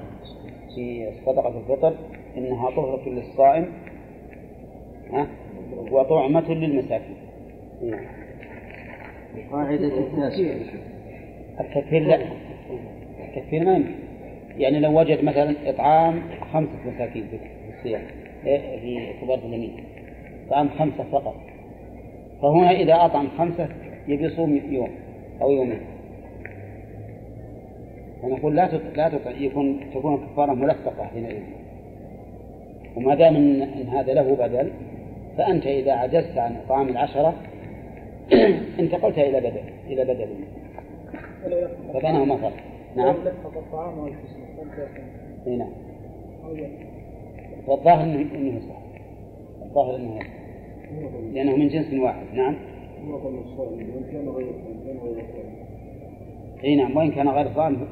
في 0.76 1.11
صدقة 1.26 1.57
الفطر 1.60 1.94
إنها 2.38 2.69
طهرة 2.69 3.10
للصائم 3.10 3.65
وطعمة 5.91 6.53
للمساكين. 6.53 7.15
التاسعة 9.99 10.56
التكفير 11.60 12.03
لا. 12.03 12.19
التكفير 13.27 13.65
ما 13.65 13.76
يمكن. 13.76 13.95
يعني 14.57 14.80
لو 14.80 14.99
وجد 14.99 15.23
مثلا 15.23 15.56
إطعام 15.69 16.22
خمسة 16.53 16.72
مساكين 16.86 17.27
في 17.27 17.38
الصيام 17.77 18.02
إيه، 18.45 18.80
في 18.80 19.14
كبار 19.22 19.38
اليمين 19.38 19.84
طعام 20.49 20.69
خمسة 20.69 21.03
فقط 21.11 21.36
فهنا 22.41 22.72
إذا 22.72 23.06
أطعم 23.06 23.27
خمسة 23.38 23.69
يبي 24.10 24.26
يصوم 24.26 24.61
يوم 24.69 24.90
أو 25.41 25.52
يومين. 25.52 25.80
فنقول 28.22 28.56
لا. 28.56 28.69
لا. 28.95 29.11
يكون 29.38 29.80
تكون 29.94 30.14
الكفارة 30.14 30.53
ملفقة 30.53 31.06
حينئذ. 31.06 31.44
وما 32.95 33.15
دام 33.15 33.36
إن... 33.36 33.88
هذا 33.88 34.14
له 34.14 34.36
بدل 34.36 34.72
فأنت 35.38 35.68
إذا 35.68 35.91
عجزت 35.91 36.38
عن 36.38 36.56
إطعام 36.65 36.88
العشرة 36.88 37.34
انتقلت 38.80 39.18
إلى 39.18 39.40
بدل 39.40 39.61
إلى 39.88 40.03
بدل. 40.14 40.30
فبينهما 41.94 42.38
فرق 42.38 42.53
نعم. 42.95 43.15
إي 45.48 45.56
نعم. 45.56 45.72
والظاهر 47.68 48.03
انه 48.03 48.36
إنه 48.36 48.60
صح. 48.60 48.81
الظاهر 49.65 49.95
إنه 49.95 50.19
لأنه 51.34 51.56
من 51.56 51.68
جنس 51.68 51.94
واحد. 51.94 52.26
نعم. 52.34 52.56
إي 56.63 56.76
نعم 56.76 56.97
وإن 56.97 57.11
كان 57.11 57.30
غير 57.30 57.53
صائم 57.55 57.88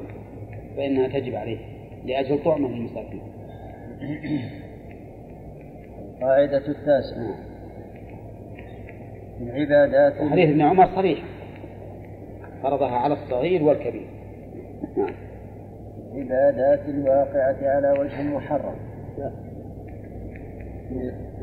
فإنها 0.76 1.08
تجب 1.08 1.34
عليه 1.34 1.58
لأجل 2.04 2.44
طعمه 2.44 2.68
المساكين 2.68 3.22
القاعدة 6.18 6.68
التاسعة. 6.68 7.34
العبادات 9.40 10.12
حديث 10.30 10.50
ابن 10.50 10.60
عمر 10.60 10.86
صريح. 10.94 11.24
فرضها 12.62 12.96
على 12.96 13.14
الصغير 13.14 13.62
والكبير. 13.62 14.06
نعم. 14.96 15.14
العبادات 16.12 16.88
الواقعة 16.88 17.56
على 17.62 18.00
وجه 18.00 18.22
محرم. 18.22 18.74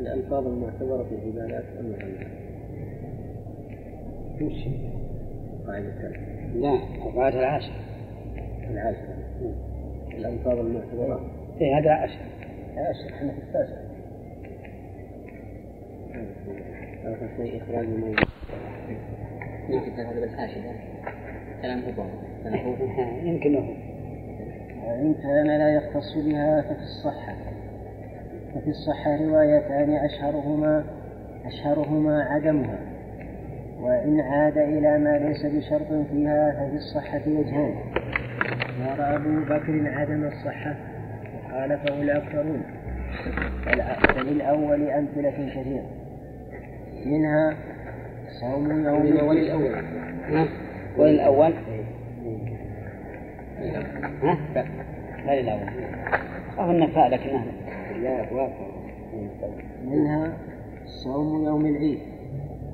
الألفاظ 0.00 0.46
المعتبرة 0.46 1.02
في 1.02 1.14
العبادات 1.14 1.64
المحرمة 1.80 2.35
الثالثة 4.40 6.08
لا 6.54 6.74
القاعدة 7.06 7.38
العاشرة 7.38 7.74
العاشرة 8.70 9.16
الألفاظ 10.14 10.58
المعتبرة. 10.58 11.20
إيه 11.60 11.78
هذا 11.78 11.90
عاشر 11.90 12.20
عاشر 12.76 13.14
إحنا 13.14 13.32
في 13.32 13.38
التاسع. 13.38 13.76
شيء 17.36 17.62
إخراج 17.62 17.84
الموت 17.84 18.18
يمكن 19.68 19.92
هذا 19.92 20.20
بالحاشية 20.20 20.72
كلام 21.62 21.82
هو. 21.82 22.04
كلام 22.44 22.58
هو. 22.58 22.74
يمكن 23.28 23.54
هو. 23.54 23.74
وإن 24.86 25.14
كان 25.14 25.46
لا 25.46 25.74
يختص 25.74 26.16
بها 26.16 26.62
ففي 26.62 26.82
الصحة. 26.82 27.36
ففي 28.54 28.70
الصحة 28.70 29.16
روايتان 29.16 29.90
أشهرهما 29.90 30.84
أشهرهما 31.44 32.22
عدمها. 32.22 32.95
وإن 33.80 34.20
عاد 34.20 34.58
إلى 34.58 34.98
ما 34.98 35.18
ليس 35.18 35.46
بشرط 35.46 36.06
فيها 36.12 36.52
ففي 36.52 36.76
الصحة 36.76 37.22
وجهان. 37.26 37.74
يرى 38.80 39.16
أبو 39.16 39.44
بكر 39.44 39.90
عدم 39.94 40.24
الصحة 40.24 40.74
وخالفه 41.46 42.02
الأكثرون. 42.02 42.62
فللأول 44.14 44.90
أمثلة 44.90 45.30
كثيرة. 45.30 45.86
منها 47.06 47.56
صوم 48.40 48.70
يوم 48.70 49.06
ها؟ 50.28 50.48
وللأول 50.98 51.52
ها؟ 54.22 54.36
لا 55.26 55.40
للأول 55.40 55.68
أو 56.58 56.70
النفاء 56.70 57.08
لكنها. 57.08 57.44
لا 58.02 58.26
منها 59.84 60.32
صوم 61.04 61.44
يوم 61.44 61.66
العيد. 61.66 62.15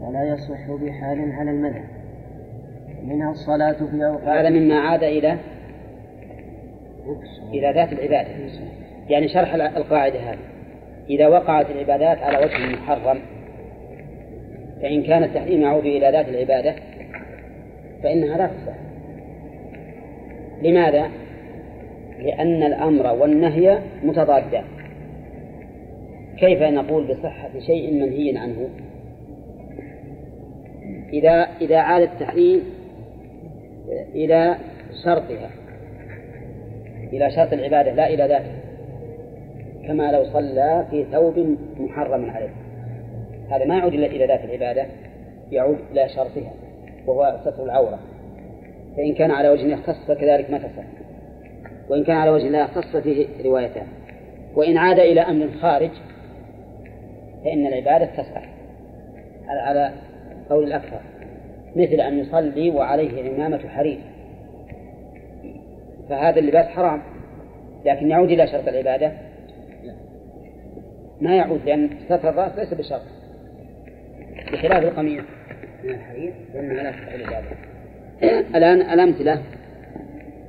ولا 0.02 0.24
يصح 0.24 0.70
بحال 0.70 1.32
على 1.32 1.50
المذهب. 1.50 1.84
منها 3.04 3.30
الصلاة 3.30 3.72
في 3.72 4.06
أوقات 4.06 4.28
هذا 4.28 4.50
مما 4.50 4.80
عاد 4.80 5.02
إلى 5.02 5.36
إلى 7.52 7.72
ذات 7.72 7.92
العبادة. 7.92 8.28
يعني 9.08 9.28
شرح 9.28 9.54
القاعدة 9.54 10.18
هذه. 10.18 10.38
إذا 11.10 11.28
وقعت 11.28 11.70
العبادات 11.70 12.18
على 12.18 12.38
وجه 12.38 12.72
محرم 12.72 13.18
فإن 14.82 15.02
كان 15.02 15.24
التحريم 15.24 15.62
يعود 15.62 15.84
إلى 15.84 16.10
ذات 16.10 16.28
العبادة 16.28 16.74
فإنها 18.02 18.38
لا 18.38 18.46
تصح. 18.46 18.78
لماذا؟ 20.62 21.10
لأن 22.18 22.62
الأمر 22.62 23.06
والنهي 23.06 23.78
متضادان. 24.04 24.64
كيف 26.38 26.62
نقول 26.62 27.06
بصحة 27.06 27.50
شيء 27.58 27.94
منهي 27.94 28.38
عنه؟ 28.38 28.68
إذا 31.12 31.48
إذا 31.60 31.78
عاد 31.78 32.02
التحريم 32.02 32.62
إلى 34.14 34.56
شرطها 35.04 35.50
إلى 37.12 37.30
شرط 37.30 37.52
العبادة 37.52 37.92
لا 37.92 38.08
إلى 38.08 38.26
ذاته 38.26 38.52
كما 39.86 40.12
لو 40.12 40.24
صلى 40.24 40.86
في 40.90 41.04
ثوب 41.12 41.56
محرم 41.80 42.30
عليه. 42.30 42.50
هذا 43.50 43.64
ما 43.64 43.78
يعود 43.78 43.94
إلا 43.94 44.06
إلى 44.06 44.26
ذات 44.26 44.44
العبادة 44.44 44.86
يعود 45.50 45.78
إلى 45.92 46.08
شرطها 46.08 46.52
وهو 47.06 47.38
ستر 47.44 47.64
العورة. 47.64 47.98
فإن 48.96 49.14
كان 49.14 49.30
على 49.30 49.48
وجه 49.48 49.66
يختص 49.66 50.06
فكذلك 50.08 50.50
ما 50.50 50.58
تصح 50.58 50.84
وإن 51.88 52.04
كان 52.04 52.16
على 52.16 52.30
وجه 52.30 52.48
لا 52.48 52.60
يختص 52.60 52.96
فيه 52.96 53.26
روايتان. 53.44 53.86
وإن 54.54 54.76
عاد 54.76 54.98
إلى 54.98 55.20
أمر 55.20 55.48
خارج 55.60 55.90
فإن 57.44 57.66
العبادة 57.66 58.06
تصح 58.06 58.48
على 59.48 59.92
قول 60.52 60.64
الأكثر 60.64 61.00
مثل 61.76 62.00
أن 62.00 62.18
يصلي 62.18 62.70
وعليه 62.70 63.32
عمامة 63.32 63.68
حرير. 63.68 63.98
فهذا 66.08 66.38
اللباس 66.38 66.66
حرام 66.66 67.02
لكن 67.84 68.10
يعود 68.10 68.30
إلى 68.30 68.46
شرط 68.46 68.68
العبادة. 68.68 69.12
ما 71.20 71.36
يعود 71.36 71.60
لأن 71.66 71.90
ستر 72.04 72.28
الرأس 72.28 72.58
ليس 72.58 72.74
بشرط. 72.74 73.02
بخلاف 74.52 74.84
القميص. 74.84 75.24
من 75.84 75.90
الحرير؟ 75.90 76.32
فإنها 76.52 76.82
لا 76.82 76.90
تصح 76.90 77.12
العبادة. 77.12 77.48
الآن 78.58 78.80
الأمثلة. 78.80 79.42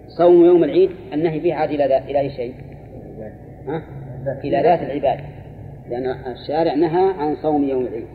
صوم 0.07 0.45
يوم 0.45 0.63
العيد 0.63 0.91
النهي 1.13 1.39
فيه 1.39 1.53
عاد 1.53 1.69
إلى 1.69 1.97
إلى 1.97 2.19
أي 2.19 2.29
شيء؟ 2.29 2.53
ها؟ 3.67 3.83
إلى 4.43 4.61
ذات 4.61 4.81
العبادة. 4.81 5.23
لأن 5.89 6.05
الشارع 6.31 6.73
نهى 6.73 7.13
عن 7.17 7.35
صوم 7.35 7.63
يوم 7.63 7.85
العيد. 7.85 8.07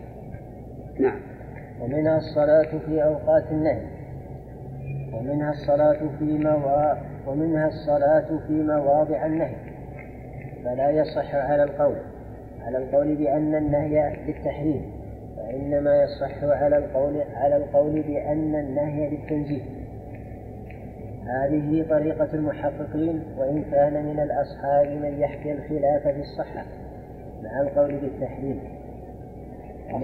نعم. 0.98 1.37
ومنها 1.80 2.16
الصلاة 2.16 2.78
في 2.86 3.04
أوقات 3.04 3.44
النهي 3.50 3.82
ومنها 5.12 5.50
الصلاة 5.50 5.98
في 6.18 6.24
موا... 6.24 6.94
ومنها 7.26 7.68
الصلاة 7.68 8.26
في 8.46 8.52
مواضع 8.52 9.26
النهي. 9.26 9.54
فلا 10.64 10.90
يصح 10.90 11.34
على 11.34 11.62
القول 11.62 11.96
على 12.66 12.78
القول 12.78 13.14
بأن 13.14 13.54
النهي 13.54 14.16
للتحريم 14.26 14.82
وإنما 15.38 16.02
يصح 16.02 16.44
على 16.44 16.78
القول 16.78 17.22
على 17.34 17.56
القول 17.56 18.02
بأن 18.02 18.54
النهي 18.54 19.10
للتنزيه 19.10 19.62
هذه 21.26 21.86
طريقة 21.90 22.28
المحققين 22.34 23.22
وإن 23.38 23.64
كان 23.70 24.04
من 24.04 24.20
الأصحاب 24.20 24.86
من 24.86 25.20
يحكي 25.20 25.52
الخلاف 25.52 26.02
في 26.08 26.20
الصحة 26.20 26.64
مع 27.42 27.60
القول 27.60 27.96
بالتحريم. 27.96 28.60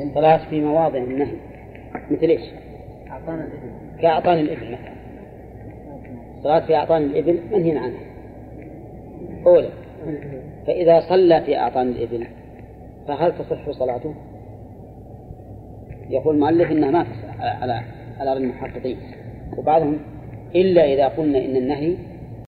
الصلاة 0.08 0.50
في 0.50 0.60
مواضع 0.60 0.98
النهي. 0.98 1.36
مثل 2.10 2.26
إيش؟ 2.26 2.42
أعطانا 3.10 3.44
الإذن 3.44 3.72
كأعطان 4.00 4.38
الإبل 4.38 4.72
مثلا 4.72 4.94
الصلاة 6.38 6.66
في 6.66 6.76
أعطان 6.76 7.02
الإبل 7.02 7.40
منهي 7.52 7.78
عنها 7.78 8.00
أولى 9.46 9.68
فإذا 10.66 11.00
صلى 11.00 11.40
في 11.40 11.58
أعطان 11.58 11.88
الإبل 11.88 12.26
فهل 13.08 13.32
تصح 13.38 13.70
صلاته؟ 13.70 14.14
يقول 16.10 16.34
المؤلف 16.34 16.70
إنها 16.70 16.90
ما 16.90 17.02
تصح 17.02 17.40
على 17.40 17.82
على 18.20 18.32
المحققين 18.32 18.96
وبعضهم 19.58 19.98
إلا 20.54 20.84
إذا 20.92 21.08
قلنا 21.08 21.38
إن 21.38 21.56
النهي 21.56 21.96